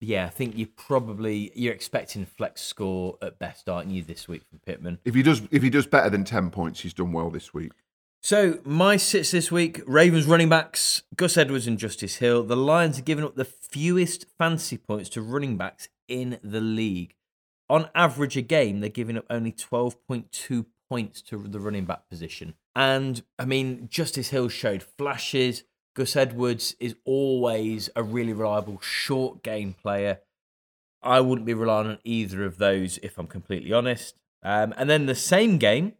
Yeah, 0.00 0.26
I 0.26 0.30
think 0.30 0.56
you 0.56 0.66
probably 0.66 1.52
you're 1.54 1.72
expecting 1.72 2.26
flex 2.26 2.60
score 2.60 3.18
at 3.22 3.38
best, 3.38 3.68
aren't 3.68 3.90
you, 3.90 4.02
this 4.02 4.26
week 4.26 4.42
from 4.48 4.58
Pittman? 4.66 4.98
If 5.04 5.14
he 5.14 5.22
does 5.22 5.42
if 5.50 5.62
he 5.62 5.70
does 5.70 5.86
better 5.86 6.10
than 6.10 6.24
ten 6.24 6.50
points, 6.50 6.80
he's 6.80 6.94
done 6.94 7.12
well 7.12 7.30
this 7.30 7.54
week. 7.54 7.72
So 8.20 8.60
my 8.64 8.96
sits 8.96 9.30
this 9.30 9.50
week: 9.52 9.80
Ravens 9.86 10.26
running 10.26 10.48
backs 10.48 11.02
Gus 11.16 11.36
Edwards 11.36 11.66
and 11.66 11.78
Justice 11.78 12.16
Hill. 12.16 12.42
The 12.42 12.56
Lions 12.56 12.96
have 12.96 13.04
given 13.04 13.24
up 13.24 13.36
the 13.36 13.44
fewest 13.44 14.26
fancy 14.38 14.76
points 14.76 15.08
to 15.10 15.22
running 15.22 15.56
backs 15.56 15.88
in 16.08 16.38
the 16.42 16.60
league. 16.60 17.14
On 17.68 17.88
average, 17.94 18.36
a 18.36 18.42
game 18.42 18.80
they're 18.80 18.90
giving 18.90 19.16
up 19.16 19.24
only 19.30 19.52
twelve 19.52 20.04
point 20.06 20.30
two 20.32 20.66
points 20.92 21.22
to 21.22 21.38
the 21.38 21.58
running 21.58 21.86
back 21.86 22.06
position. 22.10 22.52
And 22.76 23.22
I 23.38 23.46
mean, 23.46 23.88
Justice 23.90 24.28
Hill 24.28 24.50
showed 24.50 24.82
flashes. 24.82 25.64
Gus 25.96 26.16
Edwards 26.16 26.76
is 26.80 26.96
always 27.06 27.88
a 27.96 28.02
really 28.02 28.34
reliable 28.34 28.78
short 28.82 29.42
game 29.42 29.72
player. 29.72 30.20
I 31.02 31.20
wouldn't 31.20 31.46
be 31.46 31.54
relying 31.54 31.86
on 31.86 31.98
either 32.04 32.44
of 32.44 32.58
those 32.58 32.98
if 32.98 33.16
I'm 33.16 33.26
completely 33.26 33.72
honest. 33.72 34.16
Um, 34.42 34.74
and 34.76 34.90
then 34.90 35.06
the 35.06 35.14
same 35.14 35.56
game, 35.56 35.94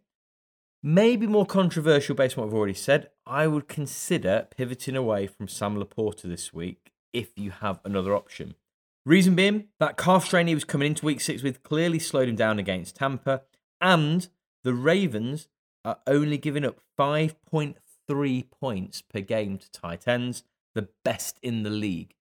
maybe 0.83 1.25
more 1.25 1.47
controversial 1.47 2.13
based 2.13 2.37
on 2.37 2.43
what 2.43 2.49
I've 2.49 2.57
already 2.57 2.75
said. 2.75 3.09
I 3.25 3.47
would 3.47 3.67
consider 3.67 4.47
pivoting 4.55 4.95
away 4.95 5.25
from 5.25 5.47
Sam 5.47 5.75
Laporta 5.75 6.23
this 6.23 6.53
week 6.53 6.91
if 7.13 7.31
you 7.35 7.49
have 7.49 7.79
another 7.83 8.13
option. 8.13 8.53
Reason 9.07 9.33
being, 9.33 9.69
that 9.79 9.97
calf 9.97 10.25
strain 10.25 10.45
he 10.45 10.53
was 10.53 10.65
coming 10.65 10.85
into 10.85 11.03
week 11.03 11.19
six 11.19 11.41
with 11.41 11.63
clearly 11.63 11.97
slowed 11.97 12.29
him 12.29 12.35
down 12.35 12.59
against 12.59 12.97
Tampa, 12.97 13.41
and 13.81 14.29
the 14.63 14.73
Ravens 14.73 15.47
are 15.85 15.99
only 16.07 16.37
giving 16.37 16.65
up 16.65 16.79
5.3 16.97 18.45
points 18.49 19.01
per 19.01 19.19
game 19.19 19.57
to 19.57 19.71
tight 19.71 20.07
ends, 20.07 20.43
the 20.73 20.89
best 21.03 21.37
in 21.41 21.63
the 21.63 21.69
league. 21.69 22.15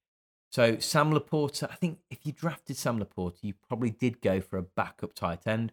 So 0.51 0.79
Sam 0.79 1.13
Laporta, 1.13 1.71
I 1.71 1.77
think 1.77 2.01
if 2.11 2.27
you 2.27 2.33
drafted 2.33 2.77
Sam 2.77 2.99
Laporta, 2.99 3.39
you 3.43 3.55
probably 3.69 3.91
did 3.91 4.21
go 4.21 4.41
for 4.41 4.59
a 4.59 4.63
backup 4.63 5.15
tight 5.15 5.47
end. 5.47 5.73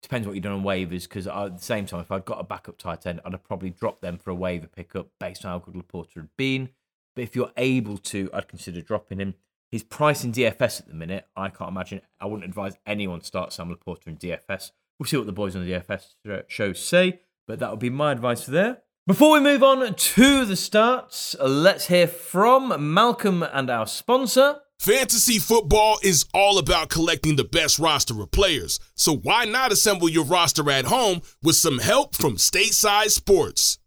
Depends 0.00 0.26
what 0.26 0.34
you've 0.34 0.44
done 0.44 0.52
on 0.52 0.62
waivers, 0.62 1.04
because 1.04 1.26
at 1.26 1.56
the 1.56 1.62
same 1.62 1.86
time, 1.86 2.00
if 2.00 2.10
I'd 2.10 2.24
got 2.24 2.40
a 2.40 2.44
backup 2.44 2.76
tight 2.76 3.06
end, 3.06 3.20
I'd 3.24 3.32
have 3.32 3.44
probably 3.44 3.70
dropped 3.70 4.02
them 4.02 4.18
for 4.18 4.30
a 4.30 4.34
waiver 4.34 4.66
pickup 4.66 5.08
based 5.18 5.44
on 5.44 5.52
how 5.52 5.58
good 5.58 5.74
Laporta 5.74 6.14
had 6.14 6.28
been. 6.36 6.70
But 7.14 7.22
if 7.22 7.36
you're 7.36 7.52
able 7.56 7.98
to, 7.98 8.30
I'd 8.32 8.48
consider 8.48 8.80
dropping 8.80 9.18
him. 9.18 9.34
His 9.70 9.82
price 9.82 10.22
in 10.22 10.32
DFS 10.32 10.80
at 10.80 10.88
the 10.88 10.94
minute, 10.94 11.26
I 11.34 11.48
can't 11.48 11.70
imagine. 11.70 12.02
I 12.20 12.26
wouldn't 12.26 12.44
advise 12.44 12.76
anyone 12.86 13.22
start 13.22 13.52
Sam 13.52 13.74
Laporta 13.74 14.06
in 14.08 14.16
DFS. 14.18 14.72
We'll 15.02 15.08
see 15.08 15.16
what 15.16 15.26
the 15.26 15.32
boys 15.32 15.56
on 15.56 15.66
the 15.66 15.72
DFS 15.72 16.44
show 16.46 16.72
say, 16.72 17.22
but 17.48 17.58
that 17.58 17.70
would 17.70 17.80
be 17.80 17.90
my 17.90 18.12
advice 18.12 18.46
there. 18.46 18.82
Before 19.04 19.32
we 19.32 19.40
move 19.40 19.64
on 19.64 19.92
to 19.92 20.44
the 20.44 20.54
starts, 20.54 21.34
let's 21.40 21.88
hear 21.88 22.06
from 22.06 22.94
Malcolm 22.94 23.42
and 23.42 23.68
our 23.68 23.88
sponsor. 23.88 24.60
Fantasy 24.78 25.40
football 25.40 25.98
is 26.04 26.24
all 26.32 26.56
about 26.56 26.88
collecting 26.88 27.34
the 27.34 27.42
best 27.42 27.80
roster 27.80 28.22
of 28.22 28.30
players, 28.30 28.78
so 28.94 29.16
why 29.16 29.44
not 29.44 29.72
assemble 29.72 30.08
your 30.08 30.24
roster 30.24 30.70
at 30.70 30.84
home 30.84 31.22
with 31.42 31.56
some 31.56 31.80
help 31.80 32.14
from 32.14 32.36
Stateside 32.36 33.10
Sports? 33.10 33.78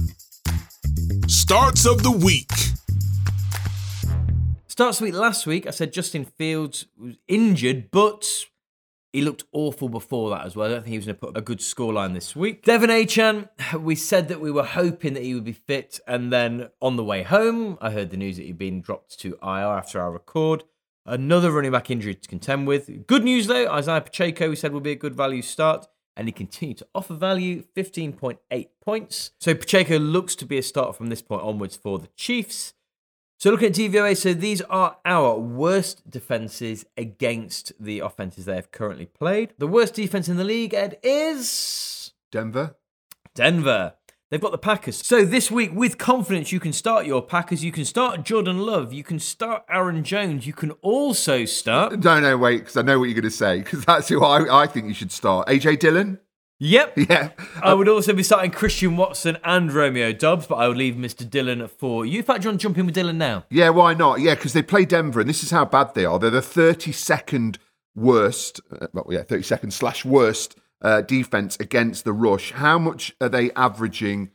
Starts 1.28 1.86
of 1.86 2.04
the 2.04 2.12
week. 2.12 2.52
Starts 4.68 5.00
of 5.00 5.06
the 5.06 5.08
week 5.12 5.14
last 5.14 5.48
week, 5.48 5.68
I 5.68 5.70
said 5.70 5.94
Justin 5.94 6.26
Fields 6.26 6.86
was 6.98 7.16
injured, 7.30 7.92
but 7.92 8.44
he 9.14 9.22
looked 9.22 9.44
awful 9.52 9.90
before 9.90 10.32
that 10.32 10.44
as 10.44 10.56
well. 10.56 10.66
I 10.66 10.72
don't 10.72 10.82
think 10.82 10.92
he 10.92 10.98
was 10.98 11.06
going 11.06 11.16
to 11.16 11.28
put 11.28 11.38
a 11.38 11.42
good 11.42 11.60
scoreline 11.60 12.16
this 12.16 12.36
week. 12.36 12.66
De'Von 12.66 12.90
Achane, 12.90 13.80
we 13.80 13.96
said 13.96 14.28
that 14.28 14.42
we 14.42 14.52
were 14.52 14.64
hoping 14.64 15.14
that 15.14 15.22
he 15.22 15.36
would 15.36 15.44
be 15.44 15.54
fit. 15.54 16.00
And 16.08 16.34
then 16.34 16.70
on 16.82 16.96
the 16.96 17.04
way 17.04 17.22
home, 17.22 17.78
I 17.80 17.92
heard 17.92 18.10
the 18.10 18.18
news 18.18 18.38
that 18.38 18.44
he'd 18.44 18.58
been 18.58 18.82
dropped 18.82 19.20
to 19.20 19.38
IR 19.44 19.78
after 19.78 20.02
our 20.02 20.12
record. 20.12 20.64
Another 21.06 21.52
running 21.52 21.72
back 21.72 21.92
injury 21.92 22.16
to 22.16 22.28
contend 22.28 22.66
with. 22.66 23.06
Good 23.06 23.24
news 23.24 23.46
though, 23.46 23.72
Isaiah 23.72 24.02
Pacheco, 24.02 24.50
we 24.50 24.56
said 24.56 24.74
would 24.74 24.84
be 24.84 24.92
a 24.92 24.96
good 24.96 25.16
value 25.16 25.44
start. 25.44 25.86
And 26.16 26.28
he 26.28 26.32
continued 26.32 26.78
to 26.78 26.88
offer 26.94 27.14
value, 27.14 27.64
15.8 27.76 28.68
points. 28.82 29.32
So 29.40 29.54
Pacheco 29.54 29.98
looks 29.98 30.36
to 30.36 30.46
be 30.46 30.58
a 30.58 30.64
start 30.64 30.96
from 30.96 31.08
this 31.08 31.22
point 31.22 31.42
onwards 31.42 31.76
for 31.76 32.00
the 32.00 32.08
Chiefs. 32.16 32.74
So 33.44 33.52
looking 33.52 33.68
at 33.68 33.74
DVOA, 33.74 34.16
so 34.16 34.34
these 34.34 34.62
are 34.62 34.96
our 35.04 35.38
worst 35.38 36.10
defenses 36.10 36.86
against 36.96 37.74
the 37.78 38.00
offenses 38.00 38.46
they 38.46 38.56
have 38.56 38.72
currently 38.72 39.06
played. 39.06 39.54
The 39.58 39.68
worst 39.68 39.96
defense 39.96 40.30
in 40.30 40.38
the 40.38 40.46
league, 40.46 40.74
Ed, 40.74 40.98
is 41.04 42.14
Denver. 42.32 42.78
Denver. 43.36 43.96
They've 44.30 44.40
got 44.40 44.54
the 44.54 44.58
Packers. 44.58 45.06
So 45.06 45.26
this 45.26 45.52
week, 45.52 45.72
with 45.74 45.98
confidence, 45.98 46.54
you 46.54 46.62
can 46.62 46.72
start 46.72 47.06
your 47.06 47.22
Packers. 47.22 47.66
You 47.66 47.74
can 47.74 47.84
start 47.84 48.24
Jordan 48.24 48.60
Love. 48.60 48.94
You 48.94 49.04
can 49.04 49.20
start 49.20 49.66
Aaron 49.70 50.06
Jones. 50.06 50.48
You 50.48 50.54
can 50.54 50.72
also 50.82 51.44
start. 51.44 52.02
No, 52.02 52.22
no, 52.22 52.38
wait, 52.38 52.60
because 52.60 52.78
I 52.78 52.82
know 52.82 52.98
what 52.98 53.10
you're 53.10 53.14
going 53.14 53.24
to 53.24 53.30
say, 53.30 53.58
because 53.58 53.84
that's 53.84 54.08
who 54.08 54.24
I, 54.24 54.64
I 54.64 54.68
think 54.68 54.88
you 54.88 54.94
should 54.94 55.12
start. 55.12 55.50
AJ 55.50 55.80
Dillon? 55.80 56.18
Yep. 56.60 56.98
Yeah. 57.10 57.30
I 57.62 57.74
would 57.74 57.90
also 57.90 58.14
be 58.14 58.24
starting 58.24 58.52
Christian 58.52 58.96
Watson 58.96 59.38
and 59.44 59.72
Romeo 59.72 60.14
Doubs, 60.14 60.48
but 60.48 60.56
I 60.56 60.68
would 60.68 60.78
leave 60.78 60.96
Mr. 60.96 61.30
Dillon 61.30 61.68
for 61.68 62.06
you. 62.06 62.20
In 62.20 62.24
fact, 62.24 62.42
do 62.42 62.46
you 62.46 62.50
want 62.52 62.62
to 62.62 62.64
jump 62.64 62.78
in 62.78 62.86
with 62.86 62.96
Dillon 62.96 63.18
now? 63.18 63.46
Yeah, 63.50 63.70
why 63.70 63.94
not? 63.94 64.22
Yeah, 64.22 64.36
because 64.36 64.54
they 64.54 64.62
play 64.62 64.86
Denver, 64.86 65.20
and 65.20 65.30
this 65.30 65.44
is 65.44 65.52
how 65.52 65.66
bad 65.66 65.94
they 65.94 66.06
are. 66.06 66.18
They're 66.20 66.30
the 66.30 66.40
32nd 66.40 67.58
worst, 67.96 68.62
uh, 68.72 68.88
well, 68.94 69.08
yeah, 69.10 69.24
32nd 69.24 69.74
slash 69.74 70.06
worst 70.06 70.58
uh, 70.82 71.02
defense 71.02 71.58
against 71.60 72.06
the 72.06 72.14
rush. 72.14 72.52
How 72.52 72.80
much 72.80 73.14
are 73.20 73.30
they 73.30 73.52
averaging 73.52 74.32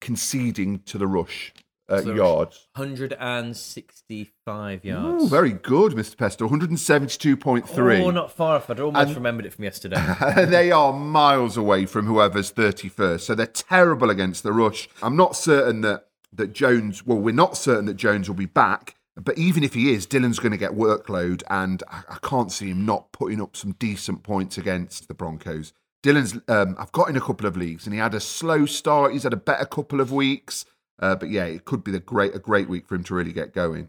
conceding 0.00 0.80
to 0.80 0.98
the 0.98 1.06
rush 1.06 1.52
uh, 1.88 2.00
the 2.00 2.14
yards? 2.14 2.68
165 2.74 4.84
yards. 4.84 5.24
Ooh, 5.24 5.28
very 5.28 5.52
good, 5.52 5.92
Mr. 5.92 6.16
Pesto. 6.16 6.48
172.3. 6.48 8.00
Oh, 8.00 8.10
not 8.10 8.32
far 8.32 8.56
off. 8.56 8.68
I'd 8.70 8.80
almost 8.80 9.14
remembered 9.14 9.46
it 9.46 9.54
from 9.54 9.64
yesterday. 9.64 10.04
they 10.46 10.70
are 10.70 10.92
miles 10.92 11.56
away 11.56 11.86
from 11.86 12.06
whoever's 12.06 12.52
31st. 12.52 13.20
So 13.20 13.34
they're 13.34 13.46
terrible 13.46 14.10
against 14.10 14.42
the 14.42 14.52
rush. 14.52 14.88
I'm 15.02 15.16
not 15.16 15.34
certain 15.36 15.80
that, 15.82 16.08
that 16.32 16.52
Jones, 16.52 17.06
well, 17.06 17.18
we're 17.18 17.34
not 17.34 17.56
certain 17.56 17.86
that 17.86 17.94
Jones 17.94 18.28
will 18.28 18.36
be 18.36 18.46
back. 18.46 18.94
But 19.16 19.36
even 19.36 19.64
if 19.64 19.74
he 19.74 19.92
is, 19.92 20.06
Dillon's 20.06 20.38
going 20.38 20.52
to 20.52 20.58
get 20.58 20.70
workload, 20.72 21.42
and 21.50 21.82
I, 21.90 22.02
I 22.08 22.18
can't 22.22 22.52
see 22.52 22.70
him 22.70 22.86
not 22.86 23.10
putting 23.10 23.42
up 23.42 23.56
some 23.56 23.72
decent 23.72 24.22
points 24.22 24.56
against 24.56 25.08
the 25.08 25.14
Broncos. 25.14 25.72
Dillon's, 26.04 26.38
um, 26.46 26.76
I've 26.78 26.92
got 26.92 27.08
in 27.08 27.16
a 27.16 27.20
couple 27.20 27.46
of 27.46 27.56
leagues, 27.56 27.84
and 27.84 27.92
he 27.92 27.98
had 27.98 28.14
a 28.14 28.20
slow 28.20 28.66
start. 28.66 29.12
He's 29.12 29.24
had 29.24 29.32
a 29.32 29.36
better 29.36 29.64
couple 29.64 30.00
of 30.00 30.12
weeks. 30.12 30.64
Uh, 30.98 31.14
but 31.16 31.30
yeah, 31.30 31.44
it 31.44 31.64
could 31.64 31.84
be 31.84 31.92
the 31.92 32.00
great 32.00 32.34
a 32.34 32.38
great 32.38 32.68
week 32.68 32.86
for 32.86 32.94
him 32.94 33.04
to 33.04 33.14
really 33.14 33.32
get 33.32 33.54
going. 33.54 33.88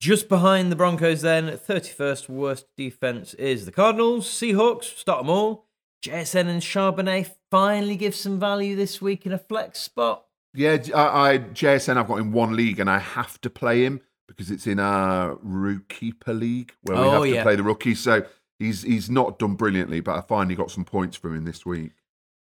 Just 0.00 0.28
behind 0.28 0.70
the 0.70 0.76
Broncos, 0.76 1.22
then, 1.22 1.46
31st 1.48 2.28
worst 2.28 2.66
defense 2.76 3.34
is 3.34 3.64
the 3.66 3.72
Cardinals. 3.72 4.28
Seahawks, 4.28 4.84
start 4.96 5.20
them 5.20 5.30
all. 5.30 5.66
JSN 6.04 6.46
and 6.46 6.62
Charbonnet 6.62 7.32
finally 7.50 7.96
give 7.96 8.14
some 8.14 8.38
value 8.38 8.76
this 8.76 9.02
week 9.02 9.26
in 9.26 9.32
a 9.32 9.38
flex 9.38 9.80
spot. 9.80 10.24
Yeah, 10.54 10.78
I, 10.94 11.30
I 11.32 11.38
JSN 11.38 11.96
I've 11.96 12.06
got 12.06 12.20
in 12.20 12.30
one 12.32 12.54
league 12.54 12.78
and 12.78 12.88
I 12.88 12.98
have 13.00 13.40
to 13.40 13.50
play 13.50 13.84
him 13.84 14.00
because 14.28 14.50
it's 14.50 14.66
in 14.68 14.78
our 14.78 15.36
Rookkeeper 15.42 16.32
league 16.32 16.72
where 16.82 16.96
we 16.96 17.02
Oh, 17.02 17.10
have 17.10 17.22
to 17.22 17.28
yeah. 17.30 17.42
play 17.42 17.56
the 17.56 17.62
rookie. 17.64 17.96
So 17.96 18.24
he's 18.60 18.82
he's 18.82 19.10
not 19.10 19.38
done 19.40 19.54
brilliantly, 19.56 20.00
but 20.00 20.16
I 20.16 20.20
finally 20.20 20.54
got 20.54 20.70
some 20.70 20.84
points 20.84 21.16
from 21.16 21.34
him 21.36 21.44
this 21.44 21.66
week. 21.66 21.90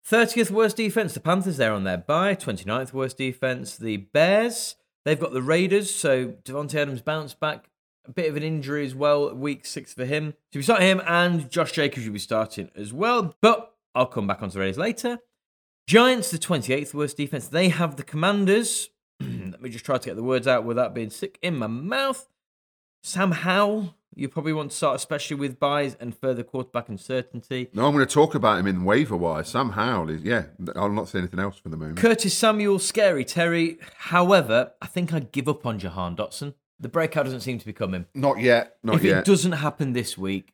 30th 0.10 0.50
worst 0.50 0.78
defense, 0.78 1.14
the 1.14 1.20
Panthers, 1.20 1.58
they're 1.58 1.74
on 1.74 1.84
their 1.84 1.98
bye. 1.98 2.34
29th 2.34 2.94
worst 2.94 3.18
defense, 3.18 3.78
the 3.78 3.98
Bears. 3.98 4.76
They've 5.06 5.20
got 5.20 5.34
the 5.34 5.42
Raiders, 5.42 5.94
so 5.94 6.30
Davante 6.44 6.76
Adams 6.76 7.02
bounced 7.02 7.40
back. 7.40 7.70
A 8.06 8.12
bit 8.12 8.28
of 8.28 8.36
an 8.36 8.42
injury 8.42 8.84
as 8.86 8.96
well, 8.96 9.34
week 9.36 9.68
six 9.68 9.94
for 9.94 10.06
him. 10.06 10.34
So 10.52 10.60
we 10.60 10.64
start 10.64 10.82
him, 10.82 11.00
and 11.06 11.52
Josh 11.52 11.74
Jacobs 11.74 12.08
will 12.08 12.14
be 12.14 12.20
starting 12.20 12.72
as 12.76 12.92
well. 12.92 13.36
But 13.40 13.76
I'll 13.94 14.08
come 14.08 14.26
back 14.26 14.42
onto 14.42 14.54
the 14.54 14.62
Raiders 14.62 14.80
later. 14.80 15.20
Giants, 15.86 16.32
the 16.32 16.40
28th 16.40 16.96
worst 16.96 17.18
defense. 17.18 17.48
They 17.48 17.70
have 17.70 17.96
the 17.96 18.04
Commanders. 18.04 18.90
Let 19.20 19.62
me 19.62 19.70
just 19.70 19.86
try 19.86 20.00
to 20.00 20.06
get 20.10 20.16
the 20.16 20.24
words 20.24 20.48
out 20.48 20.64
without 20.64 20.96
being 20.96 21.12
sick 21.12 21.38
in 21.44 21.56
my 21.56 21.68
mouth. 21.68 22.28
Sam 23.04 23.32
Howell, 23.32 23.96
you 24.20 24.30
probably 24.30 24.54
want 24.54 24.72
to 24.72 24.78
start, 24.78 24.96
especially 24.96 25.38
with 25.38 25.60
byes 25.60 25.96
and 26.00 26.16
further 26.16 26.44
quarterback 26.44 26.90
uncertainty. 26.90 27.70
No, 27.74 27.86
I'm 27.86 27.94
going 27.94 28.06
to 28.06 28.14
talk 28.14 28.36
about 28.36 28.60
him 28.60 28.68
in 28.68 28.84
waiver 28.84 29.16
wire. 29.16 29.44
Sam 29.44 29.72
Howell 29.72 30.10
is 30.10 30.22
yeah. 30.22 30.46
I'll 30.76 30.90
not 30.90 31.08
say 31.08 31.20
anything 31.20 31.40
else 31.40 31.58
for 31.58 31.70
the 31.70 31.78
moment. 31.78 31.98
Curtis 31.98 32.38
Samuel, 32.38 32.80
scary 32.80 33.26
Terry. 33.26 33.78
However, 33.98 34.74
I 34.82 34.88
think 34.88 35.14
I'd 35.14 35.32
give 35.32 35.48
up 35.48 35.66
on 35.66 35.80
Jahan 35.80 36.16
Dotson. 36.16 36.54
The 36.80 36.90
breakout 36.90 37.26
doesn't 37.26 37.42
seem 37.42 37.60
to 37.60 37.66
be 37.66 37.74
coming. 37.74 38.06
Not 38.14 38.40
yet. 38.40 38.78
Not 38.84 38.94
yet. 38.94 39.00
if 39.00 39.06
yet. 39.06 39.18
it 39.20 39.26
doesn't 39.26 39.52
happen 39.54 39.94
this 39.94 40.18
week, 40.18 40.54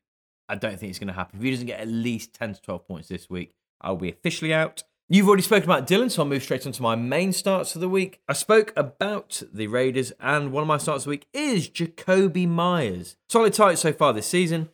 I 0.50 0.56
don't 0.56 0.80
think 0.80 0.90
it's 0.90 1.00
going 1.00 1.08
to 1.08 1.14
happen. 1.14 1.40
If 1.40 1.44
he 1.44 1.52
doesn't 1.52 1.68
get 1.68 1.80
at 1.80 1.88
least 1.88 2.34
10 2.34 2.56
to 2.56 2.62
12 2.62 2.88
points 2.88 3.08
this 3.08 3.30
week, 3.30 3.54
I'll 3.82 3.96
be 3.96 4.10
officially 4.10 4.54
out. 4.54 4.84
You've 5.08 5.28
already 5.28 5.44
spoken 5.44 5.70
about 5.70 5.86
Dillon, 5.86 6.10
so 6.10 6.24
I'll 6.24 6.28
move 6.28 6.42
straight 6.42 6.66
on 6.66 6.72
to 6.72 6.82
my 6.82 6.96
main 6.96 7.32
starts 7.32 7.76
of 7.76 7.82
the 7.82 7.88
week. 7.88 8.22
I 8.28 8.34
spoke 8.34 8.74
about 8.76 9.44
the 9.54 9.68
Raiders, 9.68 10.12
and 10.20 10.52
one 10.52 10.64
of 10.64 10.68
my 10.68 10.80
starts 10.80 11.04
of 11.04 11.04
the 11.04 11.10
week 11.12 11.28
is 11.32 11.70
Jakobi 11.70 12.48
Meyers. 12.48 13.16
Solid 13.30 13.54
target 13.54 13.78
so 13.78 13.94
far 13.94 14.14
this 14.14 14.26
season. 14.26 14.70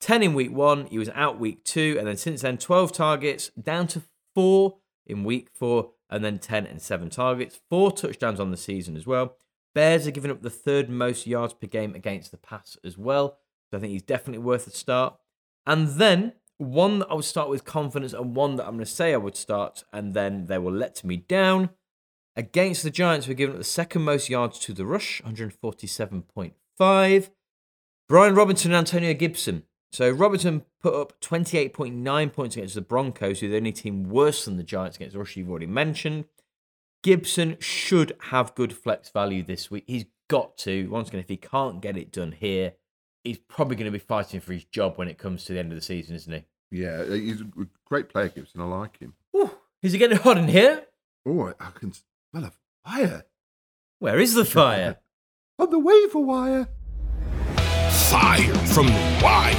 10 0.00 0.24
in 0.24 0.34
week 0.34 0.50
one, 0.50 0.86
he 0.86 0.98
was 0.98 1.08
out 1.10 1.38
week 1.38 1.62
two, 1.62 1.94
and 2.00 2.08
then 2.08 2.16
since 2.16 2.42
then, 2.42 2.58
12 2.58 2.90
targets, 2.90 3.50
down 3.50 3.86
to 3.86 4.02
four 4.34 4.78
in 5.06 5.22
week 5.22 5.50
four, 5.54 5.92
and 6.10 6.24
then 6.24 6.40
10 6.40 6.66
and 6.66 6.82
seven 6.82 7.08
targets. 7.08 7.60
Four 7.70 7.92
touchdowns 7.92 8.40
on 8.40 8.50
the 8.50 8.56
season 8.56 8.96
as 8.96 9.06
well. 9.06 9.36
Bears 9.72 10.04
are 10.08 10.10
giving 10.10 10.32
up 10.32 10.42
the 10.42 10.50
third 10.50 10.90
most 10.90 11.28
yards 11.28 11.54
per 11.54 11.68
game 11.68 11.94
against 11.94 12.32
the 12.32 12.38
pass 12.38 12.76
as 12.82 12.98
well. 12.98 13.38
So 13.70 13.76
I 13.76 13.80
think 13.80 13.92
he's 13.92 14.02
definitely 14.02 14.42
worth 14.44 14.66
a 14.66 14.70
start. 14.70 15.16
And 15.64 15.90
then 15.90 16.32
one 16.58 17.00
that 17.00 17.10
I 17.10 17.14
would 17.14 17.24
start 17.24 17.48
with 17.48 17.64
confidence, 17.64 18.12
and 18.12 18.34
one 18.34 18.56
that 18.56 18.64
I'm 18.64 18.74
going 18.74 18.84
to 18.84 18.90
say 18.90 19.12
I 19.12 19.18
would 19.18 19.36
start, 19.36 19.84
and 19.92 20.14
then 20.14 20.46
they 20.46 20.58
will 20.58 20.72
let 20.72 21.04
me 21.04 21.16
down. 21.16 21.70
Against 22.34 22.82
the 22.82 22.90
Giants, 22.90 23.26
we're 23.26 23.34
giving 23.34 23.54
up 23.54 23.60
the 23.60 23.64
second 23.64 24.02
most 24.02 24.28
yards 24.28 24.58
to 24.60 24.72
the 24.72 24.84
rush, 24.84 25.22
147.5. 25.24 27.30
Brian 28.08 28.34
Robinson 28.34 28.72
and 28.72 28.78
Antonio 28.78 29.14
Gibson. 29.14 29.64
So 29.92 30.10
Robinson 30.10 30.64
put 30.82 30.94
up 30.94 31.18
28.9 31.20 32.32
points 32.32 32.56
against 32.56 32.74
the 32.74 32.82
Broncos, 32.82 33.40
who 33.40 33.46
are 33.46 33.50
the 33.50 33.56
only 33.56 33.72
team 33.72 34.08
worse 34.08 34.44
than 34.44 34.58
the 34.58 34.62
Giants 34.62 34.96
against 34.96 35.14
the 35.14 35.18
rush 35.18 35.36
you've 35.36 35.50
already 35.50 35.66
mentioned. 35.66 36.26
Gibson 37.02 37.56
should 37.60 38.16
have 38.30 38.54
good 38.54 38.74
flex 38.74 39.10
value 39.10 39.42
this 39.42 39.70
week. 39.70 39.84
He's 39.86 40.06
got 40.28 40.58
to. 40.58 40.88
Once 40.88 41.08
again, 41.08 41.20
if 41.20 41.28
he 41.28 41.36
can't 41.36 41.80
get 41.80 41.96
it 41.96 42.12
done 42.12 42.32
here, 42.32 42.74
he's 43.26 43.38
probably 43.38 43.76
going 43.76 43.86
to 43.86 43.90
be 43.92 43.98
fighting 43.98 44.40
for 44.40 44.52
his 44.52 44.64
job 44.64 44.96
when 44.96 45.08
it 45.08 45.18
comes 45.18 45.44
to 45.44 45.52
the 45.52 45.58
end 45.58 45.72
of 45.72 45.76
the 45.76 45.82
season, 45.84 46.14
isn't 46.16 46.32
he? 46.32 46.44
yeah, 46.70 47.02
uh, 47.02 47.12
he's 47.12 47.40
a 47.42 47.46
great 47.84 48.08
player, 48.08 48.28
Gibson. 48.28 48.60
I 48.60 48.64
like 48.64 48.98
him. 48.98 49.14
Whew. 49.32 49.50
Is 49.82 49.94
it 49.94 49.98
getting 49.98 50.18
hot 50.18 50.38
in 50.38 50.48
here? 50.48 50.84
Oh, 51.26 51.52
I 51.60 51.70
can 51.74 51.92
smell 51.92 52.44
a 52.44 52.52
fire 52.88 53.24
Where 53.98 54.18
is 54.18 54.34
the 54.34 54.44
fire? 54.60 54.98
on 55.58 55.70
the 55.70 55.78
waiver 55.78 56.18
wire. 56.20 56.68
fire 58.10 58.54
from 58.66 58.86
the 58.86 59.20
wire. 59.22 59.54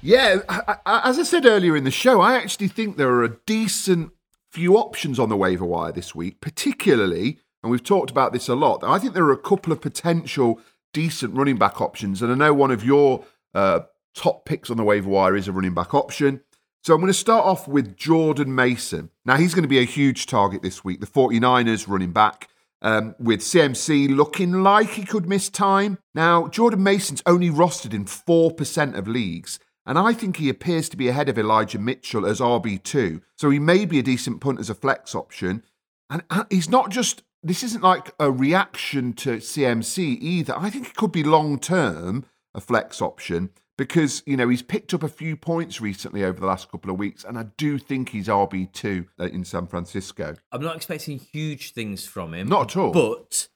Yeah, 0.00 0.36
I, 0.48 0.76
I, 0.86 1.00
as 1.08 1.18
I 1.18 1.22
said 1.24 1.44
earlier 1.44 1.76
in 1.76 1.84
the 1.84 1.90
show, 1.90 2.20
I 2.20 2.34
actually 2.36 2.68
think 2.68 2.96
there 2.96 3.10
are 3.10 3.24
a 3.24 3.36
decent 3.46 4.12
few 4.50 4.76
options 4.76 5.18
on 5.18 5.28
the 5.28 5.36
waiver 5.36 5.64
wire 5.64 5.92
this 5.92 6.14
week, 6.14 6.40
particularly, 6.40 7.38
and 7.62 7.70
we've 7.72 7.82
talked 7.82 8.10
about 8.10 8.32
this 8.32 8.48
a 8.48 8.54
lot. 8.54 8.84
I 8.84 8.98
think 8.98 9.14
there 9.14 9.24
are 9.24 9.32
a 9.32 9.36
couple 9.38 9.72
of 9.72 9.80
potential 9.80 10.60
decent 10.98 11.32
running 11.32 11.58
back 11.58 11.80
options, 11.80 12.22
and 12.22 12.32
I 12.32 12.34
know 12.34 12.52
one 12.52 12.72
of 12.72 12.82
your 12.82 13.24
uh, 13.54 13.82
top 14.16 14.44
picks 14.44 14.68
on 14.68 14.76
the 14.76 14.82
waiver 14.82 15.08
wire 15.08 15.36
is 15.36 15.46
a 15.46 15.52
running 15.52 15.72
back 15.72 15.94
option. 15.94 16.40
So 16.82 16.92
I'm 16.92 17.00
going 17.00 17.06
to 17.06 17.14
start 17.14 17.44
off 17.44 17.68
with 17.68 17.96
Jordan 17.96 18.52
Mason. 18.52 19.10
Now, 19.24 19.36
he's 19.36 19.54
going 19.54 19.62
to 19.62 19.68
be 19.68 19.78
a 19.78 19.84
huge 19.84 20.26
target 20.26 20.62
this 20.62 20.82
week. 20.82 20.98
The 20.98 21.06
49ers 21.06 21.86
running 21.86 22.12
back. 22.12 22.48
Um, 22.80 23.16
with 23.18 23.40
CMC 23.40 24.14
looking 24.14 24.62
like 24.62 24.90
he 24.90 25.04
could 25.04 25.28
miss 25.28 25.48
time. 25.48 25.98
Now, 26.14 26.46
Jordan 26.46 26.82
Mason's 26.82 27.24
only 27.26 27.50
rostered 27.50 27.92
in 27.92 28.04
4% 28.04 28.96
of 28.96 29.08
leagues, 29.08 29.58
and 29.84 29.98
I 29.98 30.12
think 30.12 30.36
he 30.36 30.48
appears 30.48 30.88
to 30.90 30.96
be 30.96 31.08
ahead 31.08 31.28
of 31.28 31.38
Elijah 31.38 31.80
Mitchell 31.80 32.24
as 32.24 32.38
RB2. 32.38 33.20
So 33.34 33.50
he 33.50 33.58
may 33.58 33.84
be 33.84 33.98
a 33.98 34.04
decent 34.04 34.40
punt 34.40 34.60
as 34.60 34.70
a 34.70 34.76
flex 34.76 35.16
option. 35.16 35.64
And 36.10 36.22
uh, 36.30 36.44
he's 36.50 36.70
not 36.70 36.90
just, 36.90 37.22
this 37.42 37.62
isn't 37.62 37.82
like 37.82 38.14
a 38.18 38.30
reaction 38.30 39.12
to 39.14 39.36
CMC 39.36 40.18
either. 40.20 40.56
I 40.56 40.70
think 40.70 40.88
it 40.88 40.96
could 40.96 41.12
be 41.12 41.22
long 41.22 41.58
term 41.58 42.26
a 42.54 42.60
flex 42.60 43.00
option 43.00 43.50
because 43.76 44.22
you 44.26 44.36
know 44.36 44.48
he's 44.48 44.62
picked 44.62 44.92
up 44.92 45.02
a 45.02 45.08
few 45.08 45.36
points 45.36 45.80
recently 45.80 46.24
over 46.24 46.40
the 46.40 46.46
last 46.46 46.70
couple 46.70 46.90
of 46.90 46.98
weeks, 46.98 47.24
and 47.24 47.38
I 47.38 47.44
do 47.56 47.78
think 47.78 48.10
he's 48.10 48.28
RB 48.28 48.70
two 48.72 49.06
in 49.18 49.44
San 49.44 49.66
Francisco. 49.66 50.34
I'm 50.52 50.62
not 50.62 50.76
expecting 50.76 51.18
huge 51.18 51.72
things 51.72 52.04
from 52.04 52.34
him, 52.34 52.48
not 52.48 52.72
at 52.72 52.76
all. 52.76 52.92
But 52.92 53.48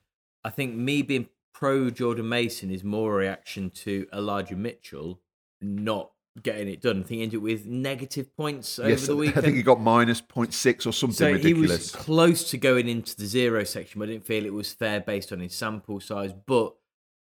I 0.44 0.50
think 0.50 0.74
me 0.74 1.02
being 1.02 1.28
pro 1.52 1.90
Jordan 1.90 2.28
Mason 2.28 2.70
is 2.70 2.82
more 2.82 3.14
a 3.14 3.16
reaction 3.16 3.70
to 3.70 4.06
Elijah 4.12 4.56
Mitchell 4.56 5.20
not 5.60 6.11
getting 6.40 6.68
it 6.68 6.80
done. 6.80 7.00
I 7.00 7.02
think 7.02 7.18
he 7.18 7.22
ended 7.22 7.42
with 7.42 7.66
negative 7.66 8.34
points 8.36 8.78
over 8.78 8.88
yes, 8.88 9.06
the 9.06 9.16
weekend. 9.16 9.38
I 9.38 9.40
think 9.42 9.56
he 9.56 9.62
got 9.62 9.80
minus 9.80 10.22
0.6 10.22 10.86
or 10.86 10.92
something 10.92 11.14
so 11.14 11.32
ridiculous. 11.32 11.56
He 11.56 11.72
was 11.72 11.90
close 11.90 12.50
to 12.50 12.58
going 12.58 12.88
into 12.88 13.16
the 13.16 13.26
zero 13.26 13.64
section, 13.64 13.98
but 13.98 14.08
I 14.08 14.12
didn't 14.12 14.26
feel 14.26 14.46
it 14.46 14.52
was 14.52 14.72
fair 14.72 15.00
based 15.00 15.32
on 15.32 15.40
his 15.40 15.54
sample 15.54 16.00
size. 16.00 16.32
But 16.32 16.74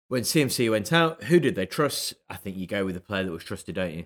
when 0.09 0.23
CMC 0.23 0.71
went 0.71 0.93
out, 0.93 1.25
who 1.25 1.41
did 1.41 1.55
they 1.57 1.67
trust? 1.67 2.15
I 2.29 2.37
think 2.37 2.57
you 2.57 2.67
go 2.67 2.85
with 2.85 2.95
the 2.95 3.01
player 3.01 3.25
that 3.25 3.33
was 3.33 3.45
trusted, 3.45 3.75
don't 3.75 3.95
you? 3.95 4.05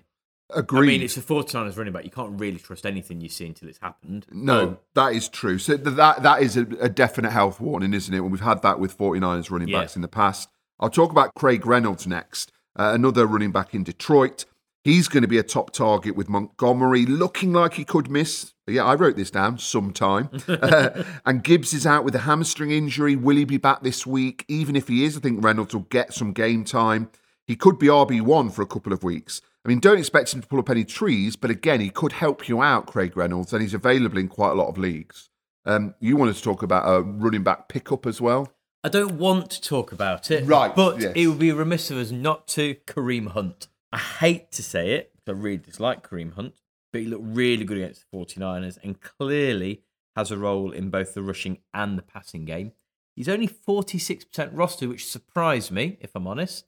Agreed. 0.51 0.87
I 0.87 0.91
mean, 0.93 1.01
it's 1.03 1.15
a 1.15 1.21
49ers 1.21 1.77
running 1.77 1.93
back. 1.93 2.05
You 2.05 2.09
can't 2.09 2.39
really 2.39 2.57
trust 2.57 2.87
anything 2.87 3.21
you 3.21 3.29
see 3.29 3.45
until 3.45 3.69
it's 3.69 3.77
happened. 3.77 4.25
No, 4.31 4.63
um, 4.63 4.77
that 4.95 5.13
is 5.13 5.29
true. 5.29 5.59
So 5.59 5.77
that 5.77 6.23
that 6.23 6.41
is 6.41 6.57
a, 6.57 6.61
a, 6.79 6.89
definite 6.89 7.29
health 7.29 7.61
warning, 7.61 7.93
isn't 7.93 8.11
it? 8.11 8.21
When 8.21 8.31
we've 8.31 8.41
had 8.41 8.63
that 8.63 8.79
with 8.79 8.97
49ers 8.97 9.51
running 9.51 9.67
yeah. 9.67 9.81
backs 9.81 9.95
in 9.95 10.01
the 10.01 10.07
past. 10.07 10.49
I'll 10.79 10.89
talk 10.89 11.11
about 11.11 11.35
Craig 11.35 11.67
Reynolds 11.67 12.07
next, 12.07 12.51
uh, 12.75 12.91
another 12.95 13.27
running 13.27 13.51
back 13.51 13.75
in 13.75 13.83
Detroit. 13.83 14.45
He's 14.83 15.09
going 15.09 15.23
to 15.23 15.27
be 15.27 15.37
a 15.37 15.43
top 15.43 15.71
target 15.71 16.15
with 16.15 16.29
Montgomery 16.29 17.05
looking 17.05 17.51
like 17.51 17.73
he 17.73 17.83
could 17.83 18.09
miss. 18.09 18.53
Yeah, 18.65 18.85
I 18.85 18.95
wrote 18.95 19.17
this 19.17 19.29
down 19.29 19.57
sometime. 19.57 20.29
uh, 20.47 21.03
and 21.25 21.43
Gibbs 21.43 21.73
is 21.73 21.85
out 21.85 22.05
with 22.05 22.15
a 22.15 22.19
hamstring 22.19 22.71
injury. 22.71 23.15
Will 23.15 23.35
he 23.35 23.43
be 23.43 23.57
back 23.57 23.83
this 23.83 24.07
week? 24.07 24.45
Even 24.47 24.77
if 24.77 24.87
he 24.87 25.03
is, 25.03 25.17
I 25.17 25.19
think 25.19 25.43
Reynolds 25.43 25.73
will 25.73 25.81
get 25.81 26.13
some 26.13 26.31
game 26.31 26.63
time. 26.63 27.09
He 27.45 27.57
could 27.57 27.77
be 27.77 27.87
RB1 27.87 28.53
for 28.53 28.61
a 28.61 28.67
couple 28.67 28.93
of 28.93 29.03
weeks. 29.03 29.41
I 29.65 29.67
mean, 29.67 29.79
don't 29.79 29.97
expect 29.97 30.33
him 30.33 30.41
to 30.41 30.47
pull 30.47 30.59
up 30.59 30.69
any 30.69 30.85
trees, 30.85 31.35
but 31.35 31.51
again, 31.51 31.81
he 31.81 31.89
could 31.89 32.13
help 32.13 32.47
you 32.47 32.61
out, 32.61 32.87
Craig 32.87 33.17
Reynolds, 33.17 33.51
and 33.51 33.61
he's 33.61 33.73
available 33.73 34.17
in 34.17 34.29
quite 34.29 34.51
a 34.51 34.55
lot 34.55 34.69
of 34.69 34.77
leagues. 34.77 35.29
Um, 35.65 35.93
you 35.99 36.15
wanted 36.15 36.35
to 36.35 36.41
talk 36.41 36.63
about 36.63 36.87
a 36.87 37.01
running 37.01 37.43
back 37.43 37.67
pickup 37.67 38.05
as 38.05 38.21
well? 38.21 38.53
I 38.83 38.87
don't 38.89 39.17
want 39.17 39.49
to 39.51 39.61
talk 39.61 39.91
about 39.91 40.31
it, 40.31 40.45
right? 40.45 40.73
But 40.73 41.01
yes. 41.01 41.11
it 41.15 41.27
would 41.27 41.39
be 41.39 41.51
remiss 41.51 41.91
of 41.91 41.97
us 41.97 42.11
not 42.11 42.47
to 42.49 42.75
Kareem 42.87 43.31
Hunt. 43.31 43.67
I 43.91 43.97
hate 43.97 44.51
to 44.53 44.63
say 44.63 44.91
it 44.91 45.13
because 45.13 45.37
I 45.37 45.41
really 45.41 45.57
dislike 45.57 46.07
Kareem 46.07 46.33
Hunt, 46.33 46.55
but 46.91 47.01
he 47.01 47.07
looked 47.07 47.25
really 47.25 47.63
good 47.63 47.77
against 47.77 48.05
the 48.09 48.17
49ers 48.17 48.77
and 48.83 48.99
clearly 49.01 49.83
has 50.15 50.31
a 50.31 50.37
role 50.37 50.71
in 50.71 50.89
both 50.89 51.13
the 51.13 51.23
rushing 51.23 51.59
and 51.73 51.97
the 51.97 52.03
passing 52.03 52.45
game. 52.45 52.73
He's 53.15 53.29
only 53.29 53.47
46% 53.47 54.51
roster, 54.53 54.87
which 54.87 55.07
surprised 55.07 55.71
me, 55.71 55.97
if 56.01 56.11
I'm 56.15 56.27
honest. 56.27 56.65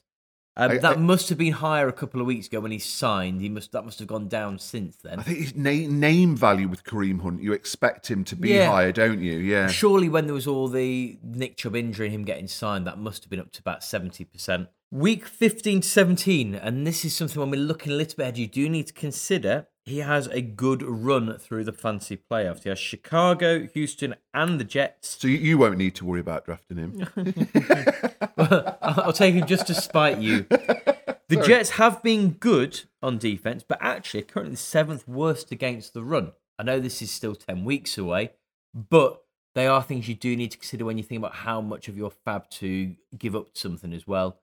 Um, 0.57 0.71
I, 0.71 0.77
that 0.79 0.97
I, 0.97 0.99
must 0.99 1.29
have 1.29 1.37
been 1.37 1.53
higher 1.53 1.87
a 1.87 1.93
couple 1.93 2.19
of 2.19 2.27
weeks 2.27 2.47
ago 2.47 2.59
when 2.59 2.73
he 2.73 2.79
signed. 2.79 3.39
He 3.39 3.47
must 3.47 3.71
that 3.71 3.85
must 3.85 3.99
have 3.99 4.07
gone 4.09 4.27
down 4.27 4.59
since 4.59 4.97
then. 4.97 5.17
I 5.19 5.23
think 5.23 5.37
his 5.37 5.55
name, 5.55 5.97
name 6.01 6.35
value 6.35 6.67
with 6.67 6.83
Kareem 6.83 7.21
Hunt, 7.21 7.41
you 7.41 7.53
expect 7.53 8.11
him 8.11 8.25
to 8.25 8.35
be 8.35 8.49
yeah. 8.49 8.69
higher, 8.69 8.91
don't 8.91 9.21
you? 9.21 9.37
Yeah. 9.37 9.67
Surely, 9.67 10.09
when 10.09 10.25
there 10.25 10.33
was 10.33 10.47
all 10.47 10.67
the 10.67 11.17
Nick 11.23 11.55
Chubb 11.55 11.77
injury 11.77 12.07
and 12.07 12.15
him 12.15 12.25
getting 12.25 12.49
signed, 12.49 12.85
that 12.85 12.99
must 12.99 13.23
have 13.23 13.29
been 13.29 13.39
up 13.39 13.53
to 13.53 13.61
about 13.61 13.81
seventy 13.81 14.25
percent. 14.25 14.67
Week 14.93 15.25
15 15.25 15.79
to 15.79 15.87
17, 15.87 16.53
and 16.53 16.85
this 16.85 17.05
is 17.05 17.15
something 17.15 17.39
when 17.39 17.49
we're 17.49 17.61
looking 17.61 17.93
a 17.93 17.95
little 17.95 18.17
bit 18.17 18.23
ahead, 18.23 18.37
you 18.37 18.45
do 18.45 18.67
need 18.67 18.87
to 18.87 18.93
consider 18.93 19.67
he 19.85 19.99
has 19.99 20.27
a 20.27 20.41
good 20.41 20.83
run 20.83 21.37
through 21.37 21.63
the 21.63 21.71
fancy 21.71 22.17
playoffs. 22.17 22.63
He 22.63 22.69
has 22.69 22.77
Chicago, 22.77 23.67
Houston, 23.67 24.15
and 24.33 24.59
the 24.59 24.65
Jets. 24.65 25.17
So 25.17 25.29
you 25.29 25.57
won't 25.57 25.77
need 25.77 25.95
to 25.95 26.03
worry 26.03 26.19
about 26.19 26.43
drafting 26.43 26.75
him. 26.75 27.07
I'll 28.37 29.13
take 29.13 29.33
him 29.33 29.47
just 29.47 29.65
to 29.67 29.75
spite 29.75 30.17
you. 30.17 30.45
The 30.49 31.35
Sorry. 31.35 31.47
Jets 31.47 31.69
have 31.69 32.03
been 32.03 32.31
good 32.31 32.81
on 33.01 33.17
defense, 33.17 33.63
but 33.65 33.77
actually 33.79 34.23
currently 34.23 34.55
the 34.55 34.57
seventh 34.57 35.07
worst 35.07 35.53
against 35.53 35.93
the 35.93 36.03
run. 36.03 36.33
I 36.59 36.63
know 36.63 36.81
this 36.81 37.01
is 37.01 37.11
still 37.11 37.35
10 37.35 37.63
weeks 37.63 37.97
away, 37.97 38.31
but 38.73 39.23
they 39.55 39.67
are 39.67 39.81
things 39.81 40.09
you 40.09 40.15
do 40.15 40.35
need 40.35 40.51
to 40.51 40.57
consider 40.57 40.83
when 40.83 40.97
you 40.97 41.03
think 41.05 41.19
about 41.19 41.35
how 41.35 41.61
much 41.61 41.87
of 41.87 41.95
your 41.95 42.11
FAAB 42.27 42.49
to 42.49 42.95
give 43.17 43.37
up 43.37 43.53
to 43.53 43.61
something 43.61 43.93
as 43.93 44.05
well 44.05 44.41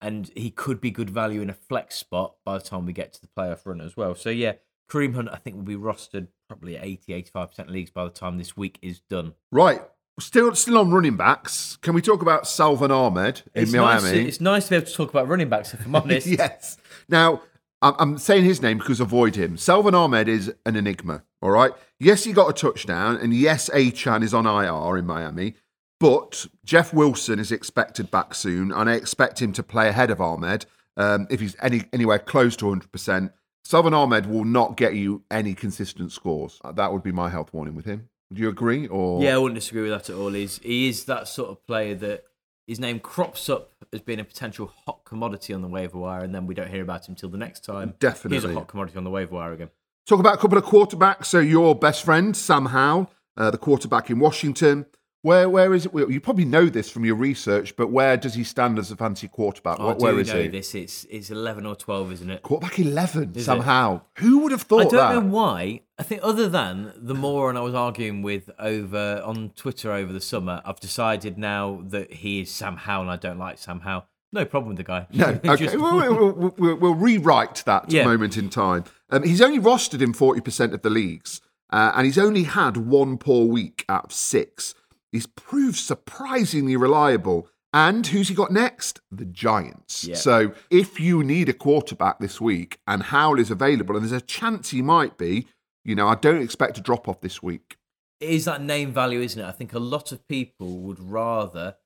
and 0.00 0.30
he 0.36 0.50
could 0.50 0.80
be 0.80 0.90
good 0.90 1.10
value 1.10 1.40
in 1.40 1.50
a 1.50 1.54
flex 1.54 1.96
spot 1.96 2.34
by 2.44 2.58
the 2.58 2.64
time 2.64 2.86
we 2.86 2.92
get 2.92 3.12
to 3.14 3.20
the 3.20 3.28
playoff 3.28 3.66
run 3.66 3.80
as 3.80 3.96
well. 3.96 4.14
So 4.14 4.30
yeah, 4.30 4.54
Kareem 4.90 5.14
Hunt 5.14 5.28
I 5.32 5.36
think 5.36 5.56
will 5.56 5.62
be 5.62 5.76
rostered 5.76 6.28
probably 6.48 6.76
80 6.76 7.22
85% 7.32 7.68
leagues 7.68 7.90
by 7.90 8.04
the 8.04 8.10
time 8.10 8.38
this 8.38 8.56
week 8.56 8.78
is 8.82 9.00
done. 9.00 9.34
Right. 9.50 9.82
Still, 10.20 10.52
still 10.56 10.78
on 10.78 10.90
running 10.90 11.16
backs. 11.16 11.76
Can 11.80 11.94
we 11.94 12.02
talk 12.02 12.22
about 12.22 12.48
Salvon 12.48 12.90
Ahmed 12.90 13.42
in 13.54 13.64
it's 13.64 13.72
Miami? 13.72 14.02
Nice 14.02 14.10
to, 14.10 14.28
it's 14.28 14.40
nice 14.40 14.64
to 14.64 14.70
be 14.70 14.76
able 14.76 14.86
to 14.86 14.92
talk 14.92 15.10
about 15.10 15.28
running 15.28 15.48
backs, 15.48 15.74
if 15.74 15.86
I'm 15.86 15.94
honest. 15.94 16.26
yes. 16.26 16.76
Now, 17.08 17.42
I'm 17.80 18.18
saying 18.18 18.44
his 18.44 18.60
name 18.60 18.78
because 18.78 18.98
avoid 18.98 19.36
him. 19.36 19.56
Salvon 19.56 19.94
Ahmed 19.94 20.28
is 20.28 20.52
an 20.66 20.74
enigma. 20.74 21.22
All 21.40 21.50
right. 21.50 21.70
Yes, 22.00 22.24
he 22.24 22.32
got 22.32 22.50
a 22.50 22.52
touchdown, 22.52 23.16
and 23.16 23.32
yes, 23.32 23.70
Achane 23.72 24.24
is 24.24 24.34
on 24.34 24.46
IR 24.46 24.96
in 24.98 25.06
Miami. 25.06 25.54
But 26.00 26.46
Jeff 26.64 26.92
Wilson 26.92 27.38
is 27.38 27.50
expected 27.50 28.10
back 28.10 28.34
soon, 28.34 28.70
and 28.70 28.88
I 28.88 28.94
expect 28.94 29.42
him 29.42 29.52
to 29.54 29.62
play 29.62 29.88
ahead 29.88 30.10
of 30.10 30.20
Ahmed. 30.20 30.66
Um, 30.96 31.26
if 31.30 31.40
he's 31.40 31.56
any 31.60 31.84
anywhere 31.92 32.18
close 32.18 32.56
to 32.56 32.66
100%, 32.66 33.32
Salvon 33.64 33.94
Ahmed 33.94 34.26
will 34.26 34.44
not 34.44 34.76
get 34.76 34.94
you 34.94 35.22
any 35.30 35.54
consistent 35.54 36.12
scores. 36.12 36.60
Uh, 36.64 36.72
that 36.72 36.92
would 36.92 37.02
be 37.02 37.12
my 37.12 37.28
health 37.28 37.52
warning 37.52 37.74
with 37.74 37.84
him. 37.84 38.08
Do 38.32 38.40
you 38.40 38.48
agree? 38.48 38.86
Or 38.86 39.22
yeah, 39.22 39.34
I 39.34 39.38
wouldn't 39.38 39.58
disagree 39.58 39.82
with 39.82 39.90
that 39.90 40.10
at 40.10 40.16
all. 40.16 40.32
He's 40.32 40.58
he 40.58 40.88
is 40.88 41.04
that 41.04 41.28
sort 41.28 41.50
of 41.50 41.66
player 41.66 41.94
that 41.96 42.24
his 42.66 42.78
name 42.78 43.00
crops 43.00 43.48
up 43.48 43.72
as 43.92 44.00
being 44.00 44.20
a 44.20 44.24
potential 44.24 44.72
hot 44.86 45.04
commodity 45.04 45.54
on 45.54 45.62
the 45.62 45.68
waiver 45.68 45.98
wire, 45.98 46.22
and 46.22 46.34
then 46.34 46.46
we 46.46 46.54
don't 46.54 46.70
hear 46.70 46.82
about 46.82 47.08
him 47.08 47.14
till 47.14 47.30
the 47.30 47.38
next 47.38 47.64
time. 47.64 47.94
Definitely, 47.98 48.36
he's 48.36 48.44
a 48.44 48.54
hot 48.54 48.68
commodity 48.68 48.98
on 48.98 49.04
the 49.04 49.10
waiver 49.10 49.34
wire 49.34 49.52
again. 49.52 49.70
Talk 50.06 50.20
about 50.20 50.34
a 50.34 50.38
couple 50.38 50.58
of 50.58 50.64
quarterbacks. 50.64 51.26
So 51.26 51.38
your 51.38 51.74
best 51.74 52.04
friend 52.04 52.36
Sam 52.36 52.66
Howell, 52.66 53.10
uh, 53.36 53.50
the 53.50 53.58
quarterback 53.58 54.10
in 54.10 54.18
Washington. 54.18 54.86
Where 55.22 55.48
where 55.50 55.74
is 55.74 55.86
it? 55.86 55.92
You 55.92 56.20
probably 56.20 56.44
know 56.44 56.66
this 56.66 56.88
from 56.88 57.04
your 57.04 57.16
research, 57.16 57.74
but 57.74 57.88
where 57.88 58.16
does 58.16 58.34
he 58.34 58.44
stand 58.44 58.78
as 58.78 58.92
a 58.92 58.96
fancy 58.96 59.26
quarterback? 59.26 59.78
Oh, 59.80 59.94
where 59.94 60.12
I 60.12 60.14
do 60.14 60.20
is 60.20 60.28
know 60.28 60.42
he? 60.42 60.48
This 60.48 60.74
it's 60.76 61.04
it's 61.10 61.30
eleven 61.30 61.66
or 61.66 61.74
twelve, 61.74 62.12
isn't 62.12 62.30
it? 62.30 62.42
Quarterback 62.42 62.78
eleven 62.78 63.32
is 63.34 63.44
somehow. 63.44 63.96
It? 63.96 64.22
Who 64.22 64.38
would 64.40 64.52
have 64.52 64.62
thought? 64.62 64.80
I 64.80 64.84
don't 64.84 64.92
that? 64.92 65.14
know 65.14 65.28
why. 65.28 65.80
I 65.98 66.04
think 66.04 66.20
other 66.22 66.48
than 66.48 66.92
the 66.96 67.14
more 67.14 67.48
and 67.48 67.58
I 67.58 67.62
was 67.62 67.74
arguing 67.74 68.22
with 68.22 68.48
over 68.60 69.20
on 69.24 69.50
Twitter 69.56 69.90
over 69.90 70.12
the 70.12 70.20
summer, 70.20 70.62
I've 70.64 70.78
decided 70.78 71.36
now 71.36 71.82
that 71.88 72.12
he 72.12 72.42
is 72.42 72.50
Sam 72.52 72.76
Howell 72.76 73.02
and 73.02 73.10
I 73.10 73.16
don't 73.16 73.38
like 73.38 73.58
Sam 73.58 73.80
Howell. 73.80 74.06
No 74.32 74.44
problem 74.44 74.68
with 74.68 74.76
the 74.76 74.84
guy. 74.84 75.08
No, 75.12 75.26
okay. 75.44 75.56
Just... 75.56 75.76
we'll, 75.76 75.96
we'll, 75.96 76.54
we'll, 76.56 76.76
we'll, 76.76 76.94
rewrite 76.94 77.64
that 77.66 77.90
yeah. 77.90 78.04
moment 78.04 78.36
in 78.36 78.50
time. 78.50 78.84
Um, 79.10 79.24
he's 79.24 79.42
only 79.42 79.58
rostered 79.58 80.02
in 80.02 80.12
forty 80.12 80.40
percent 80.40 80.74
of 80.74 80.82
the 80.82 80.90
leagues, 80.90 81.40
uh, 81.70 81.92
and 81.96 82.06
he's 82.06 82.18
only 82.18 82.44
had 82.44 82.76
one 82.76 83.18
poor 83.18 83.46
week 83.46 83.84
out 83.88 84.04
of 84.04 84.12
six. 84.12 84.74
He's 85.12 85.26
proved 85.26 85.76
surprisingly 85.76 86.76
reliable. 86.76 87.48
And 87.72 88.06
who's 88.06 88.28
he 88.28 88.34
got 88.34 88.50
next? 88.50 89.00
The 89.10 89.26
Giants. 89.26 90.04
Yeah. 90.04 90.16
So 90.16 90.52
if 90.70 90.98
you 90.98 91.22
need 91.22 91.48
a 91.48 91.52
quarterback 91.52 92.18
this 92.18 92.40
week 92.40 92.78
and 92.86 93.02
Howell 93.02 93.38
is 93.38 93.50
available, 93.50 93.94
and 93.94 94.04
there's 94.04 94.22
a 94.22 94.24
chance 94.24 94.70
he 94.70 94.80
might 94.80 95.18
be, 95.18 95.46
you 95.84 95.94
know, 95.94 96.08
I 96.08 96.14
don't 96.14 96.42
expect 96.42 96.78
a 96.78 96.80
drop 96.80 97.08
off 97.08 97.20
this 97.20 97.42
week. 97.42 97.76
It 98.20 98.30
is 98.30 98.46
that 98.46 98.62
name 98.62 98.92
value, 98.92 99.20
isn't 99.20 99.40
it? 99.40 99.46
I 99.46 99.52
think 99.52 99.74
a 99.74 99.78
lot 99.78 100.12
of 100.12 100.26
people 100.28 100.78
would 100.78 100.98
rather 100.98 101.76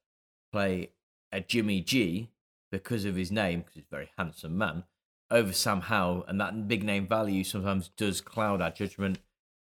play 0.52 0.92
a 1.30 1.40
Jimmy 1.40 1.80
G 1.80 2.30
because 2.70 3.04
of 3.04 3.16
his 3.16 3.30
name, 3.30 3.60
because 3.60 3.74
he's 3.74 3.84
a 3.90 3.94
very 3.94 4.10
handsome 4.16 4.56
man, 4.56 4.84
over 5.30 5.52
Sam 5.52 5.82
Howell. 5.82 6.24
And 6.26 6.40
that 6.40 6.68
big 6.68 6.84
name 6.84 7.06
value 7.06 7.44
sometimes 7.44 7.90
does 7.96 8.20
cloud 8.20 8.62
our 8.62 8.70
judgment 8.70 9.18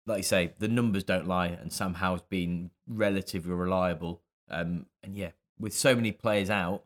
like 0.09 0.19
you 0.19 0.25
say, 0.25 0.53
the 0.59 0.69
numbers 0.69 1.05
don't 1.05 1.29
lie, 1.29 1.49
and 1.49 1.73
Sam 1.73 1.95
Howell's 1.95 2.23
been 2.29 2.71
relatively 2.87 3.53
reliable. 3.53 4.23
Um, 4.51 4.87
and 5.03 5.17
yeah, 5.17 5.31
with 5.59 5.75
so 5.75 5.95
many 5.95 6.13
players 6.13 6.51
out, 6.51 6.85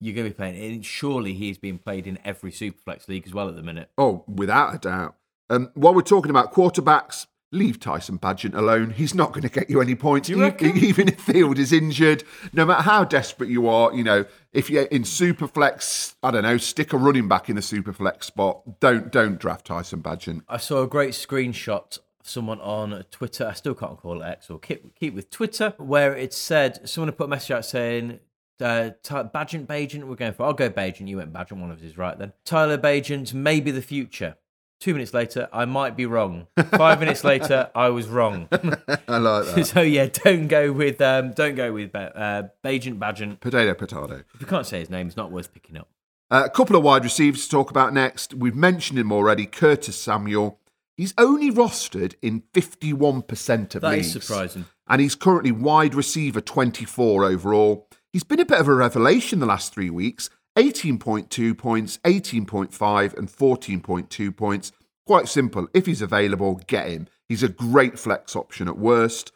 you're 0.00 0.14
going 0.14 0.26
to 0.26 0.30
be 0.30 0.36
playing. 0.36 0.74
And 0.74 0.84
surely 0.84 1.32
he's 1.32 1.58
being 1.58 1.78
played 1.78 2.06
in 2.06 2.18
every 2.24 2.52
Superflex 2.52 3.08
league 3.08 3.26
as 3.26 3.32
well 3.32 3.48
at 3.48 3.56
the 3.56 3.62
minute. 3.62 3.90
Oh, 3.96 4.24
without 4.28 4.74
a 4.74 4.78
doubt. 4.78 5.16
Um, 5.48 5.70
while 5.74 5.94
we're 5.94 6.02
talking 6.02 6.30
about 6.30 6.52
quarterbacks, 6.52 7.26
leave 7.52 7.78
Tyson 7.78 8.18
Badgent 8.18 8.54
alone. 8.54 8.90
He's 8.90 9.14
not 9.14 9.32
going 9.32 9.42
to 9.42 9.48
get 9.48 9.70
you 9.70 9.80
any 9.80 9.94
points, 9.94 10.28
you 10.28 10.40
reckon? 10.40 10.76
E- 10.76 10.80
even 10.80 11.08
if 11.08 11.20
Field 11.20 11.58
is 11.58 11.72
injured. 11.72 12.24
No 12.52 12.66
matter 12.66 12.82
how 12.82 13.04
desperate 13.04 13.48
you 13.50 13.68
are, 13.68 13.94
you 13.94 14.02
know, 14.04 14.24
if 14.52 14.68
you're 14.68 14.84
in 14.84 15.02
Superflex, 15.02 16.14
I 16.22 16.30
don't 16.30 16.42
know, 16.42 16.56
stick 16.56 16.92
a 16.92 16.98
running 16.98 17.28
back 17.28 17.48
in 17.48 17.56
the 17.56 17.62
Superflex 17.62 18.24
spot. 18.24 18.80
Don't 18.80 19.10
don't 19.12 19.38
draft 19.38 19.66
Tyson 19.66 20.02
Badgent. 20.02 20.42
I 20.48 20.56
saw 20.56 20.82
a 20.82 20.86
great 20.86 21.12
screenshot 21.12 21.98
someone 22.22 22.60
on 22.60 23.04
Twitter. 23.10 23.46
I 23.46 23.52
still 23.54 23.74
can't 23.74 23.96
call 23.98 24.22
it 24.22 24.26
X 24.26 24.50
or 24.50 24.58
keep 24.58 24.94
keep 24.94 25.14
with 25.14 25.30
Twitter, 25.30 25.74
where 25.78 26.16
it 26.16 26.32
said 26.32 26.88
someone 26.88 27.12
put 27.12 27.24
a 27.24 27.28
message 27.28 27.50
out 27.52 27.64
saying. 27.64 28.20
Uh, 28.60 28.90
Ty- 29.02 29.24
Badgent, 29.24 29.66
Bajent, 29.66 30.04
we're 30.04 30.14
going 30.14 30.34
for. 30.34 30.44
I'll 30.44 30.52
go 30.52 30.70
Bajent. 30.70 31.08
You 31.08 31.16
went 31.16 31.32
Badgent. 31.32 31.58
One 31.60 31.72
of 31.72 31.78
us 31.78 31.82
is 31.82 31.98
right 31.98 32.16
then. 32.16 32.32
Tyler 32.44 32.78
Bajent, 32.78 33.34
maybe 33.34 33.72
the 33.72 33.82
future. 33.82 34.36
Two 34.78 34.92
minutes 34.92 35.12
later, 35.12 35.48
I 35.52 35.64
might 35.64 35.96
be 35.96 36.06
wrong. 36.06 36.46
Five 36.70 37.00
minutes 37.00 37.24
later, 37.32 37.70
I 37.74 37.88
was 37.88 38.06
wrong. 38.08 38.46
I 38.52 39.18
like 39.18 39.46
that. 39.54 39.66
so 39.66 39.80
yeah, 39.80 40.06
don't 40.12 40.46
go 40.46 40.70
with 40.70 41.00
um, 41.00 41.32
don't 41.32 41.56
go 41.56 41.72
with 41.72 41.92
uh, 41.96 42.44
Bajent, 42.64 42.98
Badgent. 42.98 43.40
Potato, 43.40 43.74
potato. 43.74 44.22
If 44.34 44.40
you 44.40 44.46
can't 44.46 44.66
say 44.66 44.78
his 44.78 44.90
name, 44.90 45.08
it's 45.08 45.16
not 45.16 45.32
worth 45.32 45.52
picking 45.52 45.76
up. 45.76 45.88
Uh, 46.30 46.42
a 46.44 46.50
couple 46.50 46.76
of 46.76 46.84
wide 46.84 47.02
receivers 47.02 47.44
to 47.44 47.50
talk 47.50 47.70
about 47.70 47.92
next. 47.92 48.32
We've 48.32 48.54
mentioned 48.54 48.98
him 48.98 49.10
already, 49.10 49.46
Curtis 49.46 49.96
Samuel. 49.96 50.60
He's 50.96 51.14
only 51.16 51.50
rostered 51.50 52.14
in 52.22 52.42
51% 52.54 53.74
of 53.74 53.80
That 53.82 53.90
leagues. 53.90 54.14
is 54.14 54.24
surprising. 54.24 54.66
And 54.88 55.00
he's 55.00 55.14
currently 55.14 55.52
wide 55.52 55.94
receiver 55.94 56.40
24 56.40 57.24
overall. 57.24 57.88
He's 58.12 58.24
been 58.24 58.40
a 58.40 58.44
bit 58.44 58.60
of 58.60 58.68
a 58.68 58.74
revelation 58.74 59.38
the 59.40 59.46
last 59.46 59.72
three 59.72 59.90
weeks 59.90 60.28
18.2 60.56 61.56
points, 61.56 61.98
18.5, 62.04 63.16
and 63.16 63.28
14.2 63.28 64.36
points. 64.36 64.72
Quite 65.06 65.28
simple. 65.28 65.66
If 65.72 65.86
he's 65.86 66.02
available, 66.02 66.60
get 66.66 66.88
him. 66.88 67.08
He's 67.28 67.42
a 67.42 67.48
great 67.48 67.98
flex 67.98 68.36
option 68.36 68.68
at 68.68 68.78
worst. 68.78 69.32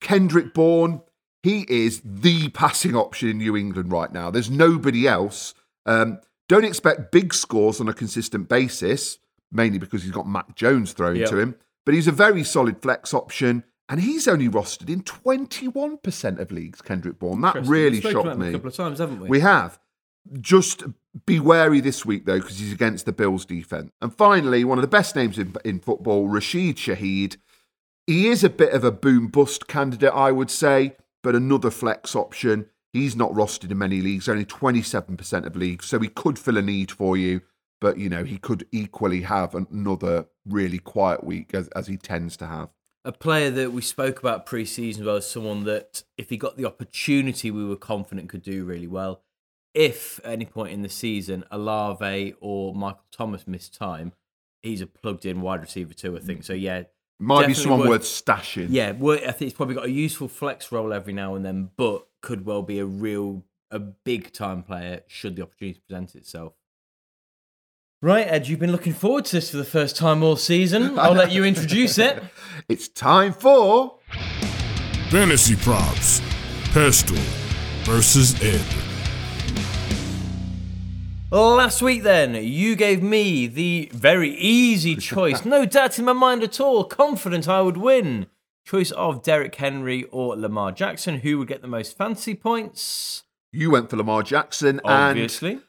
Kendrick 0.00 0.54
Bourne, 0.54 1.00
he 1.42 1.66
is 1.68 2.00
the 2.04 2.48
passing 2.50 2.94
option 2.94 3.28
in 3.28 3.38
New 3.38 3.56
England 3.56 3.90
right 3.90 4.12
now. 4.12 4.30
There's 4.30 4.50
nobody 4.50 5.08
else. 5.08 5.54
Um, 5.84 6.20
don't 6.48 6.64
expect 6.64 7.10
big 7.12 7.34
scores 7.34 7.80
on 7.80 7.88
a 7.88 7.92
consistent 7.94 8.48
basis, 8.48 9.18
mainly 9.52 9.78
because 9.78 10.02
he's 10.02 10.10
got 10.12 10.26
Mac 10.26 10.56
Jones 10.56 10.92
thrown 10.92 11.16
Yep. 11.16 11.28
to 11.30 11.38
him. 11.38 11.54
But 11.84 11.94
he's 11.94 12.08
a 12.08 12.12
very 12.12 12.42
solid 12.44 12.80
flex 12.80 13.12
option, 13.12 13.64
and 13.88 14.00
he's 14.00 14.26
only 14.26 14.48
rostered 14.48 14.88
in 14.88 15.02
21% 15.02 16.38
of 16.38 16.50
leagues, 16.52 16.80
Kendrick 16.80 17.18
Bourne. 17.18 17.40
That 17.42 17.66
really 17.66 18.00
We've 18.00 18.12
shocked 18.12 18.38
me. 18.38 18.48
a 18.48 18.52
couple 18.52 18.68
of 18.68 18.74
times, 18.74 18.98
haven't 18.98 19.20
we? 19.20 19.28
We 19.28 19.40
have. 19.40 19.78
Just 20.40 20.84
be 21.26 21.40
wary 21.40 21.80
this 21.80 22.06
week, 22.06 22.24
though, 22.24 22.38
because 22.38 22.58
he's 22.58 22.72
against 22.72 23.04
the 23.06 23.12
Bills 23.12 23.44
defense. 23.44 23.90
And 24.00 24.14
finally, 24.14 24.64
one 24.64 24.78
of 24.78 24.82
the 24.82 24.88
best 24.88 25.16
names 25.16 25.38
in, 25.38 25.54
in 25.64 25.80
football, 25.80 26.28
Rashid 26.28 26.76
Shaheed. 26.76 27.36
He 28.06 28.28
is 28.28 28.42
a 28.44 28.50
bit 28.50 28.72
of 28.72 28.84
a 28.84 28.90
boom 28.92 29.28
bust 29.28 29.66
candidate, 29.68 30.12
I 30.14 30.32
would 30.32 30.50
say, 30.50 30.96
but 31.22 31.34
another 31.34 31.70
flex 31.70 32.14
option. 32.16 32.66
He's 32.92 33.16
not 33.16 33.32
rostered 33.32 33.70
in 33.70 33.78
many 33.78 34.00
leagues, 34.00 34.28
only 34.28 34.44
27% 34.44 35.46
of 35.46 35.56
leagues, 35.56 35.86
so 35.86 35.98
he 35.98 36.08
could 36.08 36.38
fill 36.38 36.56
a 36.58 36.62
need 36.62 36.90
for 36.90 37.16
you. 37.16 37.40
But, 37.82 37.98
you 37.98 38.08
know, 38.08 38.22
he 38.24 38.38
could 38.38 38.66
equally 38.72 39.22
have 39.22 39.54
another 39.54 40.26
really 40.46 40.78
quiet 40.78 41.22
week, 41.24 41.52
as, 41.52 41.68
as 41.76 41.86
he 41.88 41.96
tends 41.96 42.36
to 42.38 42.46
have. 42.46 42.68
a 43.04 43.10
player 43.12 43.50
that 43.50 43.72
we 43.72 43.82
spoke 43.82 44.20
about 44.20 44.46
pre-season 44.46 45.04
well 45.04 45.16
as 45.16 45.28
someone 45.28 45.64
that 45.64 46.04
if 46.16 46.30
he 46.30 46.36
got 46.36 46.56
the 46.56 46.64
opportunity 46.64 47.50
we 47.50 47.64
were 47.64 47.76
confident 47.76 48.28
could 48.28 48.42
do 48.42 48.64
really 48.64 48.86
well 48.86 49.20
if 49.74 50.20
at 50.24 50.32
any 50.34 50.44
point 50.44 50.72
in 50.72 50.82
the 50.82 50.88
season 50.88 51.42
Olave 51.50 52.34
or 52.40 52.72
Michael 52.74 53.02
Thomas 53.10 53.46
missed 53.48 53.74
time 53.74 54.12
he's 54.62 54.80
a 54.80 54.86
plugged 54.86 55.26
in 55.26 55.40
wide 55.40 55.60
receiver 55.62 55.92
too 55.94 56.16
I 56.16 56.20
think 56.20 56.44
so 56.44 56.52
yeah 56.52 56.84
Might 57.18 57.48
be 57.48 57.54
someone 57.54 57.80
worth- 57.80 57.88
worth 57.88 58.02
stashing. 58.02 58.68
yeah 58.70 58.90
I 58.92 59.32
think 59.32 59.38
he's 59.40 59.54
probably 59.54 59.74
got 59.74 59.86
a 59.86 59.90
useful 59.90 60.28
flex 60.28 60.70
role 60.70 60.92
every 60.92 61.12
now 61.12 61.34
and 61.34 61.44
then 61.44 61.70
but 61.76 62.06
could 62.20 62.44
well 62.46 62.62
be 62.62 62.78
a 62.78 62.84
real 62.86 63.44
a 63.72 63.80
big 63.80 64.32
time 64.32 64.62
player 64.62 65.02
should 65.08 65.34
the 65.34 65.42
opportunity 65.42 65.80
present 65.88 66.14
itself 66.14 66.52
Right, 68.04 68.26
Ed, 68.26 68.48
you've 68.48 68.58
been 68.58 68.72
looking 68.72 68.94
forward 68.94 69.26
to 69.26 69.36
this 69.36 69.52
for 69.52 69.58
the 69.58 69.64
first 69.64 69.96
time 69.96 70.24
all 70.24 70.34
season. 70.34 70.98
I'll 70.98 71.12
let 71.12 71.30
you 71.30 71.44
introduce 71.44 71.98
it. 71.98 72.22
It's 72.68 72.88
time 72.88 73.32
for. 73.32 73.98
Fantasy 75.10 75.56
props. 75.56 76.20
Pestell 76.72 77.16
versus 77.84 78.40
Ed. 78.42 78.64
Last 81.30 81.80
week, 81.82 82.02
then, 82.02 82.34
you 82.34 82.76
gave 82.76 83.02
me 83.02 83.46
the 83.46 83.88
very 83.92 84.30
easy 84.30 84.96
choice, 85.10 85.44
no 85.44 85.64
doubt 85.64 85.98
in 85.98 86.04
my 86.04 86.12
mind 86.12 86.42
at 86.42 86.60
all, 86.60 86.84
confident 86.84 87.48
I 87.48 87.62
would 87.62 87.76
win. 87.76 88.26
Choice 88.64 88.90
of 88.92 89.22
Derrick 89.22 89.54
Henry 89.54 90.04
or 90.10 90.36
Lamar 90.36 90.72
Jackson. 90.72 91.18
Who 91.20 91.38
would 91.38 91.48
get 91.48 91.62
the 91.62 91.68
most 91.68 91.96
fancy 91.96 92.34
points? 92.34 93.22
You 93.52 93.70
went 93.70 93.90
for 93.90 93.96
Lamar 93.96 94.22
Jackson, 94.22 94.80
and 94.84 95.10
Obviously. 95.10 95.60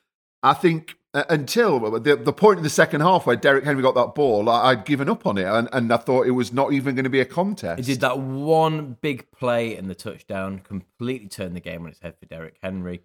I 0.41 0.53
think 0.53 0.95
until 1.13 1.79
the, 1.99 2.15
the 2.15 2.33
point 2.33 2.57
in 2.57 2.63
the 2.63 2.69
second 2.69 3.01
half 3.01 3.25
where 3.25 3.35
Derrick 3.35 3.63
Henry 3.63 3.81
got 3.81 3.95
that 3.95 4.15
ball, 4.15 4.49
I, 4.49 4.71
I'd 4.71 4.85
given 4.85 5.09
up 5.09 5.25
on 5.25 5.37
it, 5.37 5.45
and, 5.45 5.69
and 5.71 5.93
I 5.93 5.97
thought 5.97 6.25
it 6.25 6.31
was 6.31 6.51
not 6.51 6.73
even 6.73 6.95
going 6.95 7.03
to 7.03 7.09
be 7.09 7.19
a 7.19 7.25
contest. 7.25 7.79
He 7.79 7.85
did 7.93 8.01
that 8.01 8.19
one 8.19 8.97
big 9.01 9.29
play 9.31 9.75
and 9.75 9.89
the 9.89 9.95
touchdown, 9.95 10.59
completely 10.59 11.27
turned 11.27 11.55
the 11.55 11.59
game 11.61 11.83
on 11.83 11.89
its 11.89 11.99
head 11.99 12.15
for 12.19 12.25
Derrick 12.25 12.57
Henry. 12.61 13.01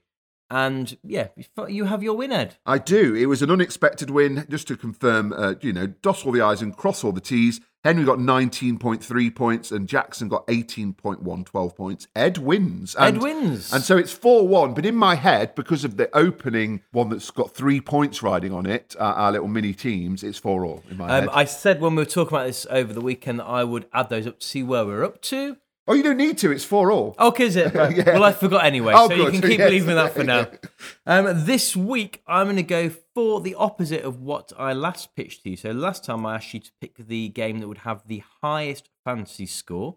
And 0.50 0.96
yeah, 1.04 1.28
you 1.68 1.84
have 1.84 2.02
your 2.02 2.16
win, 2.16 2.32
Ed. 2.32 2.56
I 2.64 2.78
do. 2.78 3.14
It 3.14 3.26
was 3.26 3.42
an 3.42 3.50
unexpected 3.50 4.09
win. 4.09 4.46
Just 4.48 4.66
to 4.68 4.78
confirm, 4.78 5.32
uh, 5.34 5.56
you 5.61 5.74
know, 5.74 5.86
dot 5.86 6.24
all 6.24 6.32
the 6.32 6.40
I's 6.40 6.62
and 6.62 6.74
cross 6.74 7.04
all 7.04 7.12
the 7.12 7.20
T's. 7.20 7.61
Henry 7.85 8.05
got 8.05 8.18
19.3 8.18 9.35
points 9.35 9.70
and 9.70 9.89
Jackson 9.89 10.29
got 10.29 10.47
18.1, 10.49 11.47
12 11.47 11.76
points. 11.76 12.09
Ed 12.16 12.39
wins. 12.39 12.97
Ed 12.99 13.18
wins. 13.22 13.72
And 13.72 13.83
so 13.85 13.97
it's 13.97 14.12
4 14.12 14.47
1. 14.49 14.74
But 14.74 14.85
in 14.85 14.97
my 14.97 15.14
head, 15.14 15.55
because 15.55 15.85
of 15.85 15.97
the 15.97 16.11
opening 16.16 16.83
one 16.91 17.09
that's 17.09 17.31
got 17.31 17.55
three 17.55 17.81
points 17.81 18.22
riding 18.22 18.53
on 18.53 18.66
it, 18.66 18.97
uh, 18.99 19.05
our 19.05 19.33
little 19.33 19.49
mini 19.49 19.72
teams, 19.72 20.22
it's 20.24 20.39
4 20.39 20.64
all 20.64 20.83
in 20.91 20.97
my 20.97 21.05
Um, 21.05 21.20
head. 21.22 21.29
I 21.33 21.45
said 21.45 21.81
when 21.81 21.95
we 21.95 22.03
were 22.03 22.11
talking 22.11 22.37
about 22.37 22.47
this 22.47 22.66
over 22.68 22.93
the 22.93 23.01
weekend 23.01 23.39
that 23.39 23.47
I 23.47 23.62
would 23.64 23.87
add 23.93 24.09
those 24.09 24.26
up 24.26 24.41
to 24.41 24.47
see 24.47 24.62
where 24.62 24.85
we're 24.85 25.05
up 25.05 25.22
to. 25.22 25.57
Oh, 25.89 25.95
you 25.95 26.03
don't 26.03 26.16
need 26.16 26.39
to. 26.39 26.51
It's 26.53 26.64
4 26.64 26.93
all. 26.93 27.16
Okay, 27.18 27.45
is 27.47 27.57
it? 27.57 27.72
Yeah. 27.74 28.12
Well, 28.14 28.24
I 28.24 28.32
forgot 28.32 28.64
anyway, 28.64 28.93
Oh, 28.97 29.09
so 29.09 29.14
you 29.14 29.30
can 29.30 29.41
keep 29.41 29.59
Yes. 29.59 29.68
believing 29.68 29.97
that 29.97 30.14
for 30.14 30.24
now. 30.24 30.47
Um, 31.07 31.45
this 31.47 31.74
week, 31.74 32.22
I'm 32.26 32.47
going 32.47 32.57
to 32.57 32.62
go 32.62 32.91
for 33.14 33.41
the 33.41 33.55
opposite 33.55 34.03
of 34.05 34.20
what 34.20 34.53
I 34.59 34.74
last 34.74 35.16
pitched 35.16 35.43
to 35.45 35.51
you. 35.51 35.57
So 35.57 35.70
last 35.70 36.05
time 36.05 36.24
I 36.26 36.34
asked 36.36 36.53
you 36.53 36.61
to 36.61 36.70
pick 36.80 36.97
the 36.99 37.30
game 37.30 37.59
that 37.61 37.68
would 37.68 37.78
have 37.78 38.03
the 38.07 38.22
highest 38.43 38.91
fantasy 39.05 39.47
score 39.47 39.97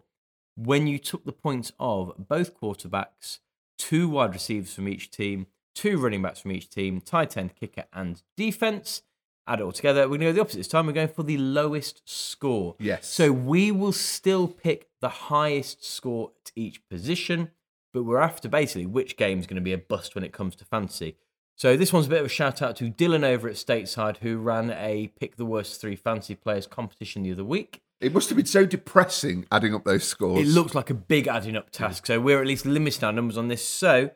when 0.56 0.86
you 0.86 0.98
took 0.98 1.24
the 1.24 1.32
points 1.32 1.72
of 1.78 2.12
both 2.18 2.58
quarterbacks, 2.58 3.38
two 3.78 4.08
wide 4.08 4.32
receivers 4.32 4.72
from 4.74 4.88
each 4.88 5.10
team, 5.10 5.46
two 5.74 5.98
running 5.98 6.22
backs 6.22 6.40
from 6.40 6.52
each 6.52 6.68
team, 6.70 7.00
tight 7.00 7.36
end, 7.36 7.54
kicker, 7.54 7.84
and 7.92 8.22
defense. 8.36 9.02
Add 9.46 9.60
it 9.60 9.62
all 9.62 9.72
together. 9.72 10.02
We're 10.02 10.18
going 10.18 10.20
to 10.20 10.26
go 10.26 10.32
the 10.32 10.40
opposite 10.40 10.58
this 10.58 10.68
time. 10.68 10.86
We're 10.86 10.92
going 10.92 11.08
for 11.08 11.24
the 11.24 11.38
lowest 11.38 12.02
score. 12.04 12.76
Yes. 12.78 13.08
So 13.08 13.32
we 13.32 13.72
will 13.72 13.92
still 13.92 14.46
pick 14.46 14.88
the 15.00 15.08
highest 15.08 15.84
score 15.84 16.30
at 16.44 16.52
each 16.54 16.88
position, 16.88 17.50
but 17.92 18.04
we're 18.04 18.20
after 18.20 18.48
basically 18.48 18.86
which 18.86 19.16
game 19.16 19.40
is 19.40 19.46
going 19.46 19.56
to 19.56 19.62
be 19.62 19.72
a 19.72 19.78
bust 19.78 20.14
when 20.14 20.22
it 20.22 20.32
comes 20.32 20.54
to 20.56 20.64
fantasy. 20.64 21.16
So 21.56 21.76
this 21.76 21.92
one's 21.92 22.06
a 22.06 22.10
bit 22.10 22.20
of 22.20 22.26
a 22.26 22.30
shout 22.30 22.62
out 22.62 22.76
to 22.76 22.90
Dylan 22.90 23.24
over 23.24 23.48
at 23.48 23.56
Stateside, 23.56 24.18
who 24.18 24.38
ran 24.38 24.70
a 24.70 25.08
pick 25.18 25.36
the 25.36 25.44
worst 25.44 25.80
three 25.80 25.96
fantasy 25.96 26.34
players 26.34 26.66
competition 26.66 27.22
the 27.22 27.32
other 27.32 27.44
week. 27.44 27.82
It 28.00 28.12
must 28.12 28.30
have 28.30 28.36
been 28.36 28.46
so 28.46 28.64
depressing 28.64 29.46
adding 29.52 29.74
up 29.74 29.84
those 29.84 30.04
scores. 30.04 30.48
It 30.48 30.50
looks 30.50 30.74
like 30.74 30.90
a 30.90 30.94
big 30.94 31.28
adding 31.28 31.56
up 31.56 31.70
task. 31.70 32.06
So 32.06 32.20
we're 32.20 32.40
at 32.40 32.46
least 32.46 32.66
limiting 32.66 33.04
our 33.04 33.12
numbers 33.12 33.38
on 33.38 33.48
this. 33.48 33.64
So 33.64 34.10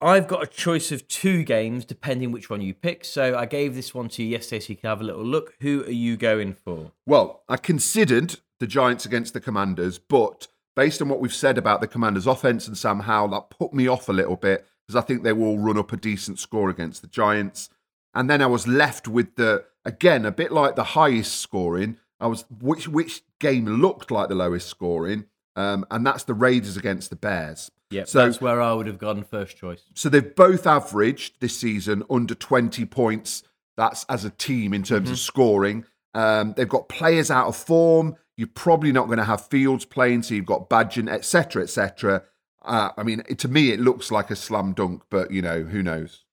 I've 0.00 0.28
got 0.28 0.42
a 0.42 0.46
choice 0.46 0.92
of 0.92 1.08
two 1.08 1.42
games 1.42 1.84
depending 1.84 2.30
which 2.30 2.50
one 2.50 2.60
you 2.60 2.74
pick. 2.74 3.04
So 3.04 3.36
I 3.36 3.46
gave 3.46 3.74
this 3.74 3.94
one 3.94 4.08
to 4.10 4.22
you 4.22 4.28
yesterday 4.28 4.60
so 4.60 4.70
you 4.70 4.76
can 4.76 4.88
have 4.88 5.00
a 5.00 5.04
little 5.04 5.24
look. 5.24 5.54
Who 5.60 5.84
are 5.84 5.90
you 5.90 6.16
going 6.16 6.54
for? 6.54 6.92
Well, 7.06 7.42
I 7.48 7.56
considered 7.56 8.36
the 8.60 8.66
Giants 8.66 9.06
against 9.06 9.32
the 9.32 9.40
Commanders, 9.40 9.98
but 9.98 10.48
based 10.74 11.00
on 11.00 11.08
what 11.08 11.20
we've 11.20 11.34
said 11.34 11.56
about 11.56 11.80
the 11.80 11.86
Commanders' 11.86 12.26
offense 12.26 12.68
and 12.68 12.76
Sam 12.76 13.00
Howell, 13.00 13.28
that 13.28 13.50
put 13.50 13.72
me 13.72 13.88
off 13.88 14.08
a 14.08 14.12
little 14.12 14.36
bit 14.36 14.66
because 14.86 15.02
I 15.02 15.04
think 15.04 15.22
they 15.22 15.32
will 15.32 15.58
run 15.58 15.78
up 15.78 15.92
a 15.92 15.96
decent 15.96 16.38
score 16.38 16.70
against 16.70 17.02
the 17.02 17.08
Giants. 17.08 17.70
And 18.14 18.30
then 18.30 18.40
I 18.40 18.46
was 18.46 18.66
left 18.66 19.08
with 19.08 19.36
the 19.36 19.64
again 19.84 20.24
a 20.24 20.32
bit 20.32 20.52
like 20.52 20.76
the 20.76 20.84
highest 20.84 21.40
scoring. 21.40 21.98
I 22.20 22.26
was 22.26 22.44
which 22.60 22.88
which 22.88 23.22
game 23.40 23.66
looked 23.66 24.10
like 24.10 24.28
the 24.28 24.34
lowest 24.34 24.68
scoring, 24.68 25.26
um, 25.54 25.84
and 25.90 26.06
that's 26.06 26.24
the 26.24 26.34
Raiders 26.34 26.76
against 26.76 27.10
the 27.10 27.16
Bears. 27.16 27.70
Yeah, 27.90 28.04
So- 28.04 28.24
that's 28.26 28.40
where 28.40 28.60
I 28.60 28.72
would 28.72 28.86
have 28.86 28.98
gone 28.98 29.22
first 29.24 29.56
choice. 29.56 29.82
So 29.94 30.08
they've 30.08 30.34
both 30.34 30.66
averaged 30.66 31.40
this 31.40 31.56
season 31.56 32.02
under 32.10 32.34
20 32.34 32.84
points. 32.86 33.42
That's 33.76 34.04
as 34.08 34.24
a 34.24 34.30
team 34.30 34.72
in 34.74 34.82
terms 34.82 35.10
of 35.10 35.18
scoring. 35.18 35.84
Um, 36.14 36.54
they've 36.56 36.68
got 36.68 36.88
players 36.88 37.30
out 37.30 37.46
of 37.46 37.56
form. 37.56 38.16
You're 38.36 38.48
probably 38.48 38.90
not 38.90 39.06
going 39.06 39.18
to 39.18 39.24
have 39.24 39.46
Fields 39.46 39.84
playing, 39.84 40.22
so 40.22 40.34
you've 40.34 40.46
got 40.46 40.68
Badgen, 40.68 41.08
etc., 41.10 41.62
etc. 41.62 42.22
Uh, 42.64 42.90
I 42.96 43.02
mean, 43.02 43.22
to 43.22 43.48
me, 43.48 43.70
it 43.70 43.80
looks 43.80 44.10
like 44.10 44.30
a 44.30 44.36
slam 44.36 44.72
dunk, 44.72 45.02
but 45.10 45.30
you 45.30 45.42
know, 45.42 45.62
who 45.62 45.82
knows? 45.82 46.24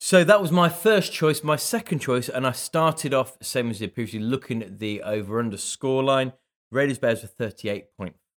So 0.00 0.24
that 0.24 0.40
was 0.40 0.52
my 0.52 0.68
first 0.68 1.12
choice. 1.12 1.42
My 1.42 1.56
second 1.56 1.98
choice, 2.00 2.28
and 2.28 2.46
I 2.46 2.52
started 2.52 3.12
off 3.14 3.36
same 3.42 3.70
as 3.70 3.78
did 3.78 3.94
previously, 3.94 4.20
looking 4.20 4.62
at 4.62 4.78
the 4.78 5.02
over/under 5.02 5.56
scoreline. 5.56 6.32
Raiders 6.70 6.98
Bears 6.98 7.22
were 7.22 7.28
thirty-eight 7.28 7.86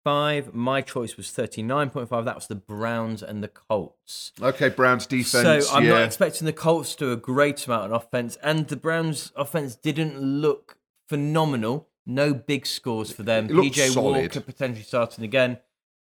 point 0.08 0.46
five. 0.46 0.54
My 0.54 0.82
choice 0.82 1.18
was 1.18 1.32
thirty-nine 1.32 1.90
point 1.90 2.10
five. 2.10 2.26
That 2.26 2.36
was 2.36 2.48
the 2.48 2.56
Browns 2.56 3.22
and 3.22 3.44
the 3.44 3.48
Colts. 3.48 4.32
Okay, 4.42 4.70
Browns 4.70 5.06
defense. 5.06 5.68
So 5.68 5.76
I'm 5.76 5.84
yeah. 5.84 5.90
not 5.92 6.02
expecting 6.04 6.46
the 6.46 6.54
Colts 6.54 6.96
to 6.96 7.06
do 7.06 7.12
a 7.12 7.18
great 7.18 7.66
amount 7.68 7.92
on 7.92 7.94
offense, 7.94 8.38
and 8.42 8.68
the 8.68 8.76
Browns' 8.76 9.32
offense 9.36 9.76
didn't 9.76 10.20
look 10.20 10.78
phenomenal. 11.08 11.90
No 12.06 12.34
big 12.34 12.66
scores 12.66 13.12
for 13.12 13.24
them. 13.24 13.50
PJ 13.50 13.94
solid. 13.94 14.22
Walker 14.22 14.40
potentially 14.40 14.84
starting 14.84 15.24
again. 15.26 15.60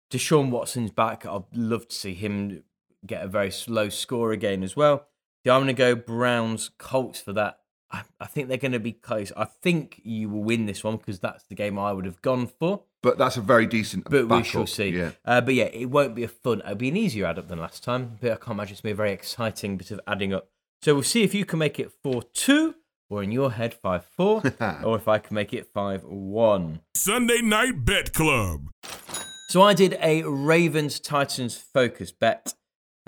Deshaun 0.09 0.49
Watson's 0.49 0.91
back. 0.91 1.25
I'd 1.25 1.43
love 1.53 1.87
to 1.89 1.95
see 1.95 2.13
him 2.13 2.63
get 3.05 3.23
a 3.23 3.27
very 3.27 3.51
low 3.67 3.89
score 3.89 4.31
again 4.31 4.63
as 4.63 4.75
well. 4.75 5.07
Yeah, 5.43 5.55
I'm 5.55 5.61
going 5.61 5.67
to 5.67 5.73
go 5.73 5.95
Browns 5.95 6.69
Colts 6.77 7.19
for 7.19 7.33
that. 7.33 7.59
I, 7.91 8.03
I 8.19 8.25
think 8.25 8.47
they're 8.47 8.57
going 8.57 8.71
to 8.71 8.79
be 8.79 8.91
close. 8.93 9.31
I 9.35 9.45
think 9.45 10.01
you 10.03 10.29
will 10.29 10.43
win 10.43 10.65
this 10.65 10.83
one 10.83 10.97
because 10.97 11.19
that's 11.19 11.43
the 11.43 11.55
game 11.55 11.77
I 11.77 11.91
would 11.91 12.05
have 12.05 12.21
gone 12.21 12.47
for. 12.47 12.83
But 13.01 13.17
that's 13.17 13.37
a 13.37 13.41
very 13.41 13.65
decent. 13.65 14.09
But 14.09 14.27
we 14.27 14.43
shall 14.43 14.67
see. 14.67 14.89
Yeah. 14.89 15.11
Uh, 15.25 15.41
but 15.41 15.53
yeah, 15.53 15.65
it 15.65 15.85
won't 15.85 16.15
be 16.15 16.23
a 16.23 16.27
fun. 16.27 16.59
It'll 16.61 16.75
be 16.75 16.89
an 16.89 16.97
easier 16.97 17.25
add 17.25 17.39
up 17.39 17.47
than 17.47 17.59
last 17.59 17.83
time. 17.83 18.17
But 18.21 18.31
I 18.31 18.35
can't 18.35 18.51
imagine 18.51 18.73
it's 18.73 18.81
going 18.81 18.91
to 18.91 18.95
be 18.95 19.01
a 19.01 19.05
very 19.05 19.11
exciting 19.11 19.77
bit 19.77 19.91
of 19.91 19.99
adding 20.07 20.33
up. 20.33 20.49
So 20.81 20.93
we'll 20.93 21.03
see 21.03 21.23
if 21.23 21.33
you 21.33 21.45
can 21.45 21.59
make 21.59 21.79
it 21.79 21.91
4 22.03 22.23
2 22.33 22.75
or 23.09 23.23
in 23.23 23.31
your 23.31 23.51
head 23.51 23.73
5 23.73 24.05
4 24.05 24.43
or 24.83 24.95
if 24.95 25.07
I 25.07 25.17
can 25.19 25.35
make 25.35 25.53
it 25.53 25.67
5 25.73 26.03
1. 26.03 26.81
Sunday 26.95 27.41
Night 27.41 27.85
Bet 27.85 28.13
Club. 28.13 28.69
So 29.49 29.61
I 29.61 29.73
did 29.73 29.97
a 30.01 30.23
Ravens 30.23 30.99
Titans 30.99 31.57
focus 31.57 32.11
bet 32.11 32.53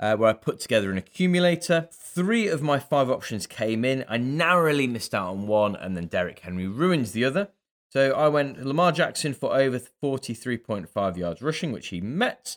uh, 0.00 0.16
where 0.16 0.28
I 0.28 0.32
put 0.32 0.58
together 0.58 0.90
an 0.90 0.98
accumulator. 0.98 1.88
Three 1.92 2.48
of 2.48 2.60
my 2.62 2.80
five 2.80 3.08
options 3.08 3.46
came 3.46 3.84
in. 3.84 4.04
I 4.08 4.16
narrowly 4.16 4.88
missed 4.88 5.14
out 5.14 5.28
on 5.28 5.46
one, 5.46 5.76
and 5.76 5.96
then 5.96 6.06
Derrick 6.08 6.40
Henry 6.40 6.66
ruins 6.66 7.12
the 7.12 7.24
other. 7.24 7.48
So 7.92 8.12
I 8.12 8.28
went 8.28 8.64
Lamar 8.64 8.90
Jackson 8.90 9.34
for 9.34 9.54
over 9.54 9.78
43.5 10.02 11.16
yards 11.18 11.42
rushing, 11.42 11.72
which 11.72 11.88
he 11.88 12.00
met. 12.00 12.56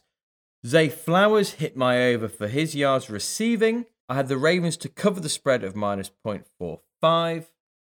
Zay 0.66 0.88
Flowers 0.88 1.56
hit 1.56 1.76
my 1.76 2.02
over 2.08 2.30
for 2.30 2.48
his 2.48 2.74
yards 2.74 3.10
receiving. 3.10 3.86
I 4.08 4.16
had 4.16 4.30
the 4.30 4.38
Ravens 4.38 4.78
to 4.78 4.88
cover 4.88 5.20
the 5.20 5.28
spread 5.28 5.66
of 5.66 5.76
minus 5.76 6.10
0.45, 6.26 7.48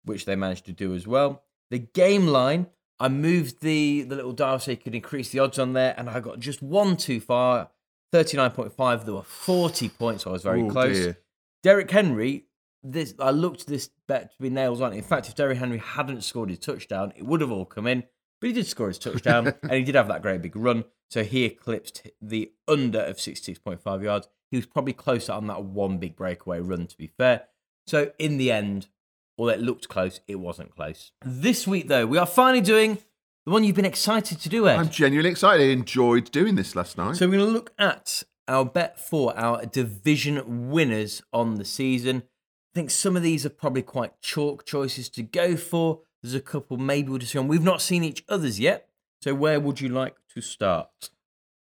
which 0.04 0.26
they 0.26 0.36
managed 0.36 0.66
to 0.66 0.72
do 0.72 0.94
as 0.94 1.06
well. 1.06 1.42
The 1.70 1.78
game 1.78 2.26
line, 2.26 2.66
I 2.98 3.08
moved 3.08 3.62
the, 3.62 4.02
the 4.02 4.16
little 4.16 4.32
dial 4.32 4.58
so 4.58 4.72
you 4.72 4.76
could 4.76 4.94
increase 4.94 5.30
the 5.30 5.38
odds 5.38 5.58
on 5.58 5.72
there, 5.72 5.94
and 5.96 6.10
I 6.10 6.20
got 6.20 6.40
just 6.40 6.60
one 6.62 6.98
too 6.98 7.20
far 7.20 7.70
39.5. 8.12 9.04
There 9.06 9.14
were 9.14 9.22
40 9.22 9.88
points, 9.88 10.24
so 10.24 10.30
I 10.30 10.32
was 10.34 10.42
very 10.42 10.62
Oh, 10.62 10.68
close. 10.68 10.96
dear. 10.98 11.18
Derrick 11.62 11.90
Henry, 11.90 12.44
this 12.82 13.14
I 13.18 13.30
looked 13.30 13.66
this 13.66 13.90
bet 14.06 14.32
to 14.32 14.42
be 14.42 14.50
nails 14.50 14.80
on. 14.80 14.92
In 14.92 15.02
fact, 15.02 15.28
if 15.28 15.34
Derry 15.34 15.56
Henry 15.56 15.78
hadn't 15.78 16.24
scored 16.24 16.50
his 16.50 16.58
touchdown, 16.58 17.12
it 17.16 17.24
would 17.24 17.40
have 17.40 17.50
all 17.50 17.64
come 17.64 17.86
in. 17.86 18.04
But 18.40 18.48
he 18.48 18.52
did 18.54 18.66
score 18.66 18.88
his 18.88 18.98
touchdown, 18.98 19.54
and 19.62 19.72
he 19.72 19.82
did 19.82 19.94
have 19.94 20.08
that 20.08 20.22
great 20.22 20.42
big 20.42 20.56
run. 20.56 20.84
So 21.10 21.24
he 21.24 21.44
eclipsed 21.44 22.08
the 22.22 22.52
under 22.66 23.00
of 23.00 23.16
66.5 23.16 24.02
yards. 24.02 24.28
He 24.50 24.56
was 24.56 24.66
probably 24.66 24.92
closer 24.92 25.32
on 25.32 25.46
that 25.48 25.64
one 25.64 25.98
big 25.98 26.16
breakaway 26.16 26.60
run, 26.60 26.86
to 26.86 26.96
be 26.96 27.06
fair. 27.06 27.44
So 27.86 28.12
in 28.18 28.36
the 28.38 28.50
end, 28.50 28.88
although 29.36 29.52
it 29.52 29.60
looked 29.60 29.88
close, 29.88 30.20
it 30.26 30.36
wasn't 30.36 30.74
close. 30.74 31.12
This 31.24 31.66
week, 31.66 31.88
though, 31.88 32.06
we 32.06 32.18
are 32.18 32.26
finally 32.26 32.60
doing 32.60 32.98
the 33.44 33.50
one 33.50 33.64
you've 33.64 33.76
been 33.76 33.84
excited 33.84 34.40
to 34.40 34.48
do, 34.48 34.68
Ed. 34.68 34.76
I'm 34.76 34.90
genuinely 34.90 35.30
excited. 35.30 35.64
I 35.64 35.72
enjoyed 35.72 36.30
doing 36.30 36.54
this 36.54 36.76
last 36.76 36.96
night. 36.96 37.16
So 37.16 37.26
we're 37.26 37.38
going 37.38 37.46
to 37.46 37.52
look 37.52 37.72
at 37.78 38.22
our 38.46 38.64
bet 38.64 38.98
for 38.98 39.36
our 39.36 39.64
division 39.66 40.70
winners 40.70 41.22
on 41.32 41.56
the 41.56 41.64
season. 41.64 42.24
I 42.72 42.78
think 42.78 42.90
some 42.90 43.16
of 43.16 43.22
these 43.22 43.44
are 43.44 43.50
probably 43.50 43.82
quite 43.82 44.20
chalk 44.20 44.64
choices 44.64 45.08
to 45.10 45.22
go 45.22 45.56
for. 45.56 46.00
There's 46.22 46.34
a 46.34 46.40
couple 46.40 46.76
maybe 46.76 47.08
we'll 47.08 47.18
just 47.18 47.34
on. 47.34 47.48
We've 47.48 47.62
not 47.62 47.82
seen 47.82 48.04
each 48.04 48.24
other's 48.28 48.60
yet. 48.60 48.88
So 49.22 49.34
where 49.34 49.58
would 49.58 49.80
you 49.80 49.88
like 49.88 50.16
to 50.34 50.40
start? 50.40 51.10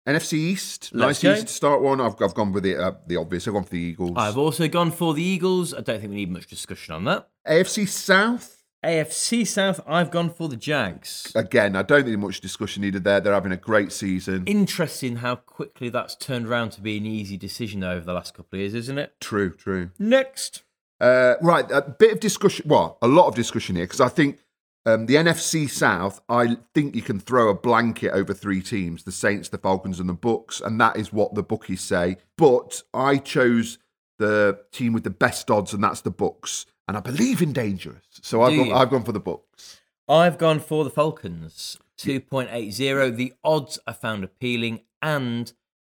NFC 0.07 0.33
East, 0.33 0.91
Let's 0.93 1.23
nice 1.23 1.23
go. 1.23 1.33
East 1.33 1.47
to 1.47 1.53
start 1.53 1.81
one. 1.81 1.99
I've, 1.99 2.19
I've 2.21 2.33
gone 2.33 2.51
with 2.51 2.63
the 2.63 2.75
uh, 2.75 2.91
the 3.07 3.17
obvious. 3.17 3.47
I've 3.47 3.53
gone 3.53 3.63
for 3.63 3.71
the 3.71 3.79
Eagles. 3.79 4.13
I've 4.15 4.37
also 4.37 4.67
gone 4.67 4.91
for 4.91 5.13
the 5.13 5.23
Eagles. 5.23 5.73
I 5.73 5.81
don't 5.81 5.99
think 5.99 6.11
we 6.11 6.17
need 6.17 6.31
much 6.31 6.47
discussion 6.47 6.93
on 6.93 7.05
that. 7.05 7.27
AFC 7.47 7.87
South. 7.87 8.63
AFC 8.83 9.47
South, 9.47 9.81
I've 9.87 10.11
gone 10.11 10.29
for 10.29 10.47
the 10.47 10.55
Jags. 10.55 11.31
Again, 11.33 11.75
I 11.75 11.81
don't 11.81 12.03
think 12.05 12.19
much 12.19 12.39
discussion 12.39 12.83
needed 12.83 13.03
there. 13.03 13.19
They're 13.19 13.33
having 13.33 13.51
a 13.51 13.57
great 13.57 13.91
season. 13.91 14.43
Interesting 14.45 15.17
how 15.17 15.37
quickly 15.37 15.89
that's 15.89 16.15
turned 16.15 16.45
around 16.45 16.69
to 16.73 16.81
be 16.81 16.97
an 16.97 17.05
easy 17.07 17.35
decision 17.35 17.83
over 17.83 18.05
the 18.05 18.13
last 18.13 18.35
couple 18.35 18.57
of 18.57 18.59
years, 18.59 18.75
isn't 18.75 18.99
it? 18.99 19.15
True, 19.19 19.51
true. 19.51 19.89
Next. 19.97 20.61
Uh, 20.99 21.35
right, 21.41 21.69
a 21.71 21.81
bit 21.81 22.13
of 22.13 22.19
discussion. 22.19 22.67
Well, 22.67 22.97
a 23.01 23.07
lot 23.07 23.27
of 23.27 23.35
discussion 23.35 23.75
here 23.75 23.85
because 23.85 24.01
I 24.01 24.09
think 24.09 24.39
um, 24.85 25.07
the 25.07 25.15
NFC 25.15 25.69
South. 25.69 26.21
I 26.29 26.57
think 26.73 26.95
you 26.95 27.01
can 27.01 27.19
throw 27.19 27.49
a 27.49 27.53
blanket 27.53 28.11
over 28.11 28.33
three 28.33 28.61
teams: 28.61 29.03
the 29.03 29.11
Saints, 29.11 29.49
the 29.49 29.57
Falcons, 29.57 29.99
and 29.99 30.09
the 30.09 30.15
Bucs, 30.15 30.61
and 30.61 30.79
that 30.79 30.97
is 30.97 31.11
what 31.11 31.35
the 31.35 31.43
bookies 31.43 31.81
say. 31.81 32.17
But 32.37 32.83
I 32.93 33.17
chose 33.17 33.77
the 34.19 34.59
team 34.71 34.93
with 34.93 35.03
the 35.03 35.09
best 35.09 35.51
odds, 35.51 35.73
and 35.73 35.83
that's 35.83 36.01
the 36.01 36.11
Bucs. 36.11 36.65
And 36.87 36.95
I 36.95 36.99
believe 36.99 37.41
in 37.41 37.51
dangerous, 37.51 38.05
so 38.21 38.43
I've 38.43 38.55
gone. 38.55 38.71
I've 38.71 38.89
gone 38.89 39.03
for 39.03 39.11
the 39.11 39.21
Bucs. 39.21 39.79
I've 40.07 40.37
gone 40.37 40.59
for 40.59 40.83
the 40.83 40.91
Falcons. 40.91 41.79
2.80. 41.97 43.15
The 43.15 43.33
odds 43.43 43.79
I 43.87 43.93
found 43.93 44.23
appealing. 44.23 44.81
And 45.01 45.51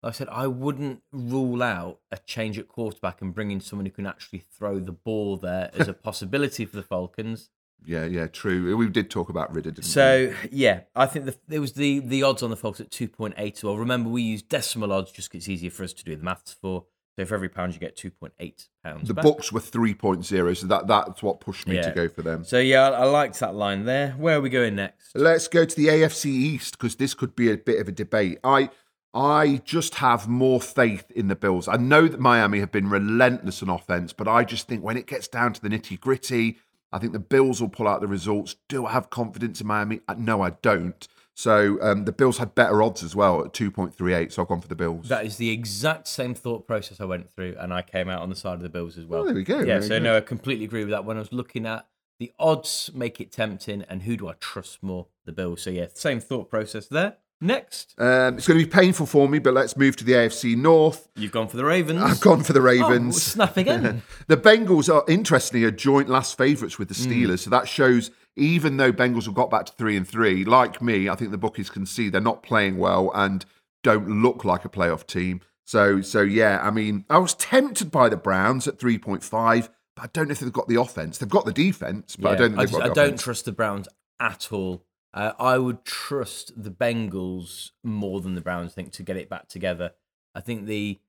like 0.03 0.13
I 0.13 0.15
said, 0.15 0.29
I 0.29 0.47
wouldn't 0.47 1.01
rule 1.11 1.63
out 1.63 1.99
a 2.11 2.17
change 2.17 2.57
at 2.59 2.67
quarterback 2.67 3.21
and 3.21 3.33
bring 3.33 3.51
in 3.51 3.59
someone 3.59 3.85
who 3.85 3.91
can 3.91 4.05
actually 4.05 4.39
throw 4.39 4.79
the 4.79 4.91
ball 4.91 5.37
there 5.37 5.71
as 5.73 5.87
a 5.87 5.93
possibility 6.07 6.65
for 6.65 6.75
the 6.75 6.83
Falcons. 6.83 7.49
Yeah, 7.85 8.05
yeah, 8.05 8.27
true. 8.27 8.75
We 8.75 8.89
did 8.89 9.09
talk 9.09 9.29
about 9.29 9.53
Ridder, 9.53 9.71
didn't 9.71 9.85
we? 9.85 9.89
So, 9.91 10.33
yeah, 10.51 10.81
I 10.95 11.05
think 11.05 11.25
the, 11.25 11.35
it 11.49 11.59
was 11.59 11.73
the, 11.73 11.99
the 11.99 12.23
odds 12.23 12.41
on 12.43 12.49
the 12.49 12.57
Falcons 12.57 12.87
at 12.87 12.91
2.8. 12.91 13.63
Well, 13.63 13.77
remember, 13.77 14.09
we 14.09 14.23
use 14.23 14.41
decimal 14.41 14.91
odds 14.91 15.11
just 15.11 15.29
'cause 15.31 15.37
it's 15.39 15.49
easier 15.49 15.69
for 15.71 15.83
us 15.83 15.93
to 15.93 16.03
do 16.03 16.15
the 16.15 16.23
maths 16.23 16.53
for. 16.59 16.85
So, 17.19 17.25
for 17.25 17.33
every 17.33 17.49
pound, 17.49 17.73
you 17.73 17.79
get 17.79 17.95
2.8 17.97 18.67
pounds. 18.83 19.07
The 19.07 19.13
back. 19.15 19.23
books 19.23 19.51
were 19.51 19.59
3.0, 19.59 20.55
so 20.57 20.67
that, 20.67 20.85
that's 20.87 21.23
what 21.23 21.39
pushed 21.39 21.67
me 21.67 21.81
to 21.81 21.91
go 21.91 22.07
for 22.09 22.21
them. 22.21 22.43
So, 22.43 22.59
yeah, 22.59 22.89
I, 22.89 23.01
I 23.01 23.03
liked 23.05 23.39
that 23.39 23.55
line 23.55 23.85
there. 23.85 24.11
Where 24.11 24.37
are 24.37 24.41
we 24.41 24.49
going 24.49 24.75
next? 24.75 25.15
Let's 25.15 25.47
go 25.47 25.65
to 25.65 25.75
the 25.75 25.87
AFC 25.87 26.25
East 26.27 26.77
because 26.77 26.95
this 26.97 27.13
could 27.15 27.35
be 27.35 27.51
a 27.51 27.57
bit 27.57 27.79
of 27.79 27.87
a 27.87 27.91
debate. 27.91 28.37
I 28.43 28.69
I 29.13 29.61
just 29.65 29.95
have 29.95 30.27
more 30.27 30.61
faith 30.61 31.09
in 31.11 31.27
the 31.27 31.35
Bills. 31.35 31.67
I 31.67 31.77
know 31.77 32.07
that 32.07 32.19
Miami 32.19 32.59
have 32.59 32.71
been 32.71 32.89
relentless 32.89 33.63
on 33.63 33.69
offense, 33.69 34.13
but 34.13 34.27
I 34.27 34.43
just 34.43 34.67
think 34.67 34.83
when 34.83 34.97
it 34.97 35.07
gets 35.07 35.27
down 35.27 35.53
to 35.53 35.61
the 35.61 35.69
nitty 35.69 35.99
gritty, 35.99 36.57
I 36.91 36.99
think 36.99 37.13
the 37.13 37.19
Bills 37.19 37.61
will 37.61 37.69
pull 37.69 37.87
out 37.87 38.01
the 38.01 38.07
results. 38.07 38.55
Do 38.67 38.85
I 38.85 38.91
have 38.91 39.09
confidence 39.09 39.61
in 39.61 39.67
Miami? 39.67 40.01
Uh, 40.07 40.15
No, 40.17 40.41
I 40.41 40.51
don't. 40.51 41.07
So 41.33 41.77
um, 41.83 42.05
the 42.05 42.11
Bills 42.11 42.39
had 42.39 42.55
better 42.55 42.81
odds 42.81 43.03
as 43.03 43.15
well 43.15 43.45
at 43.45 43.53
2.38, 43.53 44.31
so 44.31 44.41
I've 44.41 44.47
gone 44.47 44.59
for 44.59 44.67
the 44.67 44.75
Bills. 44.75 45.07
That 45.07 45.23
is 45.23 45.37
the 45.37 45.51
exact 45.51 46.07
same 46.07 46.33
thought 46.33 46.65
process 46.65 46.99
I 46.99 47.05
went 47.05 47.29
through, 47.29 47.55
and 47.59 47.71
I 47.71 47.83
came 47.83 48.09
out 48.09 48.21
on 48.21 48.29
the 48.29 48.35
side 48.35 48.55
of 48.55 48.61
the 48.61 48.69
Bills 48.69 48.97
as 48.97 49.05
well. 49.05 49.21
Oh, 49.21 49.25
there 49.25 49.35
we 49.35 49.43
go. 49.43 49.59
Yeah, 49.59 49.79
Very 49.79 49.83
so 49.83 49.99
no, 49.99 50.17
I 50.17 50.21
completely 50.21 50.65
agree 50.65 50.81
with 50.81 50.89
that. 50.89 51.05
When 51.05 51.15
I 51.17 51.19
was 51.19 51.31
looking 51.31 51.67
at 51.67 51.85
the 52.19 52.31
odds, 52.39 52.89
make 52.95 53.21
it 53.21 53.31
tempting, 53.31 53.83
and 53.83 54.01
who 54.01 54.17
do 54.17 54.27
I 54.27 54.33
trust 54.39 54.81
more? 54.81 55.07
The 55.25 55.31
Bills. 55.31 55.61
So 55.61 55.69
yeah, 55.69 55.87
same 55.93 56.19
thought 56.19 56.49
process 56.49 56.87
there. 56.87 57.17
Next, 57.39 57.93
Um, 57.99 58.37
it's 58.37 58.47
going 58.47 58.59
to 58.59 58.65
be 58.65 58.69
painful 58.71 59.05
for 59.05 59.29
me, 59.29 59.37
but 59.37 59.53
let's 59.53 59.77
move 59.77 59.95
to 59.97 60.03
the 60.03 60.13
AFC 60.13 60.55
North. 60.57 61.07
you've 61.15 61.31
gone 61.31 61.47
for 61.47 61.57
the 61.57 61.65
Ravens. 61.65 62.01
I've 62.01 62.19
gone 62.19 62.41
for 62.43 62.53
the 62.53 62.59
Oh, 62.59 62.63
Ravens. 62.63 63.21
snap 63.21 63.57
again. 63.57 64.01
The 64.27 64.37
Bengals 64.37 64.91
are 64.93 65.03
interestingly 65.07 65.63
are 65.65 65.71
joint 65.71 66.09
last 66.09 66.35
favourites 66.37 66.79
with 66.79 66.87
the 66.89 66.95
Hmm. 66.95 67.11
Steelers, 67.11 67.39
so 67.39 67.49
that 67.51 67.67
shows 67.67 68.09
even 68.35 68.77
though 68.77 68.91
Bengals 68.91 69.25
have 69.25 69.33
got 69.35 69.49
back 69.51 69.65
to 69.67 69.73
three 69.73 69.95
and 69.95 70.07
three, 70.07 70.43
like 70.45 70.81
me, 70.81 71.09
I 71.09 71.15
think 71.15 71.31
the 71.31 71.37
bookies 71.37 71.69
can 71.69 71.85
see 71.85 72.09
they're 72.09 72.21
not 72.21 72.41
playing 72.43 72.77
well 72.77 73.11
and 73.13 73.45
don't 73.83 74.21
look 74.23 74.43
like 74.43 74.65
a 74.65 74.69
playoff 74.69 75.05
team. 75.05 75.41
So, 75.65 76.01
so 76.01 76.21
yeah, 76.21 76.59
I 76.63 76.71
mean, 76.71 77.05
I 77.09 77.17
was 77.19 77.33
tempted 77.35 77.91
by 77.91 78.09
the 78.09 78.17
Browns 78.17 78.67
at 78.67 78.79
three 78.79 78.97
point 78.97 79.23
five, 79.23 79.69
but 79.95 80.03
I 80.05 80.09
don't 80.13 80.27
know 80.27 80.31
if 80.31 80.39
they've 80.39 80.51
got 80.51 80.67
the 80.67 80.79
offense. 80.81 81.17
They've 81.19 81.29
got 81.29 81.45
the 81.45 81.53
defense, 81.53 82.15
but 82.15 82.31
I 82.31 82.35
don't 82.35 82.49
think 82.51 82.59
I, 82.59 82.65
just- 82.65 82.73
got 82.79 82.89
I 82.89 82.93
don't 82.93 83.19
trust 83.19 83.45
the 83.45 83.51
Browns 83.51 83.87
at 84.19 84.51
all. 84.51 84.83
Uh, 85.13 85.33
I 85.39 85.57
would 85.57 85.85
trust 85.85 86.51
the 86.61 86.69
Bengals 86.69 87.71
more 87.83 88.21
than 88.21 88.35
the 88.35 88.41
Browns. 88.41 88.71
I 88.71 88.75
think 88.75 88.91
to 88.93 89.03
get 89.03 89.17
it 89.17 89.29
back 89.29 89.47
together. 89.47 89.91
I 90.35 90.41
think 90.41 90.65
the 90.65 90.99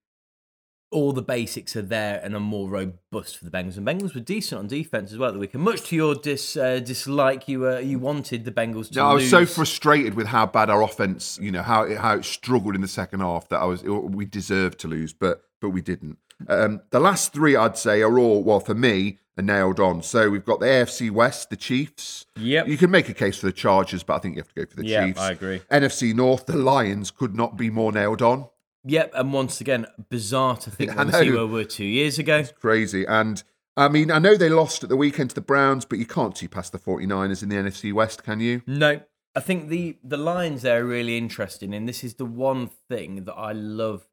all 0.90 1.12
the 1.12 1.22
basics 1.22 1.76
are 1.76 1.82
there 1.82 2.20
and 2.22 2.34
are 2.34 2.40
more 2.40 2.68
robust 2.68 3.36
for 3.36 3.44
the 3.44 3.50
Bengals. 3.50 3.76
And 3.76 3.86
Bengals 3.86 4.14
were 4.14 4.20
decent 4.20 4.58
on 4.58 4.66
defense 4.68 5.12
as 5.12 5.18
well 5.18 5.32
the 5.32 5.38
weekend. 5.38 5.62
Much 5.62 5.82
to 5.88 5.96
your 5.96 6.14
dis, 6.14 6.56
uh, 6.56 6.78
dislike, 6.78 7.46
you 7.46 7.68
uh, 7.68 7.78
you 7.78 7.98
wanted 7.98 8.44
the 8.44 8.50
Bengals 8.50 8.88
to 8.88 8.98
No, 8.98 9.06
I 9.06 9.14
was 9.14 9.28
so 9.28 9.44
frustrated 9.44 10.14
with 10.14 10.28
how 10.28 10.46
bad 10.46 10.70
our 10.70 10.82
offense, 10.82 11.38
you 11.42 11.50
know, 11.50 11.62
how 11.62 11.82
it, 11.82 11.98
how 11.98 12.14
it 12.14 12.24
struggled 12.24 12.74
in 12.74 12.80
the 12.80 12.88
second 12.88 13.20
half 13.20 13.48
that 13.48 13.58
I 13.58 13.64
was 13.64 13.82
we 13.82 14.24
deserved 14.24 14.78
to 14.80 14.88
lose, 14.88 15.12
but 15.12 15.42
but 15.60 15.70
we 15.70 15.82
didn't. 15.82 16.18
Um, 16.48 16.82
the 16.90 17.00
last 17.00 17.32
three 17.32 17.56
I'd 17.56 17.76
say 17.76 18.00
are 18.00 18.18
all 18.18 18.42
well 18.42 18.60
for 18.60 18.74
me 18.74 19.18
are 19.38 19.42
nailed 19.42 19.80
on. 19.80 20.02
So 20.02 20.30
we've 20.30 20.44
got 20.44 20.60
the 20.60 20.66
AFC 20.66 21.10
West, 21.10 21.50
the 21.50 21.56
Chiefs. 21.56 22.26
Yep. 22.36 22.68
You 22.68 22.76
can 22.76 22.90
make 22.90 23.08
a 23.08 23.14
case 23.14 23.38
for 23.38 23.46
the 23.46 23.52
Chargers, 23.52 24.02
but 24.02 24.14
I 24.16 24.18
think 24.18 24.36
you 24.36 24.40
have 24.40 24.48
to 24.48 24.54
go 24.54 24.66
for 24.66 24.76
the 24.76 24.86
Yeah, 24.86 25.06
Chiefs. 25.06 25.20
I 25.20 25.32
agree. 25.32 25.60
NFC 25.70 26.14
North, 26.14 26.46
the 26.46 26.56
Lions 26.56 27.10
could 27.10 27.34
not 27.34 27.56
be 27.56 27.70
more 27.70 27.92
nailed 27.92 28.22
on. 28.22 28.48
Yep, 28.84 29.12
and 29.14 29.32
once 29.32 29.60
again, 29.60 29.86
bizarre 30.08 30.56
to 30.56 30.70
think 30.70 30.90
we 30.98 31.04
where 31.30 31.46
we 31.46 31.52
were 31.52 31.64
two 31.64 31.84
years 31.84 32.18
ago. 32.18 32.44
Crazy. 32.60 33.04
And 33.04 33.42
I 33.76 33.88
mean, 33.88 34.10
I 34.10 34.18
know 34.18 34.36
they 34.36 34.48
lost 34.48 34.82
at 34.82 34.88
the 34.88 34.96
weekend 34.96 35.30
to 35.30 35.34
the 35.34 35.40
Browns, 35.40 35.84
but 35.84 35.98
you 35.98 36.06
can't 36.06 36.36
see 36.36 36.48
past 36.48 36.72
the 36.72 36.78
49ers 36.78 37.42
in 37.42 37.48
the 37.48 37.56
NFC 37.56 37.92
West, 37.92 38.24
can 38.24 38.40
you? 38.40 38.62
No, 38.66 39.00
I 39.36 39.40
think 39.40 39.68
the 39.68 39.98
the 40.02 40.16
lines 40.16 40.62
there 40.62 40.80
are 40.80 40.84
really 40.84 41.16
interesting, 41.18 41.74
and 41.74 41.88
this 41.88 42.02
is 42.02 42.14
the 42.14 42.24
one 42.24 42.70
thing 42.88 43.24
that 43.24 43.34
I 43.34 43.52
love 43.52 44.08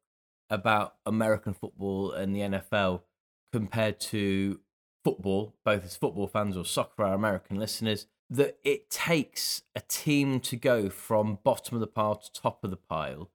about 0.50 0.94
American 1.04 1.54
football 1.54 2.12
and 2.12 2.34
the 2.34 2.40
NFL 2.40 3.02
compared 3.52 3.98
to 3.98 4.60
football, 5.06 5.54
both 5.64 5.84
as 5.84 5.96
football 5.96 6.26
fans 6.26 6.56
or 6.56 6.64
soccer 6.64 6.94
for 6.96 7.04
our 7.04 7.14
American 7.14 7.60
listeners. 7.60 8.08
That 8.28 8.58
it 8.64 8.90
takes 8.90 9.62
a 9.76 9.80
team 9.80 10.40
to 10.40 10.56
go 10.56 10.90
from 10.90 11.38
bottom 11.44 11.76
of 11.76 11.80
the 11.80 11.86
pile 11.86 12.16
to 12.16 12.32
top 12.32 12.64
of 12.64 12.70
the 12.70 12.76
pile, 12.76 13.30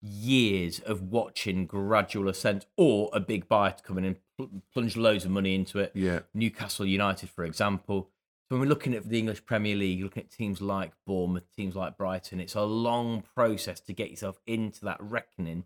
years 0.00 0.80
of 0.80 1.02
watching 1.02 1.66
gradual 1.66 2.26
ascent, 2.26 2.64
or 2.78 3.10
a 3.12 3.20
big 3.20 3.48
buyer 3.48 3.72
to 3.72 3.82
come 3.82 3.98
in 3.98 4.06
and 4.06 4.16
pl- 4.38 4.62
plunge 4.72 4.96
loads 4.96 5.26
of 5.26 5.30
money 5.30 5.54
into 5.54 5.78
it. 5.78 5.92
Yeah. 5.94 6.20
Newcastle 6.32 6.86
United, 6.86 7.28
for 7.28 7.44
example. 7.44 8.08
So 8.48 8.56
when 8.56 8.60
we're 8.60 8.74
looking 8.74 8.94
at 8.94 9.06
the 9.06 9.18
English 9.18 9.44
Premier 9.44 9.76
League, 9.76 10.02
looking 10.02 10.22
at 10.22 10.30
teams 10.30 10.62
like 10.62 10.92
Bournemouth, 11.06 11.54
teams 11.54 11.76
like 11.76 11.98
Brighton, 11.98 12.40
it's 12.40 12.54
a 12.54 12.62
long 12.62 13.22
process 13.34 13.78
to 13.80 13.92
get 13.92 14.08
yourself 14.08 14.40
into 14.46 14.86
that 14.86 14.96
reckoning. 15.02 15.64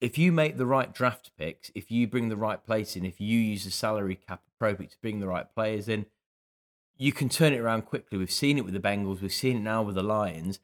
If 0.00 0.18
you 0.18 0.30
make 0.30 0.56
the 0.56 0.66
right 0.66 0.92
draft 0.92 1.30
picks, 1.38 1.70
if 1.74 1.90
you 1.90 2.06
bring 2.06 2.28
the 2.28 2.36
right 2.36 2.62
place 2.64 2.96
in, 2.96 3.04
if 3.06 3.20
you 3.20 3.38
use 3.38 3.64
the 3.64 3.70
salary 3.70 4.14
cap 4.16 4.42
appropriate 4.56 4.90
to 4.92 4.98
bring 5.00 5.20
the 5.20 5.26
right 5.26 5.46
players 5.54 5.88
in, 5.88 6.06
you 6.98 7.12
can 7.12 7.28
turn 7.28 7.52
it 7.52 7.58
around 7.60 7.82
quickly. 7.82 8.18
We've 8.18 8.30
seen 8.30 8.58
it 8.58 8.64
with 8.64 8.74
the 8.74 8.80
Bengals, 8.80 9.20
we've 9.22 9.32
seen 9.32 9.58
it 9.58 9.62
now 9.62 9.82
with 9.82 9.94
the 9.94 10.02
Lions, 10.02 10.60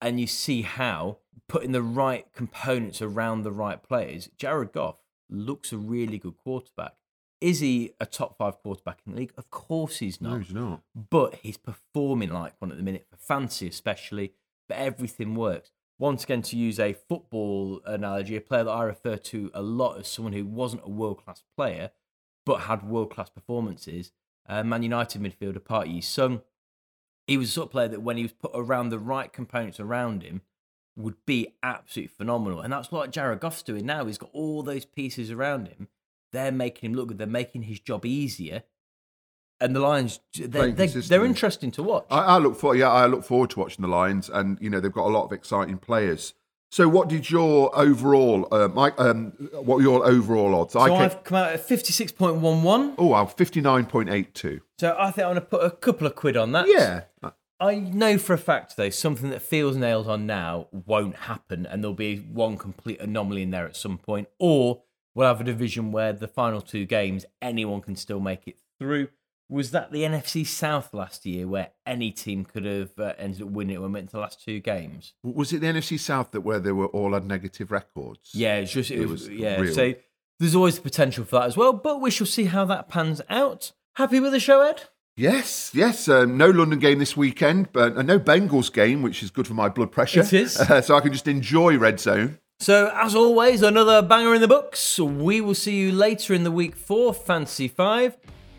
and 0.00 0.20
you 0.20 0.26
see 0.26 0.62
how 0.62 1.18
putting 1.48 1.72
the 1.72 1.82
right 1.82 2.26
components 2.34 3.02
around 3.02 3.42
the 3.42 3.52
right 3.52 3.82
players. 3.82 4.28
Jared 4.36 4.72
Goff 4.72 4.96
looks 5.28 5.72
a 5.72 5.78
really 5.78 6.18
good 6.18 6.36
quarterback. 6.36 6.94
Is 7.40 7.60
he 7.60 7.92
a 8.00 8.06
top 8.06 8.38
five 8.38 8.58
quarterback 8.62 9.00
in 9.06 9.12
the 9.12 9.18
league? 9.18 9.32
Of 9.36 9.50
course 9.50 9.98
he's 9.98 10.20
not 10.20 10.32
No, 10.32 10.38
he's 10.38 10.54
not. 10.54 10.80
but 11.10 11.34
he's 11.42 11.56
performing 11.58 12.30
like 12.30 12.54
one 12.60 12.70
at 12.70 12.76
the 12.78 12.82
minute 12.82 13.06
for 13.10 13.16
fancy, 13.16 13.68
especially. 13.68 14.32
But 14.68 14.78
everything 14.78 15.34
works. 15.34 15.70
Once 15.98 16.24
again, 16.24 16.42
to 16.42 16.56
use 16.56 16.78
a 16.78 16.92
football 16.92 17.80
analogy, 17.86 18.36
a 18.36 18.40
player 18.40 18.64
that 18.64 18.70
I 18.70 18.84
refer 18.84 19.16
to 19.16 19.50
a 19.54 19.62
lot 19.62 19.98
as 19.98 20.08
someone 20.08 20.34
who 20.34 20.44
wasn't 20.44 20.82
a 20.84 20.90
world 20.90 21.24
class 21.24 21.42
player 21.56 21.90
but 22.44 22.62
had 22.62 22.88
world 22.88 23.10
class 23.10 23.28
performances. 23.28 24.12
Uh, 24.48 24.62
Man 24.62 24.82
United 24.82 25.20
midfielder 25.20 25.62
Park 25.62 25.86
Ji-sung. 25.86 26.42
He 27.26 27.36
was 27.36 27.48
the 27.48 27.52
sort 27.54 27.66
of 27.66 27.72
player 27.72 27.88
that 27.88 28.02
when 28.02 28.16
he 28.16 28.22
was 28.22 28.32
put 28.32 28.52
around 28.54 28.88
the 28.88 29.00
right 29.00 29.32
components 29.32 29.80
around 29.80 30.22
him 30.22 30.42
would 30.96 31.16
be 31.26 31.54
absolutely 31.62 32.14
phenomenal. 32.16 32.60
And 32.60 32.72
that's 32.72 32.92
what 32.92 33.10
Jared 33.10 33.40
Goff's 33.40 33.64
doing 33.64 33.84
now. 33.84 34.06
He's 34.06 34.16
got 34.16 34.30
all 34.32 34.62
those 34.62 34.84
pieces 34.84 35.30
around 35.30 35.68
him. 35.68 35.88
They're 36.32 36.52
making 36.52 36.90
him 36.90 36.96
look 36.96 37.08
good. 37.08 37.18
They're 37.18 37.26
making 37.26 37.62
his 37.62 37.80
job 37.80 38.06
easier. 38.06 38.62
And 39.60 39.74
the 39.74 39.80
Lions, 39.80 40.20
they're, 40.34 40.70
they're, 40.70 40.86
they're 40.86 41.24
interesting 41.24 41.70
to 41.72 41.82
watch. 41.82 42.06
I, 42.10 42.18
I 42.18 42.38
look 42.38 42.56
for 42.56 42.76
yeah, 42.76 42.90
I 42.90 43.06
look 43.06 43.24
forward 43.24 43.50
to 43.50 43.60
watching 43.60 43.82
the 43.82 43.88
Lions, 43.88 44.28
and 44.28 44.58
you 44.60 44.68
know 44.68 44.80
they've 44.80 44.92
got 44.92 45.06
a 45.06 45.08
lot 45.08 45.24
of 45.24 45.32
exciting 45.32 45.78
players. 45.78 46.34
So, 46.70 46.88
what 46.88 47.08
did 47.08 47.30
your 47.30 47.76
overall, 47.78 48.48
uh, 48.52 48.68
Mike? 48.68 49.00
Um, 49.00 49.32
what 49.52 49.76
were 49.76 49.82
your 49.82 50.04
overall 50.06 50.54
odds? 50.54 50.74
So 50.74 50.80
I 50.80 51.04
I've 51.04 51.24
come 51.24 51.38
out 51.38 51.52
at 51.52 51.66
56.11. 51.66 52.94
oh, 52.98 53.06
wow, 53.06 53.24
fifty 53.24 53.60
nine 53.60 53.86
point 53.86 54.10
eight 54.10 54.34
two. 54.34 54.60
So 54.78 54.94
I 54.98 55.10
think 55.10 55.26
I'm 55.26 55.32
going 55.32 55.36
to 55.36 55.40
put 55.42 55.64
a 55.64 55.70
couple 55.70 56.06
of 56.06 56.14
quid 56.16 56.36
on 56.36 56.52
that. 56.52 56.66
Yeah, 56.68 57.02
I 57.58 57.76
know 57.76 58.18
for 58.18 58.34
a 58.34 58.38
fact, 58.38 58.76
though, 58.76 58.90
something 58.90 59.30
that 59.30 59.40
feels 59.40 59.76
nailed 59.76 60.08
on 60.08 60.26
now 60.26 60.68
won't 60.70 61.16
happen, 61.16 61.64
and 61.64 61.82
there'll 61.82 61.94
be 61.94 62.18
one 62.18 62.58
complete 62.58 63.00
anomaly 63.00 63.42
in 63.42 63.50
there 63.50 63.64
at 63.64 63.76
some 63.76 63.96
point, 63.96 64.28
or 64.38 64.82
we'll 65.14 65.28
have 65.28 65.40
a 65.40 65.44
division 65.44 65.92
where 65.92 66.12
the 66.12 66.28
final 66.28 66.60
two 66.60 66.84
games 66.84 67.24
anyone 67.40 67.80
can 67.80 67.96
still 67.96 68.20
make 68.20 68.46
it 68.46 68.58
through. 68.78 69.08
Was 69.48 69.70
that 69.70 69.92
the 69.92 70.02
NFC 70.02 70.44
South 70.44 70.92
last 70.92 71.24
year, 71.24 71.46
where 71.46 71.70
any 71.86 72.10
team 72.10 72.44
could 72.44 72.64
have 72.64 72.98
uh, 72.98 73.12
ended 73.16 73.42
up 73.42 73.48
winning 73.48 73.76
it 73.76 73.78
when 73.80 73.90
it 73.90 73.92
went 73.92 74.08
to 74.08 74.16
the 74.16 74.20
last 74.20 74.42
two 74.44 74.60
games? 74.60 75.12
was 75.22 75.52
it 75.52 75.60
the 75.60 75.68
NFC 75.68 75.98
South 75.98 76.32
that 76.32 76.40
where 76.40 76.58
they 76.58 76.72
were 76.72 76.86
all 76.86 77.12
had 77.14 77.24
negative 77.24 77.70
records? 77.70 78.30
Yeah, 78.32 78.56
it's 78.56 78.72
just 78.72 78.90
it, 78.90 79.00
It 79.00 79.08
was, 79.08 79.28
was 79.28 79.30
yeah. 79.30 79.60
real. 79.60 79.72
So 79.74 79.94
there's 80.40 80.54
always 80.54 80.76
the 80.76 80.82
potential 80.82 81.24
for 81.24 81.38
that 81.38 81.46
as 81.46 81.56
well, 81.56 81.72
but 81.72 82.00
we 82.00 82.10
shall 82.10 82.26
see 82.26 82.44
how 82.44 82.64
that 82.66 82.88
pans 82.88 83.20
out. 83.30 83.72
Happy 83.94 84.20
with 84.20 84.32
the 84.32 84.40
show, 84.40 84.62
Ed? 84.62 84.82
Yes, 85.16 85.70
yes. 85.72 86.08
Um, 86.08 86.36
no 86.36 86.50
London 86.50 86.78
game 86.78 86.98
this 86.98 87.16
weekend, 87.16 87.72
but 87.72 87.96
uh, 87.96 88.02
no 88.02 88.18
Bengals 88.18 88.70
game, 88.70 89.00
which 89.00 89.22
is 89.22 89.30
good 89.30 89.46
for 89.46 89.54
my 89.54 89.68
blood 89.68 89.90
pressure. 89.90 90.20
It 90.20 90.32
is. 90.32 90.58
Uh, 90.58 90.80
so 90.82 90.94
I 90.96 91.00
can 91.00 91.12
just 91.12 91.26
enjoy 91.26 91.78
Red 91.78 92.00
Zone. 92.00 92.38
So, 92.58 92.90
as 92.94 93.14
always, 93.14 93.62
another 93.62 94.02
banger 94.02 94.34
in 94.34 94.40
the 94.40 94.48
books. 94.48 94.98
We 94.98 95.40
will 95.40 95.54
see 95.54 95.76
you 95.76 95.92
later 95.92 96.34
in 96.34 96.42
the 96.42 96.50
week 96.50 96.74
for 96.74 97.14
Fantasy 97.14 97.68
5. 97.68 98.16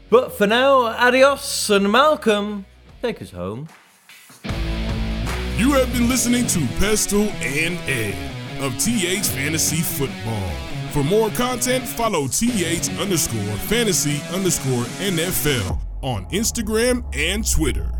But 0.10 0.32
for 0.32 0.48
now, 0.48 0.84
adios 0.84 1.70
and 1.70 1.92
Malcolm, 1.92 2.66
take 3.02 3.22
us 3.22 3.32
home. 3.32 3.68
You 5.58 5.74
have 5.74 5.92
been 5.92 6.08
listening 6.08 6.48
to 6.48 6.60
Pestell 6.80 7.30
and 7.42 7.78
Ed 7.90 8.16
of 8.62 8.78
TH 8.80 9.26
Fantasy 9.26 9.82
Football. 9.82 10.52
For 10.92 11.04
more 11.04 11.30
content, 11.32 11.84
follow 11.84 12.28
TH 12.28 12.90
underscore 13.00 13.58
fantasy 13.68 14.22
underscore 14.34 14.84
NFL 15.02 15.80
on 16.02 16.26
Instagram 16.28 17.04
and 17.14 17.50
Twitter. 17.50 17.92